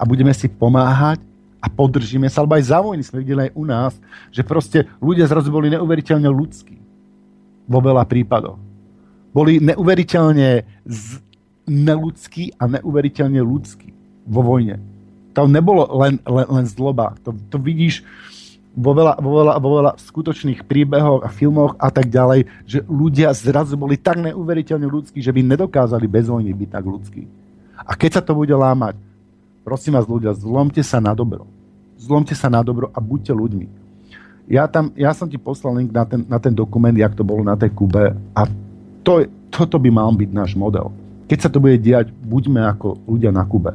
[0.01, 1.21] a budeme si pomáhať
[1.61, 3.93] a podržíme sa, alebo aj za vojny sme videli aj u nás,
[4.33, 6.73] že proste ľudia zrazu boli neuveriteľne ľudskí
[7.69, 8.57] vo veľa prípadoch.
[9.29, 10.65] Boli neuveriteľne
[11.67, 13.93] neludskí a neuveriteľne ľudskí
[14.27, 14.79] vo vojne.
[15.37, 17.15] To nebolo len, len, len zloba.
[17.23, 18.03] To, to vidíš
[18.75, 23.31] vo veľa, vo, veľa, vo veľa skutočných príbehoch a filmoch a tak ďalej, že ľudia
[23.35, 27.23] zrazu boli tak neuveriteľne ľudskí, že by nedokázali bez vojny byť tak ľudskí.
[27.81, 28.95] A keď sa to bude lámať,
[29.61, 31.45] Prosím vás ľudia, zlomte sa na dobro.
[32.01, 33.67] Zlomte sa na dobro a buďte ľuďmi.
[34.49, 37.45] Ja, tam, ja som ti poslal link na ten, na ten dokument, jak to bolo
[37.45, 38.41] na tej Kube a
[39.05, 40.89] to, toto by mal byť náš model.
[41.31, 43.71] Keď sa to bude diať, buďme ako ľudia na Kube.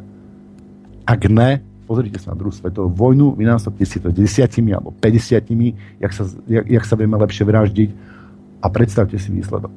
[1.08, 5.40] Ak ne, pozrite sa na druhú svetovú vojnu, vynásobte si to desiatimi alebo 50,
[5.96, 7.90] jak sa, jak, jak sa vieme lepšie vraždiť
[8.60, 9.72] a predstavte si výsledok.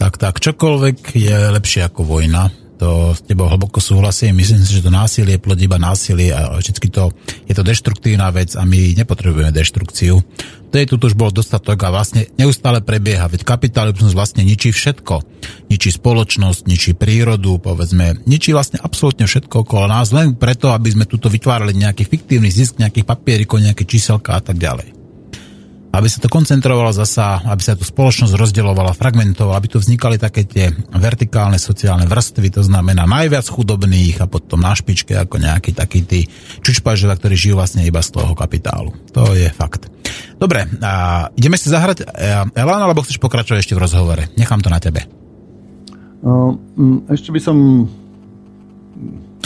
[0.00, 2.48] Tak, tak, čokoľvek je lepšie ako vojna
[2.78, 4.38] to s tebou hlboko súhlasím.
[4.38, 7.10] Myslím si, že to násilie plodí iba násilie a vždy to,
[7.50, 10.22] je to deštruktívna vec a my nepotrebujeme deštrukciu.
[10.68, 15.24] To je tu už bol dostatok a vlastne neustále prebieha, veď kapitalizmus vlastne ničí všetko.
[15.72, 21.08] Ničí spoločnosť, ničí prírodu, povedzme, ničí vlastne absolútne všetko okolo nás, len preto, aby sme
[21.08, 24.97] tuto vytvárali nejaký fiktívny zisk, nejakých papierikov, nejaké číselka a tak ďalej
[25.88, 30.44] aby sa to koncentrovalo zasa, aby sa tu spoločnosť rozdeľovala, fragmentovala, aby tu vznikali také
[30.44, 36.04] tie vertikálne sociálne vrstvy, to znamená najviac chudobných a potom na špičke ako nejaký taký
[36.04, 36.20] tí
[36.60, 38.92] čučpažela, ktorí žijú vlastne iba z toho kapitálu.
[39.16, 39.88] To je fakt.
[40.36, 42.04] Dobre, a ideme si zahrať e,
[42.54, 44.22] Elan, alebo chceš pokračovať ešte v rozhovore?
[44.36, 45.08] Nechám to na tebe.
[46.22, 47.86] Mm, ešte by som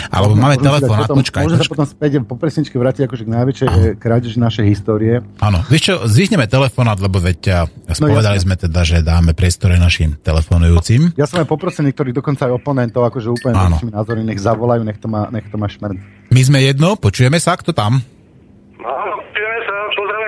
[0.09, 1.45] alebo máme telefón, počkaj.
[1.45, 3.79] Môžem sa potom späť po presničke vrátiť akože k najväčšej Aha.
[4.01, 5.21] krádeži našej histórie.
[5.39, 10.17] Áno, vieš čo, zvihneme telefonát, lebo veď spovedali no, sme teda, že dáme priestore našim
[10.21, 11.13] telefonujúcim.
[11.17, 14.99] Ja som aj poprosil niektorých dokonca aj oponentov, akože úplne našimi názory, nech zavolajú, nech
[14.99, 16.01] to má, nech to má šmrd.
[16.33, 18.01] My sme jedno, počujeme sa, kto tam?
[18.83, 20.22] Áno, počujeme sa, pozdravujem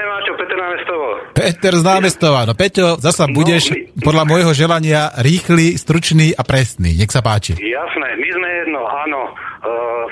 [0.44, 1.08] Peter Námestovo.
[1.32, 3.96] Peter z Námestova, no Peťo, zasa no, budeš my...
[4.04, 7.56] podľa môjho želania rýchly, stručný a presný, nech sa páči.
[7.56, 9.32] Jasné, my sme jedno, áno.
[9.64, 10.04] Uh,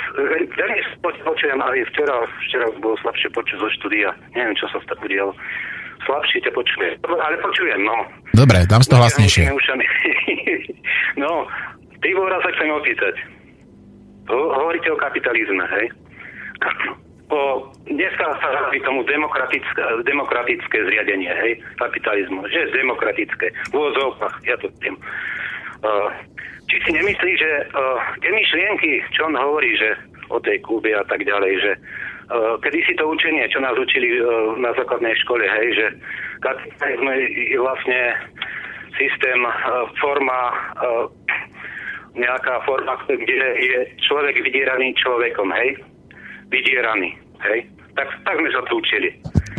[0.56, 2.16] veľmi počujem aj včera,
[2.48, 4.08] včera bolo slabšie počuť zo štúdia.
[4.32, 5.36] Neviem, čo sa tak udialo.
[6.08, 7.96] Slabšie ťa počujem, ale počujem, no.
[8.32, 9.52] Dobre, dám toho hlasnejšie.
[11.22, 11.44] no,
[12.00, 13.14] Tibora sa chcem opýtať.
[14.32, 15.92] Ho, hovoríte o kapitalizme, hej?
[17.32, 21.52] O, dneska sa hovorí tomu demokratické, demokratické zriadenie, hej?
[21.80, 22.44] Kapitalizmu.
[22.44, 23.48] Že je demokratické.
[23.72, 25.00] V úvodzovkách, ja to viem.
[26.68, 29.96] Či si nemyslí, že uh, tie myšlienky, čo on hovorí, že
[30.28, 31.72] o tej Kúbe a tak ďalej, že
[32.64, 34.16] kedy si to učenie, čo nás učili
[34.56, 35.86] na základnej škole, hej, že
[36.40, 38.00] kapitalizmus je vlastne
[38.96, 39.40] systém,
[40.00, 40.40] forma,
[42.16, 43.78] nejaká forma, kde je
[44.08, 45.76] človek vydieraný človekom, hej?
[46.48, 47.16] Vydieraný,
[47.50, 47.66] hej?
[47.92, 49.08] Tak, tak sme sa to učili.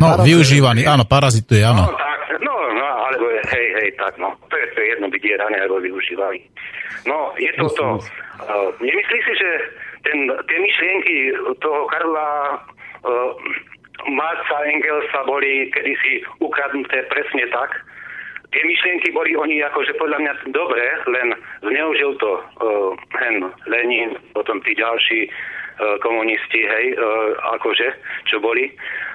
[0.02, 1.86] No, využívaný, áno, parazituje, áno.
[1.86, 4.34] No, tak, no, no, alebo hej, hej, tak, no.
[4.50, 6.42] To je, to je jedno vydierané, alebo využívaný.
[7.06, 7.86] No, je to to.
[8.42, 9.50] Uh, nemyslí si, že
[10.02, 11.16] ten, tie myšlienky
[11.62, 12.58] toho Karla
[13.06, 13.30] uh,
[14.10, 17.70] Marca Engelsa boli kedysi ukradnuté presne tak.
[18.50, 22.90] Tie myšlienky boli oni akože podľa mňa dobré, len zneužil to uh,
[23.22, 25.53] hen Lenin, potom tí ďalší uh,
[26.02, 27.88] komunisti, hej, uh, akože,
[28.30, 28.70] čo boli.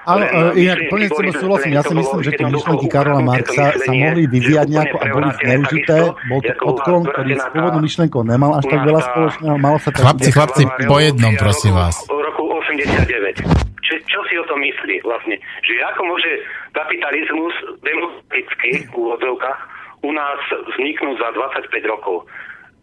[0.07, 0.25] Áno,
[0.55, 1.71] inak plne s tým súhlasím.
[1.75, 5.97] Ja si myslím, že tie myšlenky Karola Marxa sa mohli vyvíjať nejako a boli zneužité.
[6.31, 9.55] Bol to odklon, ktorý s pôvodnou myšlenkou nemal až tak veľa spoločného.
[9.59, 11.95] Malo sa chlapci, chlapci, po jednom, prosím vás.
[12.07, 13.43] V roku 89.
[13.83, 15.35] Čo, čo si o tom myslí vlastne?
[15.65, 16.31] Že ako môže
[16.77, 19.59] kapitalizmus demokraticky v úvodzovkách
[20.05, 20.39] u nás
[20.75, 22.23] vzniknúť za 25 rokov?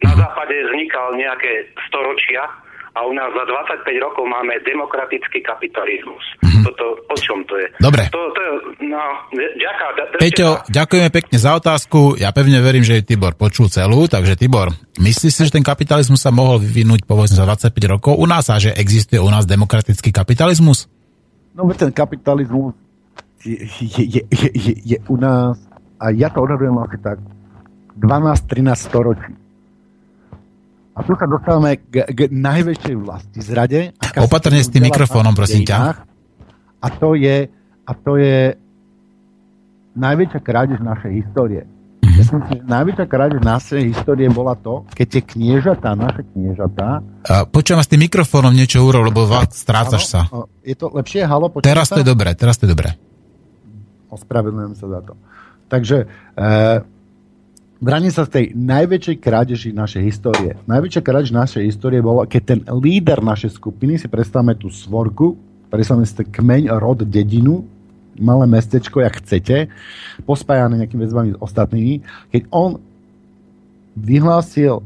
[0.05, 2.45] Na západe vznikal nejaké storočia,
[2.97, 6.25] a u nás za 25 rokov máme demokratický kapitalizmus.
[6.41, 6.63] Mm-hmm.
[6.65, 7.69] Toto, o čom to je?
[7.77, 8.09] Dobre.
[8.09, 8.51] To, to je,
[8.89, 9.01] no,
[9.37, 9.87] ďaká,
[10.17, 12.17] Peťo, ďakujeme pekne za otázku.
[12.17, 16.33] Ja pevne verím, že Tibor počul celú, takže Tibor, myslíš si, že ten kapitalizmus sa
[16.33, 20.89] mohol vyvinúť povedzme za 25 rokov u nás a že existuje u nás demokratický kapitalizmus?
[21.53, 22.73] No ten kapitalizmus
[23.45, 25.61] je, je, je, je, je, je u nás
[26.01, 27.21] a ja to odhadujem asi tak
[28.01, 29.46] 12-13 storočí
[30.97, 33.93] a tu sa dostávame k, k najväčšej vlasti zrade.
[34.17, 35.93] Opatrne s tým mikrofónom, prosím ťa.
[36.81, 37.45] A to je,
[37.85, 38.57] a to je
[39.93, 41.69] najväčšia krádež našej histórie.
[42.01, 42.17] Mm-hmm.
[42.17, 47.05] Ja si najväčšia krádež našej histórie bola to, keď tie kniežatá, naše kniežatá...
[47.53, 50.25] Počujem s tým mikrofónom niečo úrov, lebo strácaš sa.
[50.65, 51.29] Je to lepšie?
[51.29, 52.97] Halo, Teraz to je dobré, teraz to je dobré.
[54.09, 55.13] Ospravedlňujem sa za to.
[55.67, 56.45] Takže e,
[57.77, 60.57] Vrátim sa z tej najväčšej krádeži našej histórie.
[60.65, 65.37] Najväčšia krádež našej histórie bola, keď ten líder našej skupiny, si predstavme tú svorku,
[65.69, 67.69] predstavme si ten kmeň, rod, dedinu,
[68.17, 69.69] malé mestečko, jak chcete,
[70.25, 72.01] pospájane nejakými väzbami s ostatnými,
[72.33, 72.81] keď on
[73.93, 74.81] vyhlásil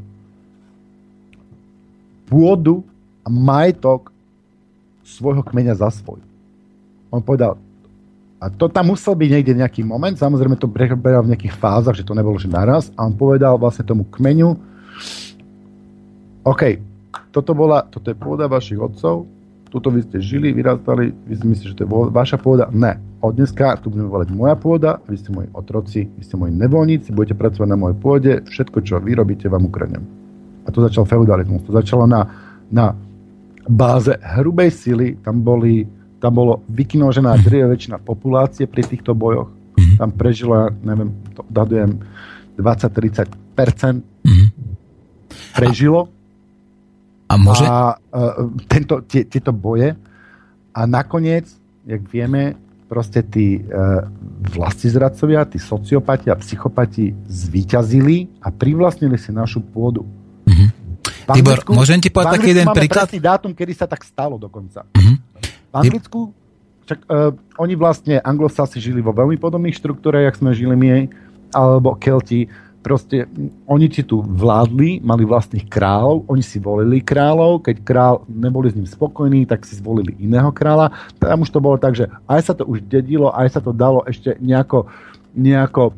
[2.28, 2.84] pôdu
[3.24, 4.12] a majetok
[5.00, 6.20] svojho kmeňa za svoj.
[7.08, 7.56] On povedal,
[8.42, 12.02] a to tam musel byť niekde nejaký moment, samozrejme to preberal v nejakých fázach, že
[12.02, 14.58] to nebolo že naraz, a on povedal vlastne tomu kmeňu,
[16.42, 16.62] OK,
[17.30, 19.30] toto, bola, toto je pôda vašich otcov,
[19.70, 22.66] tuto vy ste žili, vyrastali, vy si myslíte, že to je vaša pôda.
[22.74, 26.50] Ne, od dneska tu budeme volať moja pôda, vy ste moji otroci, vy ste moji
[26.58, 30.02] nevoľníci, budete pracovať na mojej pôde, všetko, čo vy robíte, vám ukradnem.
[30.66, 31.62] A to začal feudalizmus.
[31.64, 32.26] To začalo na,
[32.68, 32.92] na
[33.70, 35.86] báze hrubej sily, tam boli
[36.22, 39.50] tam bolo vykinožená drvia väčšina populácie pri týchto bojoch.
[39.50, 39.96] Mm-hmm.
[39.98, 41.98] Tam prežila, neviem, to dadujem
[42.54, 43.26] 20-30%
[44.22, 44.48] mm-hmm.
[45.58, 46.06] prežilo.
[47.26, 47.66] A, môže?
[47.66, 49.98] A uh, tento, tie, tieto boje
[50.70, 51.50] a nakoniec,
[51.90, 52.54] jak vieme,
[52.86, 54.06] proste tí uh,
[54.52, 60.06] vlastizradcovia, tí sociopati a psychopati zvíťazili a privlastnili si našu pôdu.
[60.46, 60.70] Mm-hmm.
[61.34, 63.08] Tibor, môžem ti povedať taký jeden príklad?
[63.10, 64.86] dátum, kedy sa tak stalo dokonca.
[64.92, 65.31] Mm-hmm.
[65.72, 66.20] V Anglicku,
[66.84, 71.08] čak, uh, oni vlastne, anglosasi žili vo veľmi podobných štruktúre, jak sme žili my,
[71.56, 72.48] alebo Kelti.
[72.82, 73.30] proste
[73.70, 78.76] oni si tu vládli, mali vlastných kráľov, oni si volili kráľov, keď král neboli s
[78.76, 80.90] ním spokojní, tak si zvolili iného kráľa.
[81.22, 84.02] Tam už to bolo tak, že aj sa to už dedilo, aj sa to dalo
[84.04, 84.90] ešte nejako,
[85.32, 85.94] nejako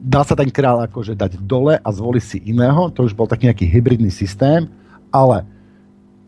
[0.00, 3.50] dá sa ten král akože dať dole a zvoli si iného, to už bol taký
[3.50, 4.70] nejaký hybridný systém,
[5.12, 5.44] ale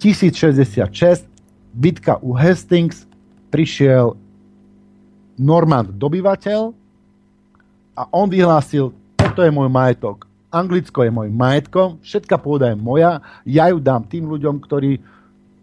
[0.02, 1.24] 1066
[1.76, 3.04] bitka u Hastings
[3.52, 4.16] prišiel
[5.36, 6.72] Normand dobyvateľ
[7.96, 10.24] a on vyhlásil, toto je môj majetok.
[10.48, 14.96] Anglicko je môj majetkom, všetka pôda je moja, ja ju dám tým ľuďom, ktorí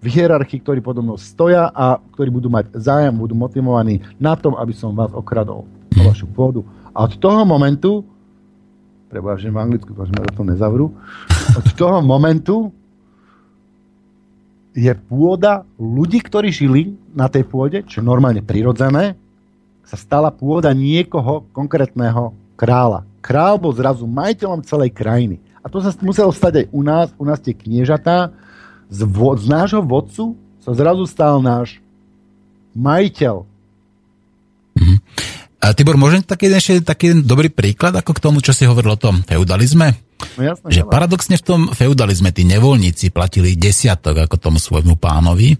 [0.03, 4.53] v hierarchii, ktorí podo mnou stoja a ktorí budú mať zájem, budú motivovaní na tom,
[4.53, 6.67] aby som vás okradol o vašu pôdu.
[6.91, 8.03] A od toho momentu,
[9.07, 10.85] preboja, že v Anglicku, že ma toho nezavrú,
[11.57, 12.69] od toho momentu
[14.73, 19.13] je pôda ľudí, ktorí žili na tej pôde, čo je normálne prirodzené,
[19.85, 23.05] sa stala pôda niekoho konkrétneho kráľa.
[23.21, 25.37] Král bol zrazu majiteľom celej krajiny.
[25.63, 27.07] A to sa muselo stať aj u nás.
[27.15, 28.35] U nás tie kniežatá
[28.91, 31.79] z, vo, z nášho vodcu sa zrazu stal náš
[32.75, 33.47] majiteľ.
[34.75, 34.97] Mm-hmm.
[35.63, 38.99] A Tibor, môžem taký ešte taký dobrý príklad ako k tomu, čo si hovoril o
[38.99, 39.95] tom feudalizme?
[40.37, 45.55] No jasné, že paradoxne v tom feudalizme tí nevoľníci platili desiatok ako tomu svojmu pánovi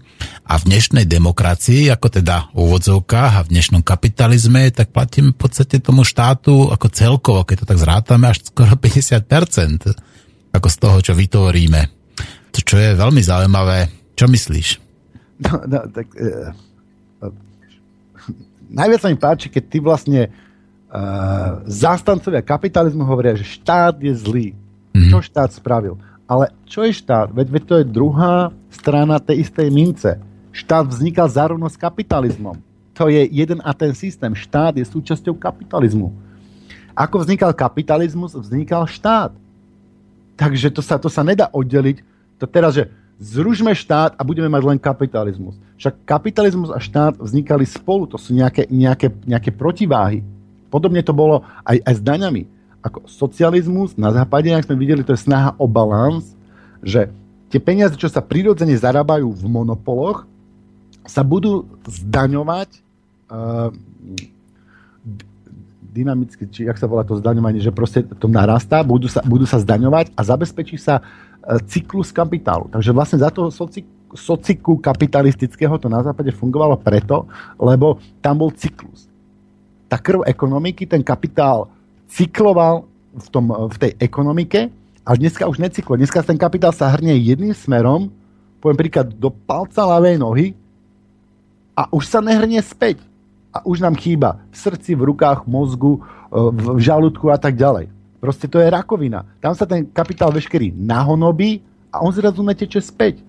[0.48, 5.38] a v dnešnej demokracii, ako teda v úvodzovkách a v dnešnom kapitalizme, tak platím v
[5.38, 10.96] podstate tomu štátu ako celkovo, keď to tak zrátame, až skoro 50% ako z toho,
[11.02, 11.80] čo vytvoríme.
[12.54, 13.90] To, čo je veľmi zaujímavé.
[14.14, 14.68] Čo myslíš?
[15.42, 16.06] No, no tak...
[16.14, 16.54] E,
[17.18, 17.26] e,
[18.70, 20.30] najviac sa mi páči, keď ty vlastne
[21.66, 24.46] zástancovia kapitalizmu hovoria, že štát je zlý.
[24.94, 25.10] Mm-hmm.
[25.10, 25.98] Čo štát spravil?
[26.24, 27.34] Ale čo je štát?
[27.34, 30.16] Veď, veď to je druhá strana tej istej mince.
[30.54, 32.56] Štát vznikal zároveň s kapitalizmom.
[32.94, 34.30] To je jeden a ten systém.
[34.32, 36.14] Štát je súčasťou kapitalizmu.
[36.94, 39.34] Ako vznikal kapitalizmus, vznikal štát.
[40.38, 42.06] Takže to sa, to sa nedá oddeliť.
[42.38, 42.86] To teraz, že
[43.18, 45.58] zružme štát a budeme mať len kapitalizmus.
[45.74, 48.06] Však kapitalizmus a štát vznikali spolu.
[48.14, 50.22] To sú nejaké, nejaké, nejaké protiváhy.
[50.74, 52.42] Podobne to bolo aj, aj s daňami.
[52.82, 56.34] Ako socializmus na západe, ak sme videli, to je snaha o balans,
[56.82, 57.14] že
[57.54, 60.26] tie peniaze, čo sa prirodzene zarábajú v monopoloch,
[61.06, 62.82] sa budú zdaňovať
[63.30, 63.70] uh,
[65.94, 69.62] dynamicky, či jak sa volá to zdaňovanie, že proste to narastá, budú sa, budú sa
[69.62, 72.66] zdaňovať a zabezpečí sa uh, cyklus kapitálu.
[72.66, 77.30] Takže vlastne za toho soci, sociku kapitalistického to na západe fungovalo preto,
[77.62, 79.13] lebo tam bol cyklus
[79.94, 81.70] tá krv ekonomiky, ten kapitál
[82.10, 82.82] cykloval
[83.14, 84.66] v, tom, v tej ekonomike
[85.06, 86.02] a dneska už necykluje.
[86.02, 88.10] Dneska ten kapitál sa hrnie jedným smerom,
[88.58, 90.46] poviem príklad, do palca ľavej nohy
[91.78, 92.98] a už sa nehrnie späť.
[93.54, 96.02] A už nám chýba v srdci, v rukách, v mozgu,
[96.34, 97.86] v žalúdku a tak ďalej.
[98.18, 99.22] Proste to je rakovina.
[99.38, 101.62] Tam sa ten kapitál veškerý nahonobí
[101.94, 103.22] a on zrazu neteče späť.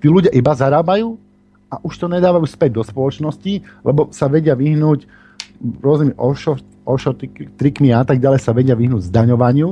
[0.00, 1.20] Tí ľudia iba zarábajú
[1.68, 5.25] a už to nedávajú späť do spoločnosti, lebo sa vedia vyhnúť
[5.60, 7.16] rôznymi offshore, offshore
[7.56, 9.68] trikmi a tak ďalej sa vedia vyhnúť zdaňovaniu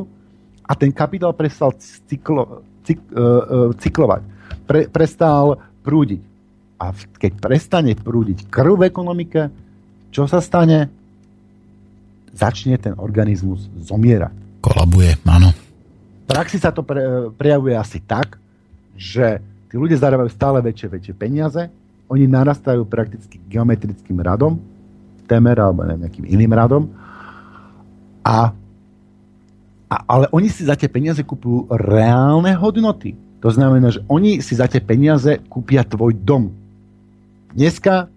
[0.64, 4.22] a ten kapitál prestal cyklo, cyk, uh, cyklovať.
[4.64, 6.22] Pre, prestal prúdiť.
[6.80, 9.40] A keď prestane prúdiť krv v ekonomike,
[10.10, 10.88] čo sa stane?
[12.34, 14.64] Začne ten organizmus zomierať.
[14.64, 15.54] Kolabuje, áno.
[15.54, 18.40] V praxi sa to pre, prejavuje asi tak,
[18.96, 19.38] že
[19.68, 21.68] tí ľudia zarábajú stále väčšie, väčšie peniaze,
[22.08, 24.58] oni narastajú prakticky geometrickým radom,
[25.24, 26.88] Temer alebo nejakým iným radom.
[28.24, 28.52] A,
[29.88, 33.16] a, ale oni si za tie peniaze kúpujú reálne hodnoty.
[33.44, 36.48] To znamená, že oni si za tie peniaze kúpia tvoj dom.
[37.52, 38.08] Dneska,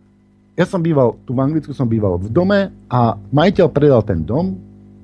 [0.57, 4.55] ja som býval, tu v Anglicku som býval v dome a majiteľ predal ten dom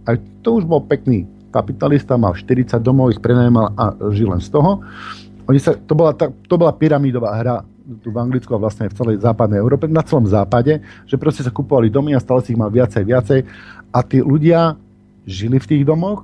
[0.07, 4.49] a to už bol pekný kapitalista, mal 40 domov, ich prenajímal a žil len z
[4.49, 4.81] toho.
[5.47, 7.57] Oni sa, to, bola, to bola pyramídová hra
[7.99, 11.51] tu v Anglicku a vlastne v celej západnej Európe, na celom západe, že proste sa
[11.51, 13.39] kupovali domy a stále si ich mal viacej, viacej
[13.91, 14.79] a tí ľudia
[15.27, 16.23] žili v tých domoch.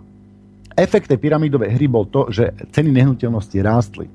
[0.79, 4.07] Efekt tej pyramidovej hry bol to, že ceny nehnuteľnosti rástli.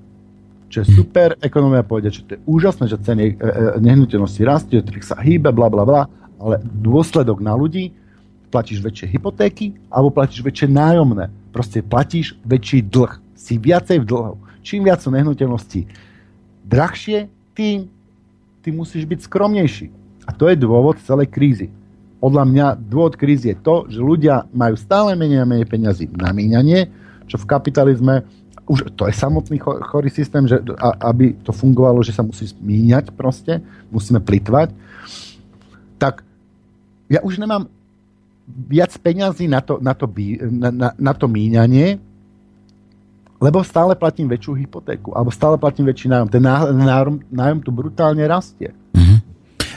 [0.72, 4.80] Čo je super, ekonomia povedia, že to je úžasné, že ceny e, e, nehnuteľnosti rastie,
[4.80, 6.02] trh sa hýbe, bla bla bla,
[6.40, 7.92] ale dôsledok na ľudí,
[8.48, 11.28] platíš väčšie hypotéky alebo platíš väčšie nájomné.
[11.52, 13.20] Proste platíš väčší dlh.
[13.34, 14.34] Si viacej v dlhu.
[14.64, 15.84] Čím viac sú nehnuteľnosti
[16.64, 17.92] drahšie, tým
[18.64, 19.92] ty musíš byť skromnejší.
[20.24, 21.68] A to je dôvod celej krízy.
[22.24, 26.32] Podľa mňa dôvod krízy je to, že ľudia majú stále menej a menej peniazy na
[26.32, 26.88] míňanie,
[27.28, 28.24] čo v kapitalizme
[28.64, 30.56] už to je samotný chorý systém, že
[31.04, 33.60] aby to fungovalo, že sa musí míňať proste,
[33.92, 34.72] musíme plitvať.
[36.00, 36.24] Tak
[37.12, 37.68] ja už nemám
[38.48, 40.08] viac peňazí na to, na to,
[40.48, 42.00] na, na, na to míňanie,
[43.42, 46.28] lebo stále platím väčšiu hypotéku, alebo stále platím väčší nájom.
[46.30, 48.72] Ten nájom, nájom tu brutálne rastie.
[48.94, 49.18] Mm-hmm.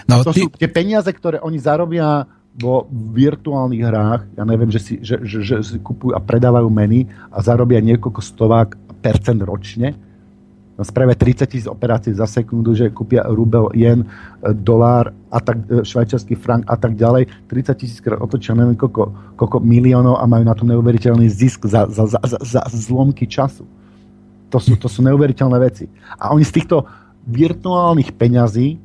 [0.07, 0.45] No, to ty...
[0.45, 2.25] sú tie peniaze, ktoré oni zarobia
[2.57, 7.05] vo virtuálnych hrách, ja neviem, že si, že, že, že si kupujú a predávajú meny
[7.29, 9.93] a zarobia niekoľko stovák percent ročne,
[10.85, 15.81] spravia 30 tisíc operácií za sekundu, že kúpia rubel, jen, e, dolár, a tak, e,
[15.81, 17.49] švajčiarsky frank a tak ďalej.
[17.49, 21.89] 30 tisíc krát otočia neviem koľko, koľko miliónov a majú na to neuveriteľný zisk za,
[21.89, 23.65] za, za, za, za zlomky času.
[24.53, 25.89] To sú, to sú neuveriteľné veci.
[26.13, 26.85] A oni z týchto
[27.25, 28.77] virtuálnych peňazí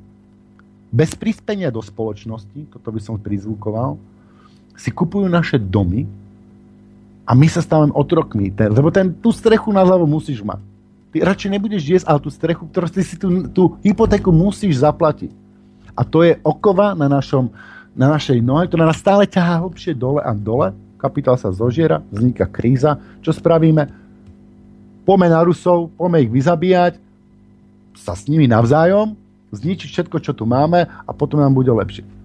[0.92, 4.00] bez prispenia do spoločnosti, toto by som prizvukoval,
[4.76, 6.08] si kupujú naše domy
[7.28, 8.48] a my sa stávame otrokmi.
[8.48, 10.71] Lebo ten, tú strechu na hlavu musíš mať
[11.12, 15.28] Ty radšej nebudeš jesť, ale tú strechu, ktorú ty si tú, tú hypotéku musíš zaplatiť.
[15.92, 17.52] A to je okova na, našom,
[17.92, 20.72] na našej nohe, ktorá nás stále ťahá hlbšie dole a dole.
[20.96, 22.96] Kapitál sa zožiera, vzniká kríza.
[23.20, 23.92] Čo spravíme?
[25.04, 26.96] Pome na Rusov, pome ich vyzabíjať,
[27.92, 29.12] sa s nimi navzájom,
[29.52, 32.21] zničiť všetko, čo tu máme a potom nám bude lepšie.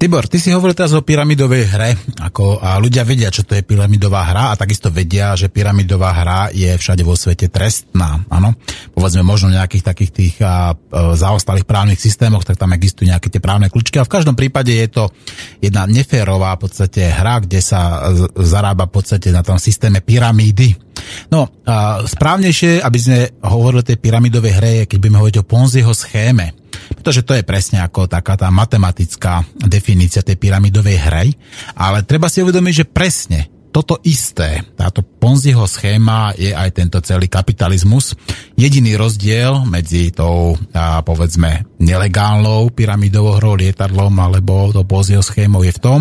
[0.00, 1.92] Tibor, ty si hovoril teraz o pyramidovej hre
[2.24, 6.48] ako, a ľudia vedia, čo to je pyramidová hra a takisto vedia, že pyramidová hra
[6.56, 8.24] je všade vo svete trestná.
[8.32, 8.56] Áno?
[8.96, 13.28] Povedzme možno v nejakých takých tých a, a, zaostalých právnych systémoch, tak tam existujú nejaké
[13.28, 15.12] tie právne kľúčky a v každom prípade je to
[15.60, 18.08] jedna neférová v podstate hra, kde sa
[18.40, 20.80] zarába v podstate na tom systéme pyramídy.
[21.28, 25.92] No, a správnejšie, aby sme hovorili o tej pyramidovej hre, keď budeme hovoriť o Ponziho
[25.92, 26.59] schéme
[26.94, 31.28] pretože to je presne ako taká tá matematická definícia tej pyramidovej hry,
[31.76, 33.40] ale treba si uvedomiť, že presne
[33.70, 38.18] toto isté, táto Ponziho schéma je aj tento celý kapitalizmus.
[38.58, 45.70] Jediný rozdiel medzi tou, a povedzme, nelegálnou pyramidovou hrou, lietadlom alebo tou Ponziho schémou je
[45.70, 46.00] v tom,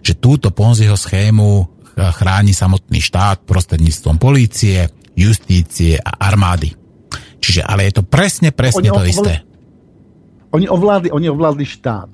[0.00, 6.72] že túto Ponziho schému chráni samotný štát prostredníctvom polície, justície a armády.
[7.40, 9.34] Čiže, ale je to presne, presne oni, to isté
[10.50, 12.10] oni ovládli, oni ovládli štát.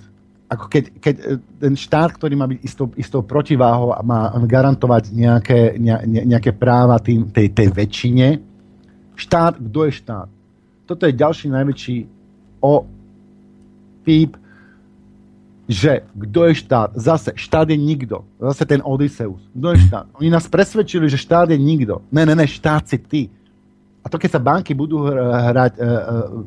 [0.47, 1.25] Ako keď, keď e,
[1.59, 7.03] ten štát, ktorý má byť istou, istou protiváhou a má garantovať nejaké, ne, nejaké práva
[7.03, 8.39] tým, tej, tej väčšine,
[9.19, 10.29] štát, kto je štát?
[10.87, 11.97] Toto je ďalší najväčší
[12.63, 12.87] o
[14.07, 14.39] píp,
[15.67, 16.95] že kto je štát?
[16.95, 18.23] Zase, štát je nikto.
[18.39, 19.43] Zase ten Odysseus.
[19.51, 20.07] Kto je štát?
[20.23, 22.07] Oni nás presvedčili, že štát je nikto.
[22.15, 23.27] Ne, ne, ne, štát si ty.
[24.07, 25.91] A to, keď sa banky budú hrať, e, e,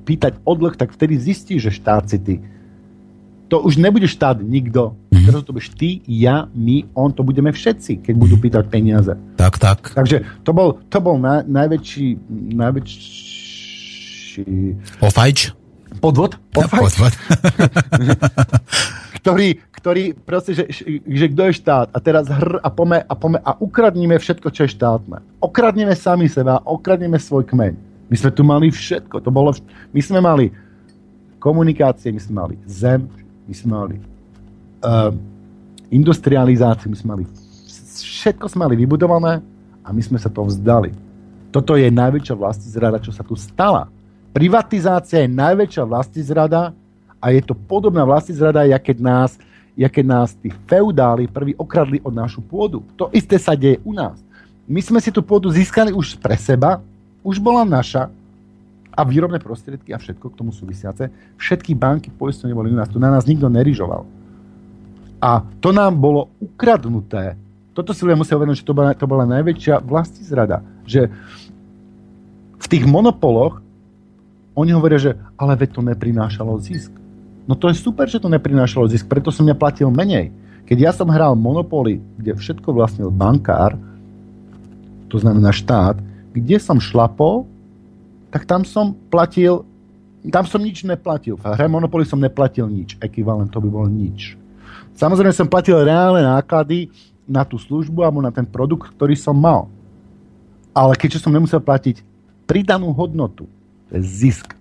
[0.08, 2.40] pýtať odlh, tak vtedy zistí, že štát si ty.
[3.52, 4.96] To už nebude štát nikto.
[5.12, 5.28] Mm-hmm.
[5.28, 8.44] Teraz to budeš ty, ja, my, on, to budeme všetci, keď budú mhm.
[8.48, 9.12] pýtať peniaze.
[9.36, 9.92] Tak, tak.
[9.92, 12.08] Takže to bol, to bol na, najväčší,
[12.56, 14.48] najväčší...
[15.04, 15.59] Ofajč?
[16.00, 16.40] Podvod?
[16.56, 16.96] Ofajč?
[16.96, 17.14] Podvod.
[19.20, 20.64] ktorý, ktorý proste, že,
[21.04, 24.66] že kto je štát a teraz hr a pome a pome a ukradníme všetko, čo
[24.66, 25.20] je štátne.
[25.44, 27.74] Okradneme sami seba, okradneme svoj kmeň.
[28.10, 29.22] My sme tu mali všetko.
[29.22, 29.54] To bolo,
[29.94, 30.50] my sme mali
[31.38, 33.06] komunikácie, my sme mali zem,
[33.46, 33.96] my sme mali
[34.82, 35.14] uh,
[35.92, 37.24] industrializáciu, my sme mali
[38.00, 39.40] všetko sme mali vybudované
[39.84, 40.92] a my sme sa to vzdali.
[41.50, 43.88] Toto je najväčšia vlastizrada, čo sa tu stala.
[44.30, 46.72] Privatizácia je najväčšia vlastizrada
[47.18, 49.32] a je to podobná vlastizrada, jak keď nás
[49.80, 52.84] ja keď nás tí feudáli prví okradli od našu pôdu.
[53.00, 54.20] To isté sa deje u nás.
[54.68, 56.84] My sme si tú pôdu získali už pre seba,
[57.24, 58.12] už bola naša
[58.92, 61.08] a výrobné prostriedky a všetko k tomu súvisiace.
[61.40, 62.92] Všetky banky poistenie boli u nás.
[62.92, 64.04] Tu na nás nikto nerižoval.
[65.24, 67.40] A to nám bolo ukradnuté.
[67.72, 69.80] Toto si ľudia musia uvedomiť, že to bola, to bola najväčšia
[70.28, 70.60] zrada.
[70.84, 71.08] Že
[72.60, 73.64] v tých monopoloch
[74.60, 76.92] oni hovoria, že ale veď to neprinášalo zisk.
[77.48, 80.30] No to je super, že to neprinášalo zisk, preto som ja platil menej.
[80.70, 83.74] Keď ja som hral Monopoly, kde všetko vlastnil bankár,
[85.10, 85.98] to znamená štát,
[86.30, 87.50] kde som šlapol,
[88.30, 89.66] tak tam som platil,
[90.30, 91.34] tam som nič neplatil.
[91.42, 93.02] V hre Monopoly som neplatil nič.
[93.02, 94.38] Ekvivalent to by bol nič.
[94.94, 96.94] Samozrejme som platil reálne náklady
[97.26, 99.66] na tú službu alebo na ten produkt, ktorý som mal.
[100.70, 102.06] Ale keďže som nemusel platiť
[102.46, 103.50] pridanú hodnotu,
[103.90, 104.54] to je zisk,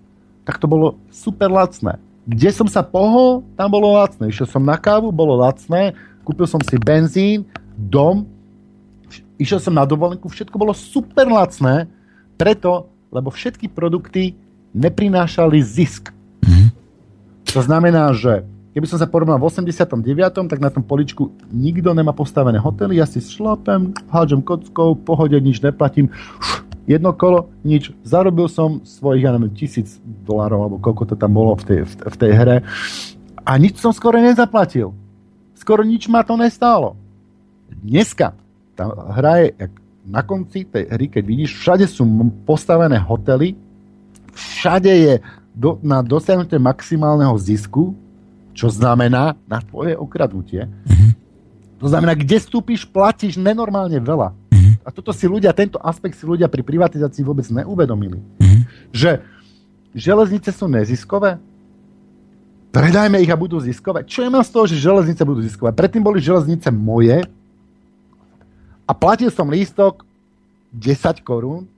[0.43, 2.01] tak to bolo super lacné.
[2.29, 4.29] Kde som sa pohol, tam bolo lacné.
[4.29, 8.25] Išiel som na kávu, bolo lacné, kúpil som si benzín, dom,
[9.39, 11.89] išiel som na dovolenku, všetko bolo super lacné,
[12.37, 14.37] preto, lebo všetky produkty
[14.75, 16.13] neprinášali zisk.
[16.45, 16.69] Mm-hmm.
[17.55, 18.45] To znamená, že
[18.77, 20.05] keby som sa porovnal v 89.,
[20.45, 25.63] tak na tom poličku nikto nemá postavené hotely, ja si šlapem, hádžem kockou, pohode, nič
[25.65, 26.13] neplatím,
[26.89, 27.93] jedno kolo, nič.
[28.01, 31.93] Zarobil som svojich, ja neviem, tisíc dolárov, alebo koľko to tam bolo v tej, v,
[32.09, 32.57] v tej hre.
[33.45, 34.89] A nič som skoro nezaplatil.
[35.53, 36.97] skoro nič ma to nestálo.
[37.69, 38.33] Dneska
[38.73, 39.69] tá hra je
[40.09, 42.01] na konci tej hry, keď vidíš, všade sú
[42.49, 43.53] postavené hotely,
[44.33, 45.13] všade je
[45.53, 47.93] do, na dosiahnutie maximálneho zisku,
[48.57, 50.65] čo znamená na tvoje okradnutie.
[50.65, 51.11] Mm-hmm.
[51.79, 54.35] To znamená, kde vstúpiš, platíš nenormálne veľa.
[54.89, 58.17] A toto si ľudia, tento aspekt si ľudia pri privatizácii vôbec neuvedomili.
[58.41, 58.61] Mm-hmm.
[58.89, 59.21] Že
[59.93, 61.37] železnice sú neziskové,
[62.73, 64.01] predajme ich a budú ziskové.
[64.01, 65.69] Čo je mám z toho, že železnice budú ziskové?
[65.77, 67.21] Predtým boli železnice moje,
[68.89, 70.01] a platil som lístok
[70.73, 71.69] 10 korún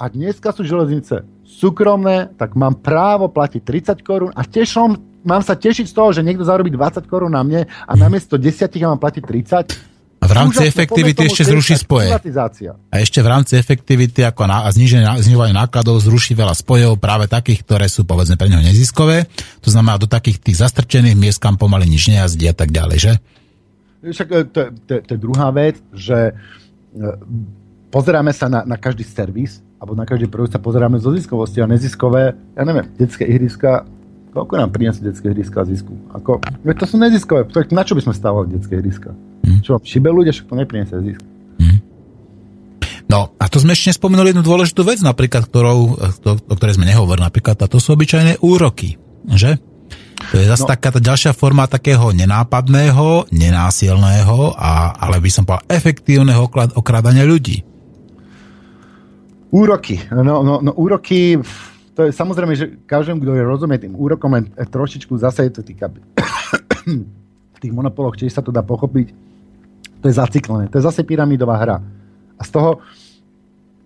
[0.00, 3.60] a dneska sú železnice súkromné, tak mám právo platiť
[4.00, 7.44] 30 korún a tešom, mám sa tešiť z toho, že niekto zarobí 20 korún na
[7.44, 9.87] mne a namiesto 10 ja mám platiť 30.
[10.28, 12.12] V rámci Úžasne, efektivity ešte zruší spoje.
[12.92, 17.64] A ešte v rámci efektivity ako na, a znižovanie nákladov zruší veľa spojov práve takých,
[17.64, 19.24] ktoré sú povedzme pre neho neziskové.
[19.64, 23.12] To znamená do takých tých zastrčených miest, kam pomaly nič nejazdí a tak ďalej, že?
[24.04, 26.32] Však e, to, to, to je druhá vec, že e,
[27.88, 31.66] pozeráme sa na, na každý servis, alebo na každý produkt sa pozeráme zo ziskovosti a
[31.66, 33.88] neziskové, ja neviem, detské ihriska,
[34.36, 35.96] koľko nám priniesie detské ihriska zisku?
[36.12, 36.38] Ako,
[36.76, 39.16] to sú neziskové, na čo by sme stávali detské ihriska?
[39.48, 39.60] Hmm.
[39.64, 41.20] Čo, šibe ľudia, však to nepriniesie zisk.
[41.56, 41.80] Hmm.
[43.08, 46.84] No a to sme ešte nespomenuli jednu dôležitú vec, napríklad, ktorou, to, o ktorej sme
[46.84, 49.00] nehovorili, napríklad, a to sú obyčajné úroky,
[49.32, 49.56] že?
[50.28, 50.70] To je zase no.
[50.76, 56.44] taká tá ďalšia forma takého nenápadného, nenásilného, a, ale by som povedal efektívneho
[56.76, 57.64] okrádania ľudí.
[59.48, 59.96] Úroky.
[60.12, 61.40] No, no, no úroky,
[61.96, 65.62] to je samozrejme, že každému, kto je rozumie tým úrokom, len trošičku zase je to
[65.64, 69.27] týka v tých monopoloch, či sa to dá pochopiť,
[69.98, 70.70] to je zaciklené.
[70.70, 71.76] To je zase pyramidová hra.
[72.38, 72.78] A z toho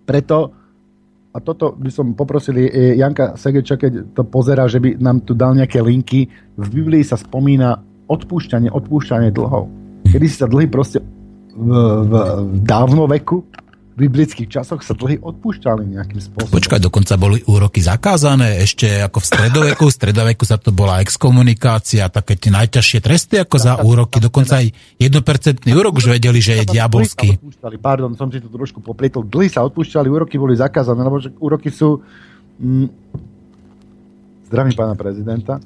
[0.04, 0.52] preto
[1.32, 2.60] a toto by som poprosil
[2.92, 6.28] Janka Segeča, keď to pozera, že by nám tu dal nejaké linky.
[6.60, 9.72] V Biblii sa spomína odpúšťanie, odpúšťanie dlhov.
[10.12, 11.00] Kedy si sa dlhy proste
[11.56, 11.70] v,
[12.04, 12.12] v,
[12.52, 13.48] v dávno veku
[13.92, 16.56] v biblických časoch sa dlhy odpúšťali nejakým spôsobom.
[16.56, 22.08] Počkaj, dokonca boli úroky zakázané, ešte ako v stredoveku, v stredoveku sa to bola exkomunikácia,
[22.08, 26.72] také tie najťažšie tresty ako za úroky, dokonca aj 1% úrok už vedeli, že je
[26.72, 27.36] diabolský.
[27.84, 29.28] Pardon, som si to trošku poplietol.
[29.28, 32.00] Dlhy sa odpúšťali, úroky boli zakázané, lebo úroky sú...
[32.56, 32.88] Mm,
[34.48, 35.60] zdravím pána prezidenta.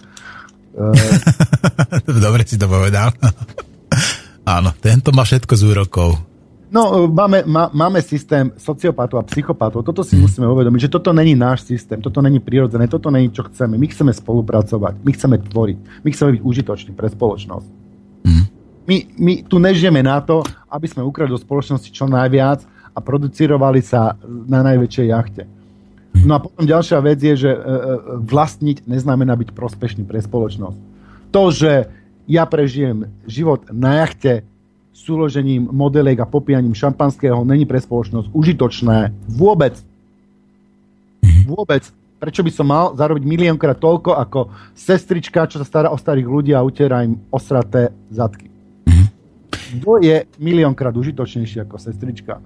[2.27, 3.15] Dobre si to povedal.
[4.57, 6.36] Áno, tento má všetko z úrokov.
[6.67, 9.87] No, máme, má, máme systém sociopatov a psychopatov.
[9.87, 13.47] Toto si musíme uvedomiť, že toto není náš systém, toto není prirodzené, toto není čo
[13.47, 13.79] chceme.
[13.79, 17.69] My chceme spolupracovať, my chceme tvoriť, my chceme byť užitoční pre spoločnosť.
[18.27, 18.45] Mm.
[18.87, 23.79] My, my tu nežijeme na to, aby sme ukradli do spoločnosti čo najviac a producirovali
[23.83, 25.43] sa na najväčšej jachte.
[26.27, 27.67] No a potom ďalšia vec je, že e, e,
[28.25, 30.79] vlastniť neznamená byť prospešný pre spoločnosť.
[31.31, 31.93] To, že
[32.27, 34.49] ja prežijem život na jachte,
[34.97, 39.77] súložením modeliek a popijaním šampanského není pre spoločnosť užitočné vôbec.
[41.21, 41.53] Mhm.
[41.53, 41.85] Vôbec.
[42.17, 46.57] Prečo by som mal zarobiť miliónkrát toľko ako sestrička, čo sa stará o starých ľudí
[46.57, 48.49] a utiera im osraté zadky?
[48.89, 49.07] Mhm.
[49.85, 52.41] Kto je miliónkrát užitočnejší ako sestrička?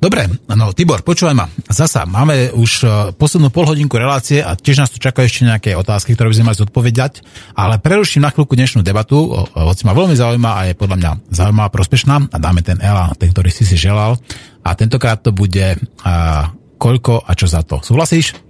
[0.00, 1.44] Dobre, no Tibor, počúvaj ma.
[1.68, 2.86] Zasa, máme už e,
[3.20, 6.56] poslednú polhodinku relácie a tiež nás tu čakajú ešte nejaké otázky, ktoré by sme mali
[6.56, 7.12] zodpovedať,
[7.52, 11.68] ale preruším na chvíľku dnešnú debatu, hoci ma veľmi zaujíma a je podľa mňa zaujímavá,
[11.68, 14.16] prospešná a dáme ten elán, ten, ktorý si si želal.
[14.64, 16.48] A tentokrát to bude a,
[16.80, 17.84] koľko a čo za to.
[17.84, 18.40] Súhlasíš?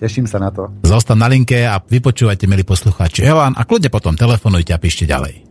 [0.00, 0.72] Teším sa na to.
[0.88, 5.44] Zostan na linke a vypočúvajte, milí poslucháči, Elán a kľudne potom telefonujte a píšte ďalej.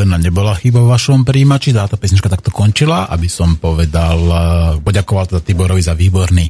[0.00, 4.40] Ozvená nebola chyba v vašom príjimači, táto pesnička takto končila, aby som povedal, eh,
[4.80, 6.48] poďakoval teda Tiborovi za výborný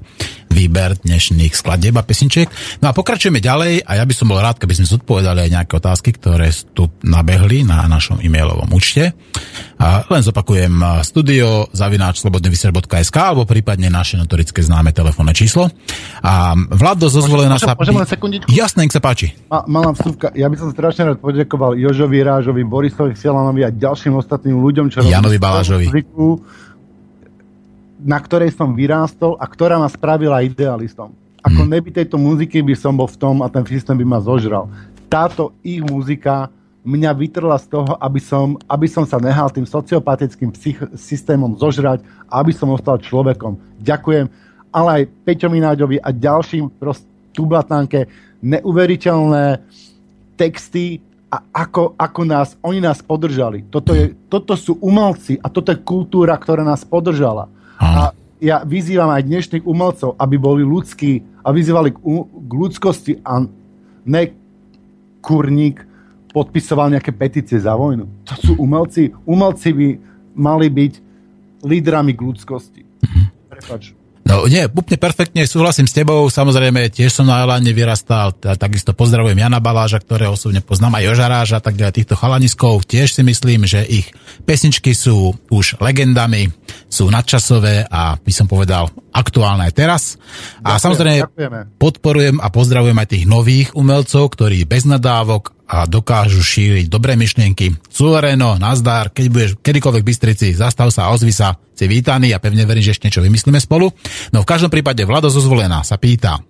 [0.51, 2.51] výber dnešných skladieb a pesničiek.
[2.83, 5.73] No a pokračujeme ďalej a ja by som bol rád, keby sme zodpovedali aj nejaké
[5.79, 9.15] otázky, ktoré tu nabehli na našom e-mailovom účte.
[9.81, 15.73] A len zopakujem studio zavináč slobodnyvysielač.sk alebo prípadne naše notorické známe telefónne číslo.
[16.21, 17.73] A Vlado zo zvolená sa...
[17.79, 18.51] Môžem len sekundičku?
[18.53, 19.33] Jasné, nech sa páči.
[19.49, 20.35] Ma, malá vstupka.
[20.37, 25.01] Ja by som strašne rád poďakoval Jožovi Rážovi, Borisovi Fialanovi a ďalším ostatným ľuďom, čo
[25.07, 25.89] Janovi Balážovi.
[25.89, 26.45] Zvyku,
[28.05, 31.13] na ktorej som vyrástol a ktorá ma spravila idealistom.
[31.41, 31.73] Ako hmm.
[31.73, 34.69] neby tejto muziky by som bol v tom a ten systém by ma zožral.
[35.09, 36.53] Táto ich muzika
[36.85, 42.01] mňa vytrla z toho, aby som, aby som sa nehal tým sociopatickým psych- systémom zožrať
[42.29, 43.61] a aby som ostal človekom.
[43.81, 44.27] Ďakujem.
[44.71, 46.73] Ale aj Peťo Mináďovi a ďalším
[47.37, 48.09] tublatánke
[48.41, 49.61] neuveriteľné
[50.41, 53.63] texty a ako, ako nás, oni nás podržali.
[53.69, 57.47] Toto, je, toto sú umelci a toto je kultúra, ktorá nás podržala.
[57.81, 63.45] A ja vyzývam aj dnešných umelcov, aby boli ľudskí a vyzývali k, k ľudskosti a
[64.05, 64.23] ne
[65.21, 65.85] kurník
[66.33, 68.07] podpisoval nejaké petície za vojnu.
[68.29, 69.11] To sú umelci.
[69.27, 69.89] Umelci by
[70.37, 70.93] mali byť
[71.67, 72.83] lídrami k ľudskosti.
[73.05, 73.23] Mhm.
[73.51, 74.00] Prepač.
[74.31, 79.35] No nie, úplne perfektne súhlasím s tebou, samozrejme tiež som na Eláne vyrastal, takisto pozdravujem
[79.35, 83.83] Jana Baláža, ktoré osobne poznám, aj Jožaráža, tak ďalej týchto chalaniskov, tiež si myslím, že
[83.83, 84.07] ich
[84.47, 86.47] pesničky sú už legendami,
[86.87, 90.03] sú nadčasové a by som povedal aktuálne aj teraz.
[90.63, 91.59] A ďakujem, samozrejme ďakujeme.
[91.77, 97.79] podporujem a pozdravujem aj tých nových umelcov, ktorí bez nadávok a dokážu šíriť dobré myšlienky.
[97.87, 102.83] Suvereno, nazdar, keď budeš kedykoľvek Bystrici, zastav sa, ozvi sa, si vítaný a pevne verím,
[102.83, 103.87] že ešte niečo vymyslíme spolu.
[104.35, 106.43] No v každom prípade Vlado Zozvolená sa pýta,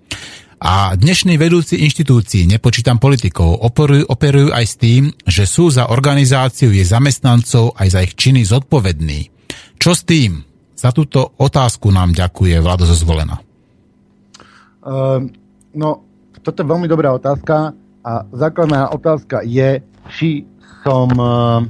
[0.61, 6.69] a dnešní vedúci inštitúcií, nepočítam politikov, operujú, operujú aj s tým, že sú za organizáciu
[6.69, 9.33] jej zamestnancov aj za ich činy zodpovední.
[9.81, 10.50] Čo s tým?
[10.81, 13.37] Za túto otázku nám ďakuje Vlado Zozvolená.
[14.81, 15.29] Uh,
[15.77, 16.09] no,
[16.41, 17.77] toto je veľmi dobrá otázka.
[18.01, 20.49] A základná otázka je, či
[20.81, 21.13] som...
[21.13, 21.69] Uh,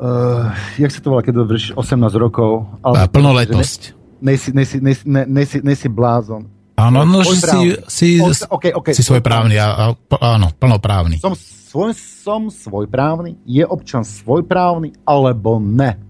[0.00, 0.48] uh,
[0.80, 2.64] jak sa to volá, keď vršíš 18 rokov?
[2.80, 4.00] Ale, plnoletosť.
[4.24, 6.48] Nejsi, nejsi, nejsi, nejsi, nejsi blázon.
[6.80, 8.08] Áno, no, že si, si,
[8.48, 9.92] okay, okay, si svojprávny, a,
[10.24, 11.20] áno, plnoprávny.
[11.20, 16.09] Som, svoj, som svojprávny, je občan svojprávny, alebo ne.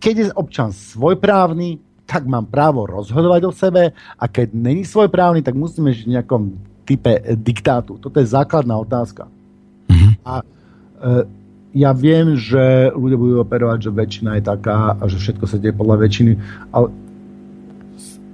[0.00, 1.78] Keď je občan svojprávny,
[2.08, 6.42] tak mám právo rozhodovať o sebe a keď není svojprávny, tak musíme žiť v nejakom
[6.82, 8.02] type diktátu?
[8.02, 9.30] Toto je základná otázka.
[9.86, 10.12] Mm-hmm.
[10.26, 10.44] A e,
[11.78, 15.70] ja viem, že ľudia budú operovať, že väčšina je taká a že všetko sa deje
[15.70, 16.32] podľa väčšiny,
[16.74, 16.90] ale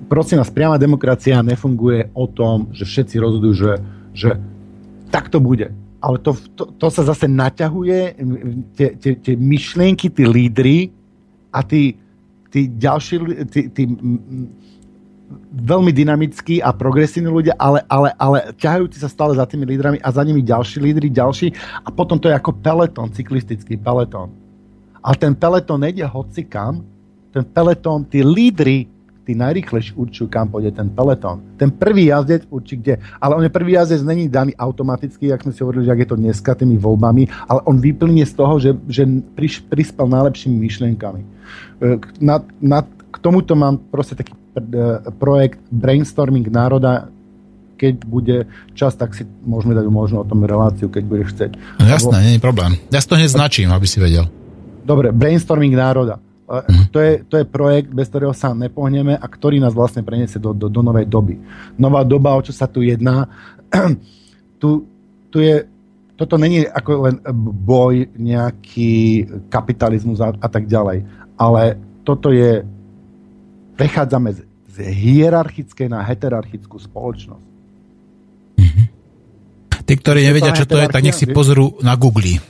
[0.09, 3.73] prosím vás, priama demokracia nefunguje o tom, že všetci rozhodujú, že,
[4.17, 4.31] že
[5.13, 5.69] tak to bude.
[6.01, 8.01] Ale to, to, to sa zase naťahuje,
[8.79, 10.96] tie, tie, tie myšlienky, tí lídry
[11.57, 11.97] a tí,
[12.53, 13.83] tí ďalší, tí, tí
[15.57, 20.09] veľmi dynamickí a progresívni ľudia, ale, ale, ale ťahajúci sa stále za tými lídrami a
[20.13, 21.51] za nimi ďalší lídry, ďalší
[21.83, 24.31] a potom to je ako peletón, cyklistický peletón.
[25.03, 26.83] A ten peletón nejde hoci kam,
[27.31, 28.91] ten peletón, tí lídry,
[29.27, 31.43] tí najrychlejší určujú, kam pôjde ten peletón.
[31.59, 35.51] Ten prvý jazdec určí kde, ale on je prvý jazdec není daný automaticky, jak sme
[35.51, 39.03] si hovorili, že je to dneska tými voľbami, ale on vyplnie z toho, že, že
[39.67, 41.36] prispel najlepšími myšlienkami.
[41.83, 47.13] E, na, na, k tomuto mám proste taký E, projekt Brainstorming národa
[47.77, 51.53] keď bude čas, tak si môžeme dať možno o tom reláciu, keď budeš chcieť.
[51.77, 52.81] No jasné, nie je problém.
[52.89, 54.25] Ja si to hneď značím, aby si vedel.
[54.81, 56.17] Dobre, brainstorming národa.
[56.49, 56.89] Uh-huh.
[56.89, 60.57] To, je, to je projekt, bez ktorého sa nepohneme a ktorý nás vlastne preniesie do,
[60.57, 61.37] do, do novej doby.
[61.77, 63.29] Nová doba, o čo sa tu jedná.
[64.57, 64.89] tu,
[65.29, 65.69] tu je,
[66.17, 67.21] toto není ako len
[67.61, 72.65] boj, nejaký kapitalizmus a, a tak ďalej, ale toto je
[73.77, 74.41] prechádzame z,
[74.73, 77.47] z hierarchickej na heterarchickú spoločnosť.
[78.57, 78.87] Mm-hmm.
[79.87, 82.41] Tí, ktorí nevedia, čo to je, tak nech si pozrú na Google.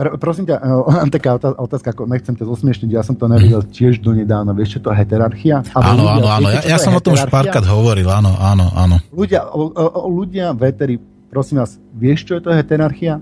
[0.00, 3.72] Pr- prosím ťa, uh, taká otázka, ako nechcem to zosmiešniť, ja som to nevedel mm.
[3.72, 4.56] tiež donedávna.
[4.56, 5.60] Vieš, čo to je heterarchia?
[5.76, 6.48] Áno, áno, áno.
[6.48, 8.96] Ja, ja som o tom už párkrát hovoril, áno, áno, áno.
[9.12, 10.96] Ľudia, o, o, ľudia veteri,
[11.28, 13.20] prosím vás, vieš, čo je to heterarchia?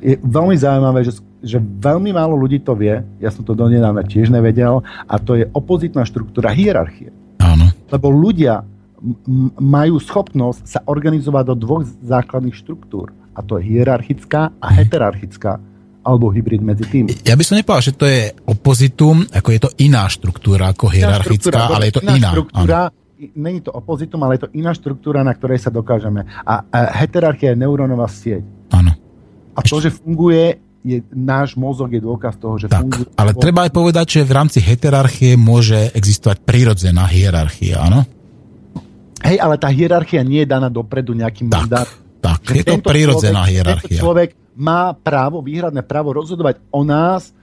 [0.00, 4.34] Je veľmi zaujímavé, že že veľmi málo ľudí to vie, ja som to donedávna tiež
[4.34, 7.14] nevedel, a to je opozitná štruktúra hierarchie.
[7.38, 7.70] Áno.
[7.86, 8.66] Lebo ľudia
[8.98, 13.14] m- majú schopnosť sa organizovať do dvoch základných štruktúr.
[13.36, 15.62] A to je hierarchická a heterarchická
[16.02, 17.04] alebo hybrid medzi tým.
[17.22, 21.70] Ja by som nepovedal, že to je opozitum, ako je to iná štruktúra ako hierarchická,
[21.70, 22.14] ale je to iná.
[22.16, 22.30] iná.
[22.32, 22.80] Štruktúra,
[23.36, 26.26] není to opozitum, ale je to iná štruktúra, na ktorej sa dokážeme.
[26.42, 28.42] A, a heterarchia je neurónová sieť.
[28.72, 28.95] Áno.
[29.56, 33.10] A to, že funguje je, náš mozog je dôkaz toho, že tak, funguje.
[33.18, 38.06] Ale treba aj povedať, že v rámci heterarchie môže existovať prírodzená hierarchia, áno?
[39.26, 41.88] Hej, ale tá hierarchia nie je daná dopredu nejakým tak, mandát.
[42.22, 43.98] Tak, je to prírodzená človek, hierarchia.
[43.98, 47.34] človek má právo, výhradné právo rozhodovať o nás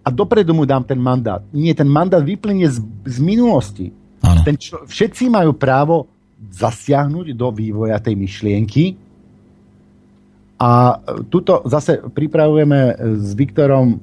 [0.00, 1.44] a dopredu mu dám ten mandát.
[1.52, 3.92] Nie, ten mandát vyplynie z, z minulosti.
[4.42, 6.10] Ten člo, všetci majú právo
[6.50, 8.84] zasiahnuť do vývoja tej myšlienky
[10.56, 10.96] a
[11.28, 14.00] tuto zase pripravujeme s Viktorom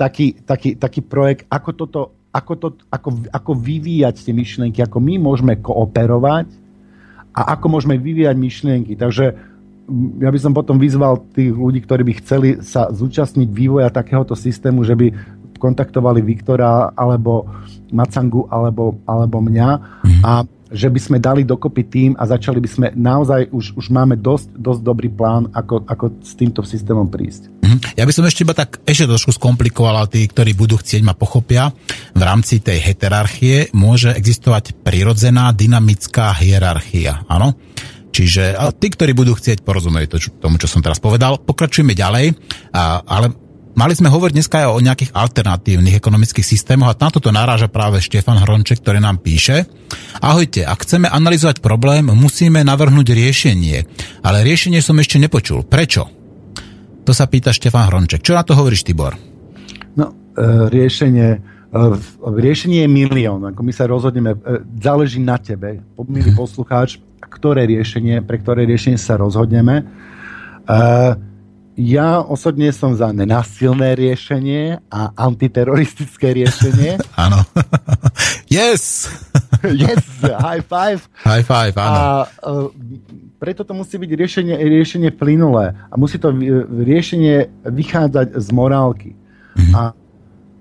[0.00, 2.00] taký, taký, taký projekt, ako, toto,
[2.32, 6.48] ako, to, ako, ako vyvíjať tie myšlienky, ako my môžeme kooperovať
[7.36, 8.92] a ako môžeme vyvíjať myšlienky.
[8.96, 9.52] Takže
[10.24, 14.88] ja by som potom vyzval tých ľudí, ktorí by chceli sa zúčastniť vývoja takéhoto systému,
[14.88, 15.12] že by
[15.60, 17.46] kontaktovali Viktora alebo
[17.92, 20.22] Macangu alebo, alebo mňa mm-hmm.
[20.24, 20.32] a
[20.72, 24.56] že by sme dali dokopy tým a začali by sme naozaj, už, už máme dosť,
[24.56, 27.52] dosť dobrý plán, ako, ako s týmto systémom prísť.
[27.62, 28.00] Mhm.
[28.00, 31.14] Ja by som ešte iba tak ešte trošku skomplikoval, ale tí, ktorí budú chcieť, ma
[31.14, 31.70] pochopia.
[32.16, 37.22] V rámci tej heterarchie môže existovať prirodzená dynamická hierarchia.
[37.28, 37.54] Áno?
[38.12, 41.40] Čiže a tí, ktorí budú chcieť, porozumieť to, tomu, čo som teraz povedal.
[41.40, 42.36] Pokračujeme ďalej,
[42.76, 43.32] a, ale
[43.72, 48.04] Mali sme hovoriť dneska aj o nejakých alternatívnych ekonomických systémoch a na toto naráža práve
[48.04, 49.64] Štefan Hronček, ktorý nám píše.
[50.20, 53.88] Ahojte, ak chceme analyzovať problém, musíme navrhnúť riešenie.
[54.20, 55.64] Ale riešenie som ešte nepočul.
[55.64, 56.04] Prečo?
[57.08, 58.20] To sa pýta Štefan Hronček.
[58.20, 59.16] Čo na to hovoríš, Tibor?
[59.96, 61.28] No, e, riešenie,
[61.72, 61.80] e,
[62.28, 63.40] riešenie je milión.
[63.48, 65.80] Ako my sa rozhodneme, e, záleží na tebe,
[66.12, 66.38] milý mhm.
[66.38, 69.80] poslucháč, ktoré riešenie, pre ktoré riešenie sa rozhodneme.
[69.80, 71.31] E,
[71.76, 77.00] ja osobne som za nenásilné riešenie a antiteroristické riešenie.
[77.24, 77.40] Áno.
[78.52, 79.08] yes!
[79.64, 80.04] yes!
[80.20, 81.00] High five!
[81.24, 81.96] High five, áno.
[81.96, 82.68] A uh,
[83.38, 85.72] preto to musí byť riešenie, riešenie plynulé.
[85.88, 86.34] A musí to
[86.68, 89.10] riešenie vychádzať z morálky.
[89.56, 89.74] Mm-hmm.
[89.76, 89.80] A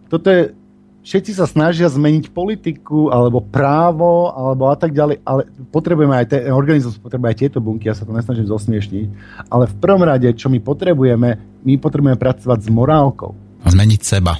[0.07, 0.53] toto je
[1.01, 6.41] všetci sa snažia zmeniť politiku alebo právo alebo a tak ďalej, ale potrebujeme aj ten
[6.53, 9.05] organizmus, potrebuje aj tieto bunky, ja sa to nesnažím zosmiešniť,
[9.49, 11.29] ale v prvom rade, čo my potrebujeme,
[11.65, 13.31] my potrebujeme pracovať s morálkou.
[13.65, 14.37] A zmeniť seba.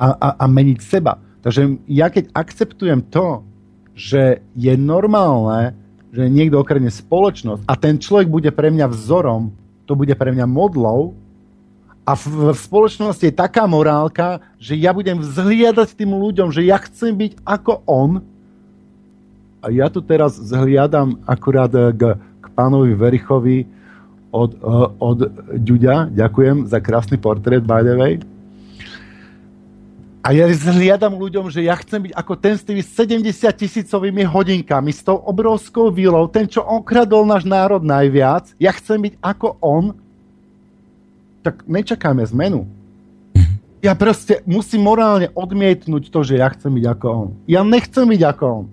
[0.00, 1.20] A, a, a meniť seba.
[1.40, 3.44] Takže ja keď akceptujem to,
[3.96, 5.76] že je normálne,
[6.10, 9.52] že niekto okradne spoločnosť a ten človek bude pre mňa vzorom,
[9.84, 11.14] to bude pre mňa modlou,
[12.10, 16.82] a v, v spoločnosti je taká morálka, že ja budem vzhliadať tým ľuďom, že ja
[16.82, 18.18] chcem byť ako on.
[19.62, 23.62] A ja tu teraz zhliadam akurát eh, k, k pánovi Verichovi
[24.34, 25.18] od, eh, od
[25.54, 26.10] Ďuďa.
[26.10, 28.18] Ďakujem za krásny portrét, by the way.
[30.20, 34.90] A ja zhliadam ľuďom, že ja chcem byť ako ten s tými 70 tisícovými hodinkami,
[34.92, 38.50] s tou obrovskou výlou, ten, čo okradol náš národ najviac.
[38.58, 39.96] Ja chcem byť ako on
[41.40, 42.68] tak nečakáme zmenu.
[43.32, 43.54] Mhm.
[43.80, 47.28] Ja proste musím morálne odmietnúť to, že ja chcem byť ako on.
[47.48, 48.66] Ja nechcem byť ako on.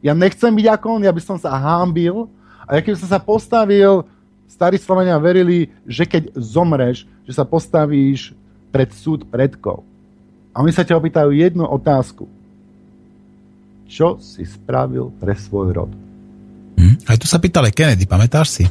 [0.00, 2.26] Ja nechcem byť ako on, ja by som sa hámbil
[2.64, 4.08] a ja keby som sa postavil,
[4.48, 8.32] starí Slovenia verili, že keď zomreš, že sa postavíš
[8.72, 9.84] pred súd predkov.
[10.50, 12.26] A oni sa ťa opýtajú jednu otázku.
[13.90, 15.90] Čo si spravil pre svoj rod?
[16.78, 16.96] Hm?
[17.06, 18.64] Aj tu sa pýtal Kennedy, pamätáš si?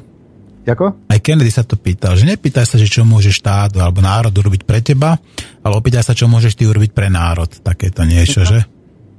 [0.68, 1.10] Ako?
[1.10, 4.68] Aj Kennedy sa to pýtal, že nepýtaj sa, že čo môže štát alebo národ urobiť
[4.68, 5.18] pre teba,
[5.66, 7.50] ale opýtaj sa, čo môžeš ty urobiť pre národ.
[7.50, 8.62] Takéto niečo, že?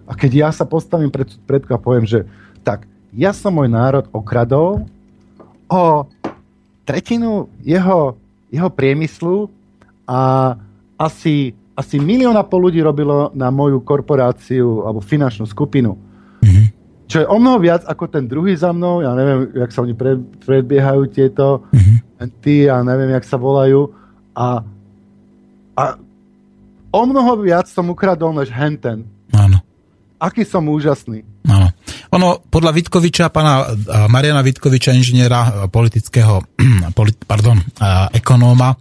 [0.06, 2.26] A keď ja sa postavím pred, pred a poviem, že
[2.62, 4.86] tak, ja som môj národ okradol
[5.70, 5.82] o
[6.86, 8.18] tretinu jeho,
[8.50, 9.46] jeho priemyslu
[10.06, 10.54] a
[10.98, 16.09] asi, asi milión a pol ľudí robilo na moju korporáciu alebo finančnú skupinu.
[17.10, 19.98] Čo je o mnoho viac ako ten druhý za mnou, ja neviem, jak sa oni
[19.98, 22.30] pred, predbiehajú tieto, mm-hmm.
[22.38, 23.90] tí, ja neviem, jak sa volajú.
[24.30, 24.62] A,
[25.74, 25.82] a
[26.94, 29.10] o mnoho viac som ukradol než henten.
[29.34, 29.58] Áno.
[30.22, 31.26] Aký som úžasný.
[31.50, 31.74] Áno.
[32.14, 33.74] Ono, podľa Vitkoviča, pána
[34.06, 36.46] Mariana Vitkoviča, inžiniera politického,
[37.30, 37.58] pardon,
[38.14, 38.78] ekonóma,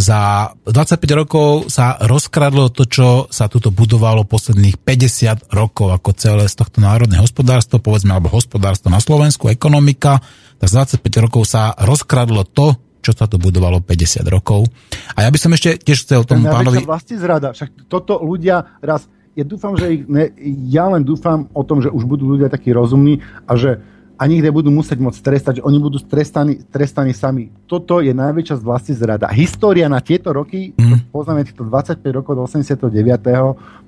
[0.00, 6.44] za 25 rokov sa rozkradlo to, čo sa tuto budovalo posledných 50 rokov ako celé
[6.48, 10.18] z tohto národné hospodárstvo, povedzme, alebo hospodárstvo na Slovensku, ekonomika,
[10.56, 14.68] tak za 25 rokov sa rozkradlo to, čo sa to budovalo 50 rokov.
[15.16, 16.84] A ja by som ešte tiež chcel tomu pánovi...
[16.84, 17.52] Vlastne zrada.
[17.52, 19.08] Však toto ľudia raz...
[19.38, 20.34] Ja dúfam, že ich ne,
[20.68, 23.78] ja len dúfam o tom, že už budú ľudia takí rozumní a že
[24.20, 27.48] ani ich nebudú musieť môcť trestať, že oni budú trestaní, trestaní sami.
[27.64, 29.32] Toto je najväčšia z vlasti zrada.
[29.32, 31.08] História na tieto roky, mm.
[31.08, 32.92] poznáme týchto 25 rokov do 89.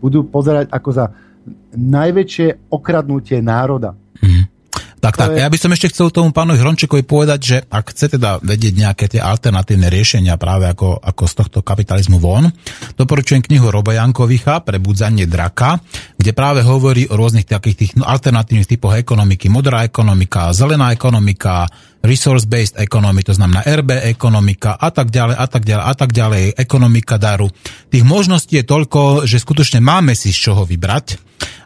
[0.00, 1.12] budú pozerať ako za
[1.76, 3.92] najväčšie okradnutie národa.
[5.02, 5.34] Tak, tak.
[5.34, 9.10] Ja by som ešte chcel tomu pánovi Hrončekovi povedať, že ak chce teda vedieť nejaké
[9.10, 12.46] tie alternatívne riešenia práve ako, ako z tohto kapitalizmu von,
[12.94, 15.82] doporučujem knihu Roba Jankovicha Prebudzanie draka,
[16.14, 21.66] kde práve hovorí o rôznych takých tých no, alternatívnych typoch ekonomiky, modrá ekonomika, zelená ekonomika,
[22.06, 26.44] resource-based economy, to znamená RB ekonomika a tak ďalej a tak ďalej a tak ďalej,
[26.54, 27.50] ekonomika daru.
[27.90, 31.18] Tých možností je toľko, že skutočne máme si z čoho vybrať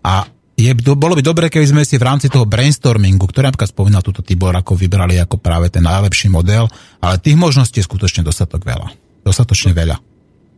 [0.08, 0.24] a
[0.56, 4.24] je, bolo by dobre, keby sme si v rámci toho brainstormingu, ktorý napríklad spomínal túto
[4.24, 6.64] Tibor, ako vybrali ako práve ten najlepší model,
[7.04, 8.88] ale tých možností je skutočne dostatok veľa.
[9.20, 10.00] Dostatočne veľa.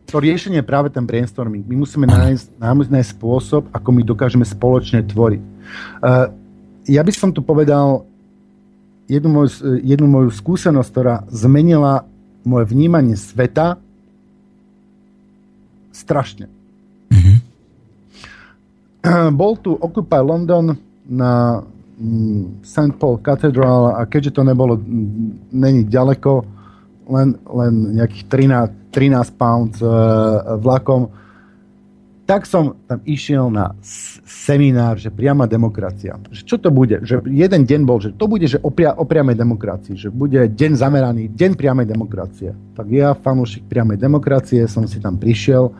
[0.09, 1.67] To riešenie je práve ten brainstorming.
[1.67, 5.41] My musíme nájsť, nájsť spôsob, ako my dokážeme spoločne tvoriť.
[6.01, 6.33] Uh,
[6.89, 8.07] ja by som tu povedal
[9.05, 9.49] jednu moju,
[9.83, 12.07] jednu moju skúsenosť, ktorá zmenila
[12.41, 13.77] moje vnímanie sveta
[15.93, 16.47] strašne.
[19.39, 20.77] bol tu Occupy London
[21.09, 21.63] na
[21.99, 22.95] mm, St.
[22.95, 26.45] Paul Cathedral a keďže to nebolo, mm, není ďaleko,
[27.09, 31.09] len, len nejakých 13, 13 pounds uh, vlakom,
[32.29, 33.73] tak som tam išiel na
[34.21, 36.13] seminár, že priama demokracia.
[36.29, 37.01] Že čo to bude?
[37.01, 40.37] Že jeden deň bol, že to bude, že o, pria, o priamej demokracii, že bude
[40.37, 42.53] deň zameraný, deň priamej demokracie.
[42.77, 45.73] Tak ja, fanúšik priamej demokracie, som si tam prišiel,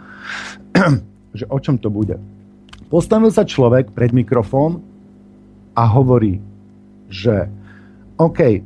[1.38, 2.18] že o čom to bude.
[2.90, 4.82] Postavil sa človek pred mikrofón
[5.78, 6.41] a hovorí,
[7.06, 7.45] že
[8.18, 8.61] OK, e,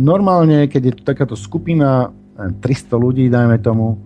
[0.00, 2.10] normálne, keď je tu takáto skupina,
[2.40, 4.00] 300 ľudí, dajme tomu,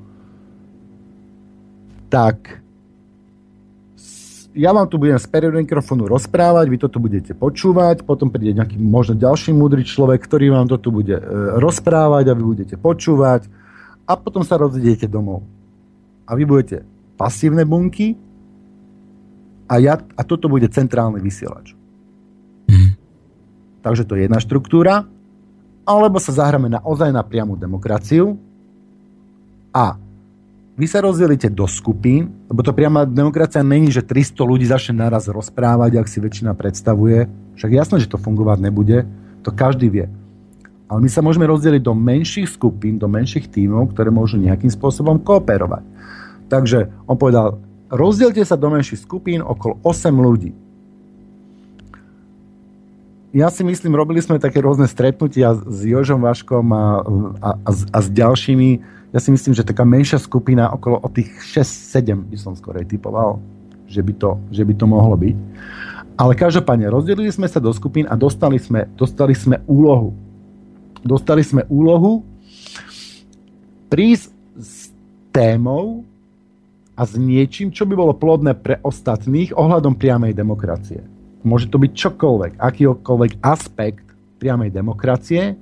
[2.11, 2.65] tak
[4.55, 8.79] ja vám tu budem z periodu mikrofónu rozprávať, vy toto budete počúvať, potom príde nejaký
[8.79, 11.25] možno ďalší múdry človek, ktorý vám toto bude e,
[11.59, 13.51] rozprávať a vy budete počúvať
[14.07, 15.43] a potom sa rozidete domov.
[16.27, 16.87] A vy budete
[17.19, 18.15] pasívne bunky
[19.75, 21.75] a, ja, a toto bude centrálny vysielač.
[22.71, 22.95] Mm.
[23.83, 25.11] Takže to je jedna štruktúra.
[25.85, 28.41] Alebo sa zahráme naozaj na priamu demokraciu
[29.75, 30.01] a
[30.75, 35.29] vy sa rozdelíte do skupín, lebo to priama demokracia není, že 300 ľudí začne naraz
[35.29, 37.29] rozprávať, ak si väčšina predstavuje.
[37.61, 39.05] Však jasné, že to fungovať nebude,
[39.45, 40.07] to každý vie.
[40.89, 45.21] Ale my sa môžeme rozdeliť do menších skupín, do menších tímov, ktoré môžu nejakým spôsobom
[45.21, 45.85] kooperovať.
[46.49, 47.61] Takže on povedal,
[47.95, 50.51] rozdielte sa do menších skupín okolo 8 ľudí.
[53.35, 57.03] Ja si myslím, robili sme také rôzne stretnutia s Jožom Vaškom a,
[57.43, 58.79] a, a, a s ďalšími.
[59.11, 63.43] Ja si myslím, že taká menšia skupina okolo o tých 6-7 by som skorej typoval,
[63.91, 65.35] že by, to, že by to mohlo byť.
[66.15, 70.15] Ale každopádne, rozdelili sme sa do skupín a dostali sme, dostali sme úlohu.
[71.03, 72.23] Dostali sme úlohu
[73.91, 74.95] prísť s
[75.35, 76.07] témou,
[76.95, 81.03] a s niečím, čo by bolo plodné pre ostatných ohľadom priamej demokracie.
[81.43, 84.07] Môže to byť čokoľvek, akýkoľvek aspekt
[84.39, 85.59] priamej demokracie,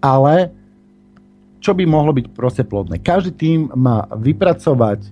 [0.00, 0.50] ale
[1.60, 2.98] čo by mohlo byť proste plodné.
[3.02, 5.04] Každý tým má vypracovať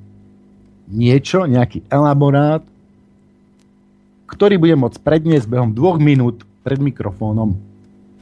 [0.89, 2.65] niečo, nejaký elaborát,
[4.29, 7.55] ktorý bude môcť predniesť behom dvoch minút pred mikrofónom.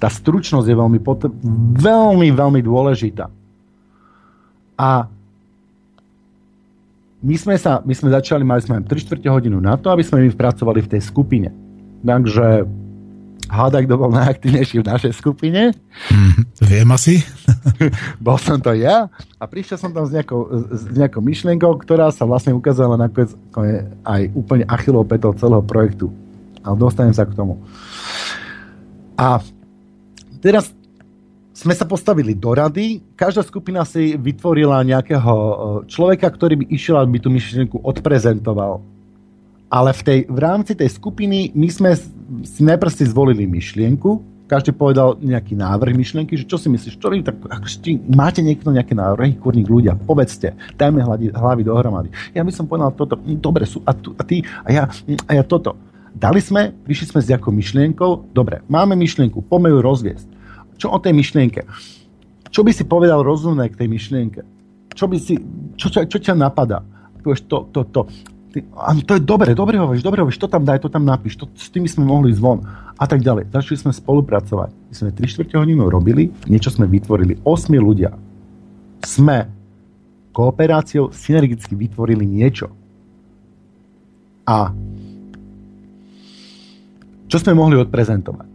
[0.02, 0.98] Tá stručnosť je veľmi,
[1.78, 3.30] veľmi, veľmi dôležitá.
[4.74, 5.06] A
[7.22, 10.26] my sme, sa, my sme začali, mali sme 3 čtvrte hodinu na to, aby sme
[10.26, 11.54] my pracovali v tej skupine.
[12.02, 12.66] Takže
[13.46, 15.70] hádaj, kto bol najaktívnejší v našej skupine.
[16.10, 17.22] Mm, viem asi.
[18.26, 19.06] bol som to ja
[19.38, 23.30] a prišiel som tam s nejakou, s nejakou myšlienkou, ktorá sa vlastne ukázala nakoniec
[24.02, 26.10] aj úplne achilov petou celého projektu.
[26.66, 27.62] Ale dostanem sa k tomu.
[29.14, 29.38] A
[30.42, 30.74] teraz
[31.52, 35.34] sme sa postavili do rady, každá skupina si vytvorila nejakého
[35.84, 38.80] človeka, ktorý by išiel, aby tú myšlienku odprezentoval.
[39.72, 41.96] Ale v, tej, v rámci tej skupiny my sme
[42.44, 47.24] si najprv si zvolili myšlienku, každý povedal nejaký návrh myšlienky, že čo si myslíš, ktorý,
[47.24, 52.12] tak či máte niekto nejaké návrhy, kurník ľudia, povedzte, dajme hlavy, hlavy dohromady.
[52.36, 55.24] Ja by som povedal toto, hm, dobre, sú, a, tu, a ty, a ja, hm,
[55.24, 55.72] a ja toto.
[56.12, 60.31] Dali sme, prišli sme s nejakou myšlienkou, dobre, máme myšlienku, poďme ju rozviesť
[60.82, 61.62] čo o tej myšlienke?
[62.50, 64.42] Čo by si povedal rozumné k tej myšlienke?
[64.98, 65.38] Čo, by si,
[65.78, 66.82] čo, čo, čo ťa napadá?
[67.22, 68.00] To, to, to.
[68.52, 71.40] Ty, áno, to je dobre, dobre hovoríš, dobre hovoríš, to tam daj, to tam napíš,
[71.40, 72.60] to, s tými sme mohli zvon
[72.98, 73.48] a tak ďalej.
[73.48, 74.70] Začali sme spolupracovať.
[74.74, 77.40] My sme 3 čtvrte hodinu robili, niečo sme vytvorili.
[77.46, 78.12] 8 ľudia
[79.06, 79.48] sme
[80.36, 82.68] kooperáciou synergicky vytvorili niečo.
[84.44, 84.74] A
[87.32, 88.51] čo sme mohli odprezentovať?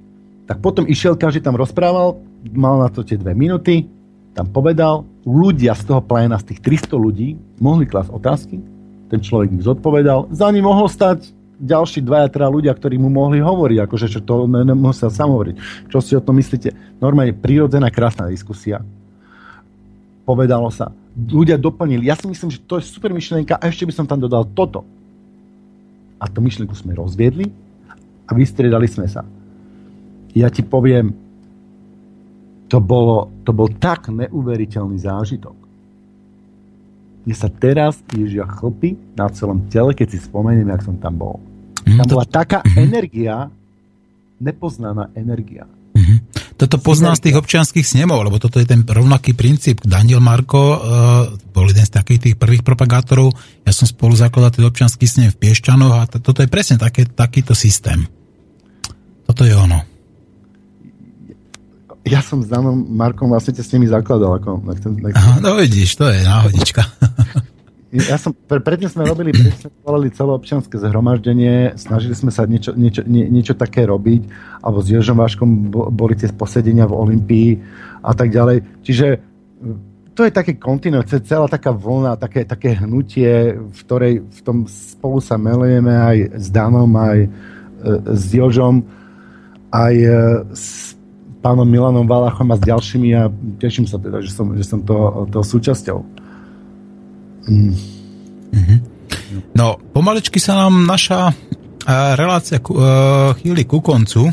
[0.47, 2.15] Tak potom išiel, každý tam rozprával,
[2.55, 3.83] mal na to tie dve minúty,
[4.31, 8.55] tam povedal, ľudia z toho pléna, z tých 300 ľudí, mohli klasť otázky,
[9.11, 13.41] ten človek ich zodpovedal, za ním mohol stať ďalší dvaja, teda ľudia, ktorí mu mohli
[13.41, 15.55] hovoriť, akože čo to nemusel sám hovoriť.
[15.89, 17.01] Čo si o tom myslíte?
[17.01, 18.85] Normálne prírodzená, krásna diskusia.
[20.21, 20.93] Povedalo sa.
[21.17, 22.05] Ľudia doplnili.
[22.05, 24.85] Ja si myslím, že to je super myšlienka a ešte by som tam dodal toto.
[26.21, 27.49] A tú myšlienku sme rozviedli
[28.29, 29.25] a vystriedali sme sa.
[30.37, 31.09] Ja ti poviem,
[32.69, 35.67] to, bolo, to bol tak neuveriteľný zážitok
[37.27, 41.43] mne sa teraz ježia chlpy na celom tele, keď si spomeniem, jak som tam bol.
[41.83, 42.87] Mm, tam bola taká mm-hmm.
[42.87, 43.51] energia,
[44.39, 45.67] nepoznaná energia.
[45.67, 46.17] Mm-hmm.
[46.55, 49.83] Toto poznám z tých občianských snemov, lebo toto je ten rovnaký princíp.
[49.83, 50.79] Daniel Marko uh,
[51.51, 53.35] bol jeden z takých tých prvých propagátorov.
[53.67, 57.03] Ja som spolu zakladal ten občianský snem v Piešťanoch a t- toto je presne také,
[57.11, 58.07] takýto systém.
[59.27, 59.96] Toto je ono
[62.07, 64.39] ja som s Danom Markom vlastne s nimi zakladal.
[64.39, 65.19] Ako, nechcem, nechcem.
[65.19, 66.81] Aha, no vidíš, to je náhodička.
[68.11, 72.43] ja som, pre, predtým sme robili, predtým sme volali celé občianske zhromaždenie, snažili sme sa
[72.43, 74.27] niečo, niečo, nie, niečo také robiť,
[74.59, 77.49] alebo s Jožom Váškom boli tie posedenia v Olympii
[78.03, 78.83] a tak ďalej.
[78.83, 79.07] Čiže
[80.17, 85.21] to je také kontinent, celá taká vlna, také, také hnutie, v ktorej v tom spolu
[85.21, 87.29] sa melujeme aj s Danom, aj e,
[88.17, 88.81] s Jožom,
[89.69, 90.09] aj e,
[90.57, 90.86] s
[91.47, 95.23] pánom Milanom Valachom a s ďalšími a teším sa teda, že som, že som to,
[95.31, 96.03] to súčasťou.
[97.47, 97.71] Mm.
[98.51, 98.79] Mm-hmm.
[99.55, 101.31] No, pomaličky sa nám naša
[102.19, 104.27] relácia uh, chýli ku koncu.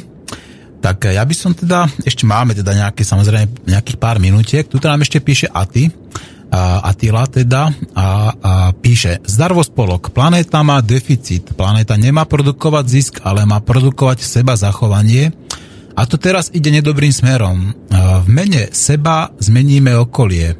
[0.82, 4.66] Tak ja by som teda, ešte máme teda nejaké, samozrejme, nejakých pár minútiek.
[4.66, 5.88] Tu nám ešte píše Ati,
[6.84, 8.06] Atila teda, a, a
[8.76, 15.32] píše, zdarvo spolok, planéta má deficit, planéta nemá produkovať zisk, ale má produkovať seba zachovanie
[15.94, 17.70] a to teraz ide nedobrým smerom.
[17.94, 20.58] V mene seba zmeníme okolie.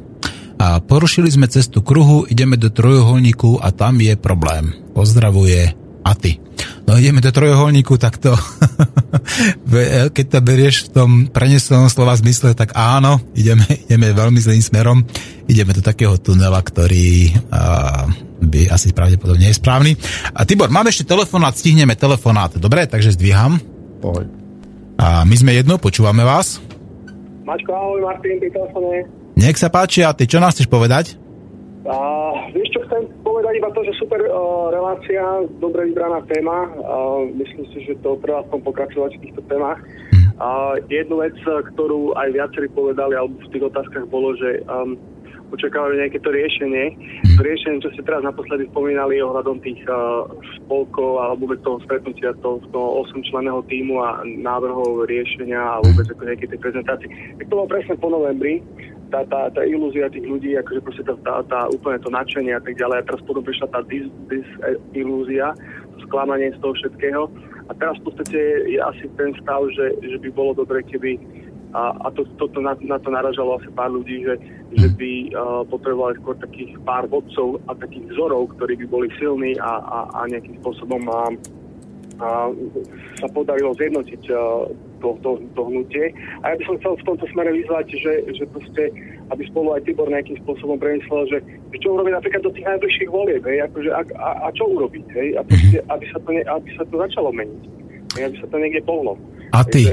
[0.55, 4.71] A porušili sme cestu kruhu, ideme do trojuholníku a tam je problém.
[4.95, 5.75] Pozdravuje
[6.05, 6.39] Aty.
[6.87, 8.31] No ideme do trojuholníku, tak to,
[10.15, 15.03] keď to berieš v tom prenesenom slova zmysle, tak áno, ideme, ideme veľmi zlým smerom.
[15.49, 18.07] Ideme do takého tunela, ktorý a,
[18.39, 19.91] by asi pravdepodobne je správny.
[20.31, 22.55] A Tibor, máme ešte telefonát, stihneme telefonát.
[22.55, 23.59] Dobre, takže zdvíham.
[23.99, 24.44] Pohoj.
[24.95, 26.63] A my sme jedno, počúvame vás.
[27.43, 29.05] Mačko, ahoj, Martin, pri telefóne.
[29.35, 31.19] Nech sa páči, a ty čo nás chceš povedať?
[31.85, 31.95] A,
[32.55, 35.21] vieš čo, chcem povedať iba to, že super uh, relácia,
[35.61, 36.65] dobre vybraná téma.
[36.81, 39.77] Uh, myslím si, že to treba v tom pokračovať v týchto témach.
[40.09, 40.33] Hmm.
[40.41, 44.97] Uh, jednu vec, ktorú aj viacerí povedali, alebo v tých otázkach bolo, že um,
[45.53, 46.97] očakávajú nejaké to riešenie.
[47.37, 50.25] To riešenie, čo ste teraz naposledy spomínali ohľadom tých uh,
[50.61, 56.09] spolkov a vôbec toho stretnutia toho, toho 8 členného týmu a návrhov riešenia a vôbec
[56.09, 57.07] ako nejaké tej prezentácie.
[57.37, 58.63] Tak to bolo presne po novembri,
[59.13, 62.61] tá, tá, tá ilúzia tých ľudí, akože proste tá, tá, tá úplne to nadšenie a
[62.61, 62.97] tak ďalej.
[62.99, 64.47] A teraz potom prišla tá dis, dis,
[64.97, 65.53] ilúzia,
[66.03, 67.23] sklamanie z toho všetkého.
[67.65, 68.39] A teraz v podstate
[68.69, 71.17] je asi ten stav, že, že by bolo dobre, keby
[71.75, 74.39] a, a to, to, to, na, na to naražalo asi pár ľudí, že,
[74.79, 79.59] že by uh, potrebovali skôr takých pár vodcov a takých vzorov, ktorí by boli silní
[79.59, 81.35] a, a, a nejakým spôsobom a,
[82.23, 82.29] a
[83.19, 84.71] sa podarilo zjednotiť uh,
[85.03, 86.15] to, to, to hnutie.
[86.47, 88.83] A ja by som chcel v tomto smere vyzvať, že, že proste,
[89.35, 91.43] aby spolu aj Tibor nejakým spôsobom premyslel, že,
[91.75, 95.05] že čo urobiť napríklad do tých najbližších volieb, hej, akože a, a, a čo urobiť,
[95.11, 97.63] hej, a proste, aby sa to, ne, aby sa to začalo meniť,
[98.15, 99.19] hej, aby sa to niekde pohlo.
[99.55, 99.87] A ty?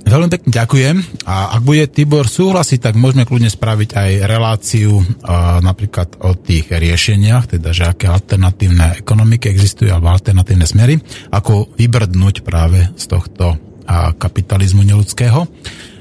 [0.00, 0.96] Veľmi pekne ďakujem.
[1.28, 6.72] A ak bude Tibor súhlasiť, tak môžeme kľudne spraviť aj reláciu a, napríklad o tých
[6.72, 10.96] riešeniach, teda že aké alternatívne ekonomiky existujú alebo alternatívne smery,
[11.30, 13.54] ako vybrdnúť práve z tohto
[13.84, 15.46] a, kapitalizmu neludského.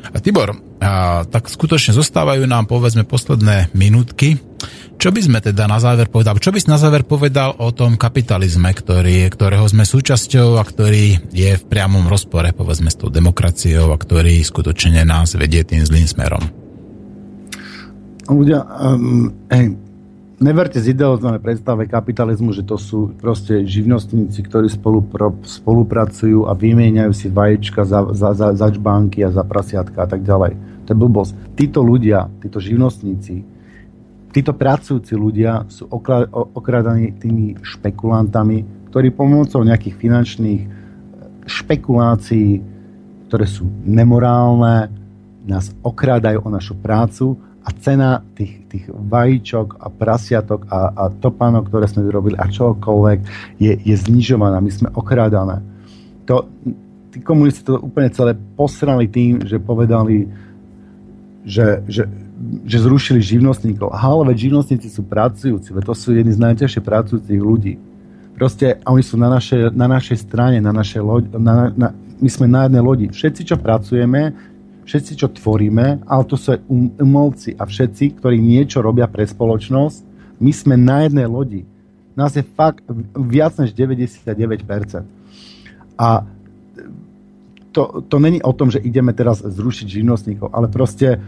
[0.10, 4.40] A Tibor, a, tak skutočne zostávajú nám povedzme posledné minútky.
[5.00, 6.44] Čo by sme teda na záver povedal?
[6.44, 11.32] Čo by si na záver povedal o tom kapitalizme, ktorý, ktorého sme súčasťou a ktorý
[11.32, 16.04] je v priamom rozpore, povedzme, s tou demokraciou a ktorý skutočne nás vedie tým zlým
[16.04, 16.44] smerom?
[18.28, 19.80] Ľudia, um, hej,
[20.44, 26.52] neverte z idealizované predstave kapitalizmu, že to sú proste živnostníci, ktorí spolu, pro, spolupracujú a
[26.52, 30.60] vymieňajú si vajíčka za, za, za, za čbánky a za prasiatka a tak ďalej.
[30.84, 31.32] To je blbosť.
[31.56, 33.59] Títo ľudia, títo živnostníci,
[34.30, 35.90] títo pracujúci ľudia sú
[36.56, 40.70] okradaní tými špekulantami, ktorí pomocou nejakých finančných e,
[41.46, 42.50] špekulácií,
[43.30, 44.90] ktoré sú nemorálne,
[45.46, 51.70] nás okrádajú o našu prácu a cena tých, tých vajíčok a prasiatok a, a topánok,
[51.70, 53.20] ktoré sme vyrobili a čokoľvek
[53.62, 54.62] je, je znižovaná.
[54.62, 55.62] My sme okrádané.
[56.26, 56.46] To,
[57.10, 60.30] tí komunisti to úplne celé posrali tým, že povedali,
[61.46, 62.06] že, že
[62.64, 63.92] že zrušili živnostníkov.
[63.92, 67.76] Aha, ale veď živnostníci sú pracujúci, veď to sú jedni z najťažšie pracujúcich ľudí.
[68.40, 71.88] Proste, a oni sú na našej, na našej strane, na našej loď, na, na,
[72.24, 73.06] my sme na jednej lodi.
[73.12, 74.32] Všetci, čo pracujeme,
[74.88, 79.28] všetci, čo tvoríme, ale to sú aj um, umelci a všetci, ktorí niečo robia pre
[79.28, 80.08] spoločnosť,
[80.40, 81.68] my sme na jednej lodi.
[82.16, 84.40] Nás je fakt viac než 99%.
[86.00, 86.24] A
[87.76, 91.20] to, to není o tom, že ideme teraz zrušiť živnostníkov, ale proste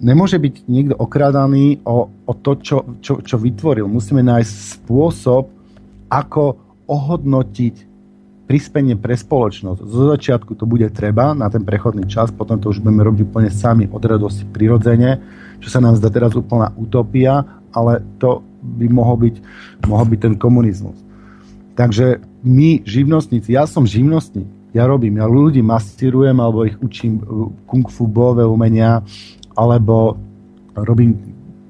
[0.00, 3.88] nemôže byť niekto okrádaný o, o to, čo, čo, čo vytvoril.
[3.88, 5.48] Musíme nájsť spôsob,
[6.06, 6.44] ako
[6.86, 7.96] ohodnotiť
[8.46, 9.82] prispenie pre spoločnosť.
[9.82, 13.50] Zo začiatku to bude treba na ten prechodný čas, potom to už budeme robiť úplne
[13.50, 15.18] sami od radosti prirodzene,
[15.58, 17.42] čo sa nám zdá teraz úplná utopia,
[17.74, 19.36] ale to by mohol byť,
[19.90, 20.94] mohol byť ten komunizmus.
[21.74, 27.48] Takže my, živnostníci, ja som živnostník, ja robím, ja ľudí masírujem alebo ich učím uh,
[27.66, 29.02] kung fu bojové umenia,
[29.56, 30.20] alebo
[30.76, 31.16] robím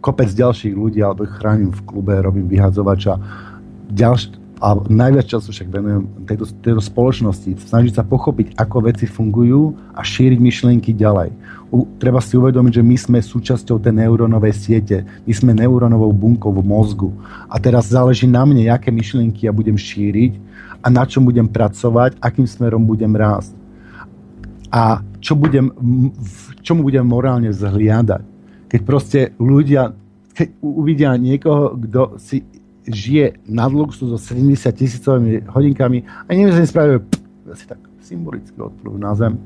[0.02, 3.18] kopec ďalších ľudí, alebo chránim v klube, robím vyhadzovača.
[3.90, 9.76] Ďalš, a najviac času však venujem tejto, tejto spoločnosti, snažiť sa pochopiť, ako veci fungujú
[9.92, 11.28] a šíriť myšlienky ďalej.
[11.68, 16.54] U, treba si uvedomiť, že my sme súčasťou tej neurónovej siete, my sme neurónovou bunkou
[16.56, 17.10] v mozgu
[17.50, 20.40] a teraz záleží na mne, aké myšlienky ja budem šíriť
[20.80, 23.52] a na čom budem pracovať, akým smerom budem rásť.
[24.72, 25.68] A čo budem,
[26.16, 28.22] v čomu budem morálne zhliadať.
[28.66, 29.94] Keď proste ľudia,
[30.34, 32.42] keď uvidia niekoho, kto si
[32.90, 36.98] žije nad luxus so 70 tisícovými hodinkami a neviem, že nespravia
[37.46, 39.38] asi tak symbolicky odplúť na zem.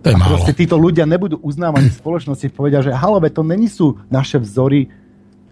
[0.00, 0.36] To je a málo.
[0.36, 4.88] proste títo ľudia nebudú uznávaní v spoločnosti, povedia, že halové, to není sú naše vzory,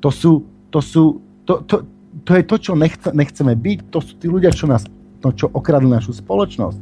[0.01, 1.85] to sú, to sú, to, to,
[2.25, 4.89] to je to, čo nechce, nechceme byť, to sú tí ľudia, čo nás,
[5.21, 6.81] to, čo okradli našu spoločnosť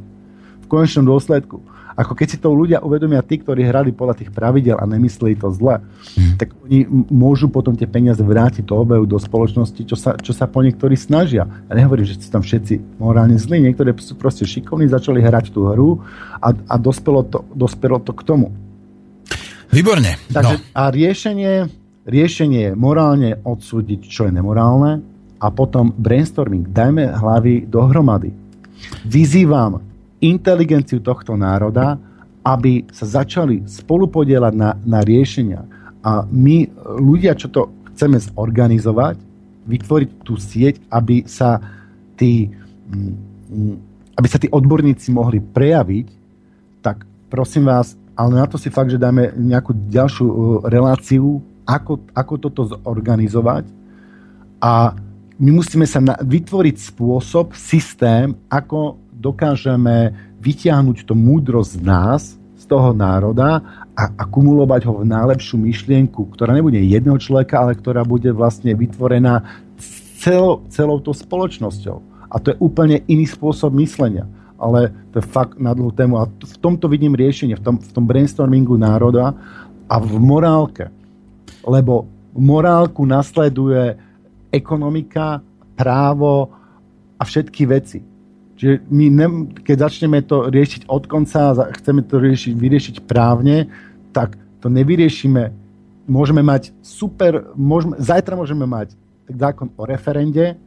[0.63, 1.59] v konečnom dôsledku.
[1.97, 5.49] Ako keď si to ľudia uvedomia, tí, ktorí hrali podľa tých pravidel a nemysleli to
[5.49, 6.37] zle, mm.
[6.37, 10.45] tak oni môžu potom tie peniaze vrátiť do obehu, do spoločnosti, čo sa, čo sa
[10.45, 11.49] po niektorí snažia.
[11.49, 15.73] Ja nehovorím, že sú tam všetci morálne zlí, niektorí sú proste šikovní, začali hrať tú
[15.73, 16.05] hru
[16.37, 18.53] a, a dospelo, to, dospelo to k tomu.
[19.73, 20.21] Výborne.
[20.29, 20.77] Takže, no.
[20.77, 21.65] A riešenie,
[22.05, 25.01] riešenie je morálne odsúdiť, čo je nemorálne
[25.41, 26.69] a potom brainstorming.
[26.69, 28.29] Dajme hlavy dohromady.
[29.01, 29.86] Vyzývam
[30.23, 31.97] inteligenciu tohto národa,
[32.41, 35.67] aby sa začali spolupodielať na, na riešenia.
[35.99, 36.71] A my,
[37.03, 39.19] ľudia, čo to chceme zorganizovať,
[39.67, 41.59] vytvoriť tú sieť, aby sa
[42.15, 42.47] tí,
[42.87, 43.75] mm,
[44.15, 46.07] aby sa tí odborníci mohli prejaviť,
[46.79, 50.35] tak prosím vás, ale na to si fakt, že dáme nejakú ďalšiu uh,
[50.71, 53.67] reláciu, ako, ako toto zorganizovať
[54.63, 54.95] a
[55.37, 62.63] my musíme sa na, vytvoriť spôsob, systém, ako dokážeme vytiahnuť to múdro z nás, z
[62.65, 63.61] toho národa
[63.93, 69.45] a akumulovať ho v najlepšiu myšlienku, ktorá nebude jedného človeka, ale ktorá bude vlastne vytvorená
[70.21, 71.97] celou, celou tou spoločnosťou.
[72.27, 74.25] A to je úplne iný spôsob myslenia.
[74.57, 76.17] Ale to je fakt na dlhú tému.
[76.17, 79.37] A v tomto vidím riešenie, v tom, v tom brainstormingu národa
[79.85, 80.89] a v morálke.
[81.61, 83.95] Lebo morálku nasleduje
[84.49, 85.45] ekonomika,
[85.77, 86.49] právo
[87.17, 88.01] a všetky veci
[88.57, 89.27] Čiže my, ne,
[89.61, 93.69] keď začneme to riešiť od konca a chceme to riešiť, vyriešiť právne,
[94.09, 95.53] tak to nevyriešime.
[96.09, 98.97] Môžeme mať super, môžeme, zajtra môžeme mať
[99.29, 100.57] zákon o referende,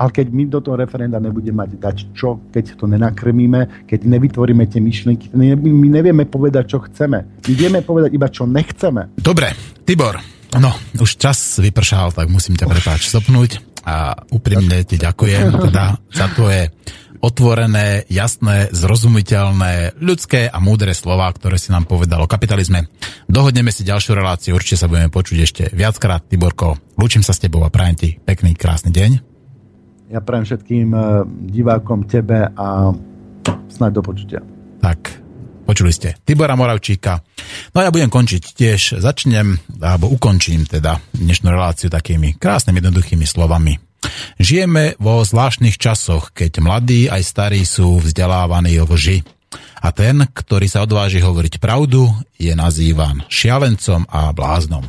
[0.00, 4.64] ale keď my do toho referenda nebudeme mať dať čo, keď to nenakrmíme, keď nevytvoríme
[4.64, 7.18] tie myšlienky, my nevieme povedať, čo chceme.
[7.20, 9.12] My vieme povedať iba, čo nechceme.
[9.20, 9.52] Dobre,
[9.84, 10.16] Tibor,
[10.56, 16.26] no, už čas vypršal, tak musím ťa prepáč stopnúť a úprimne ti ďakujem teda za
[16.32, 16.72] tvoje
[17.20, 22.88] otvorené, jasné, zrozumiteľné, ľudské a múdre slova, ktoré si nám povedal o kapitalizme.
[23.28, 26.24] Dohodneme si ďalšiu reláciu, určite sa budeme počuť ešte viackrát.
[26.24, 29.10] Tiborko, lúčim sa s tebou a prajem ti pekný, krásny deň.
[30.10, 31.04] Ja prajem všetkým eh,
[31.54, 32.90] divákom, tebe a
[33.70, 34.40] snáď do počutia.
[34.80, 34.98] Tak,
[35.68, 37.20] počuli ste Tibora Moravčíka.
[37.76, 43.28] No a ja budem končiť tiež, začnem, alebo ukončím teda dnešnú reláciu takými krásnymi, jednoduchými
[43.28, 43.89] slovami.
[44.40, 49.20] Žijeme vo zvláštnych časoch, keď mladí aj starí sú vzdelávaní o lži.
[49.80, 54.84] A ten, ktorý sa odváži hovoriť pravdu, je nazývan šialencom a bláznom.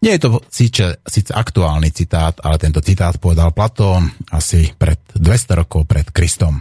[0.00, 5.60] Nie je to síce, síce aktuálny citát, ale tento citát povedal Platón asi pred 200
[5.60, 6.56] rokov pred Kristom.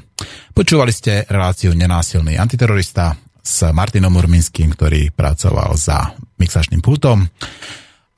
[0.52, 7.32] Počúvali ste reláciu Nenásilný antiterorista s Martinom Urminským, ktorý pracoval za mixačným pultom.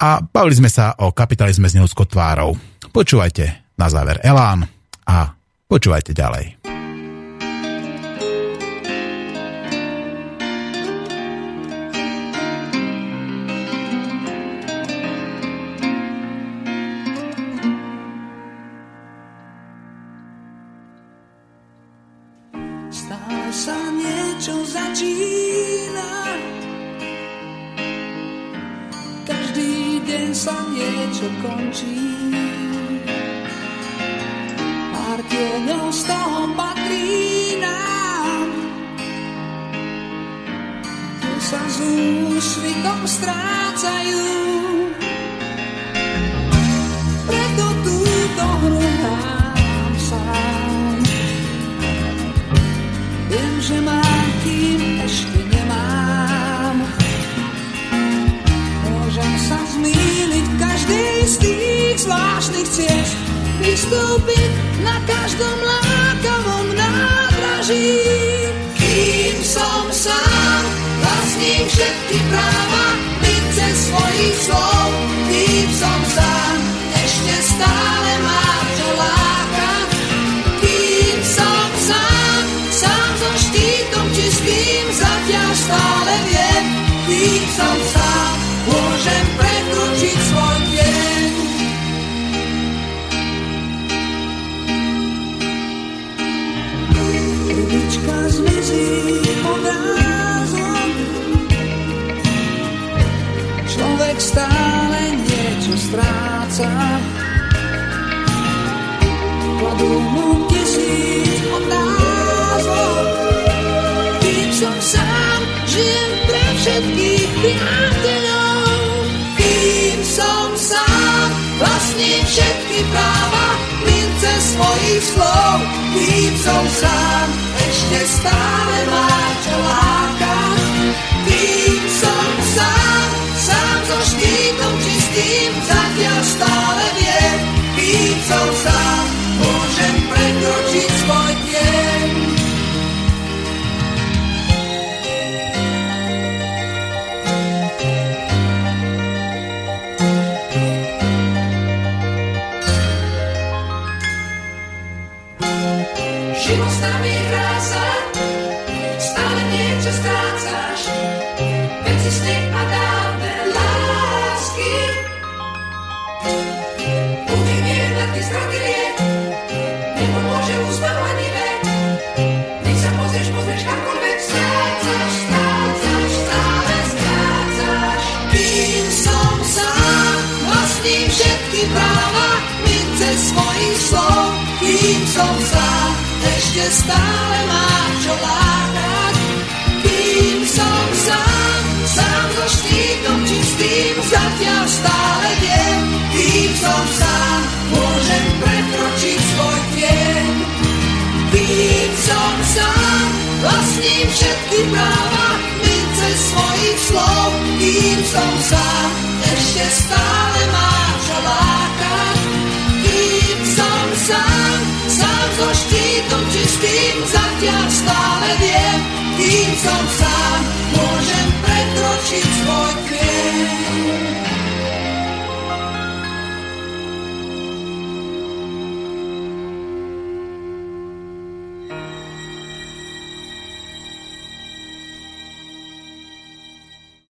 [0.01, 2.57] A bavili sme sa o kapitalizme s neľudskou tvárou.
[2.91, 4.67] Počúvajte na záver Elán
[5.07, 5.31] a
[5.71, 6.61] počúvajte ďalej.
[30.41, 32.10] sa niečo končí.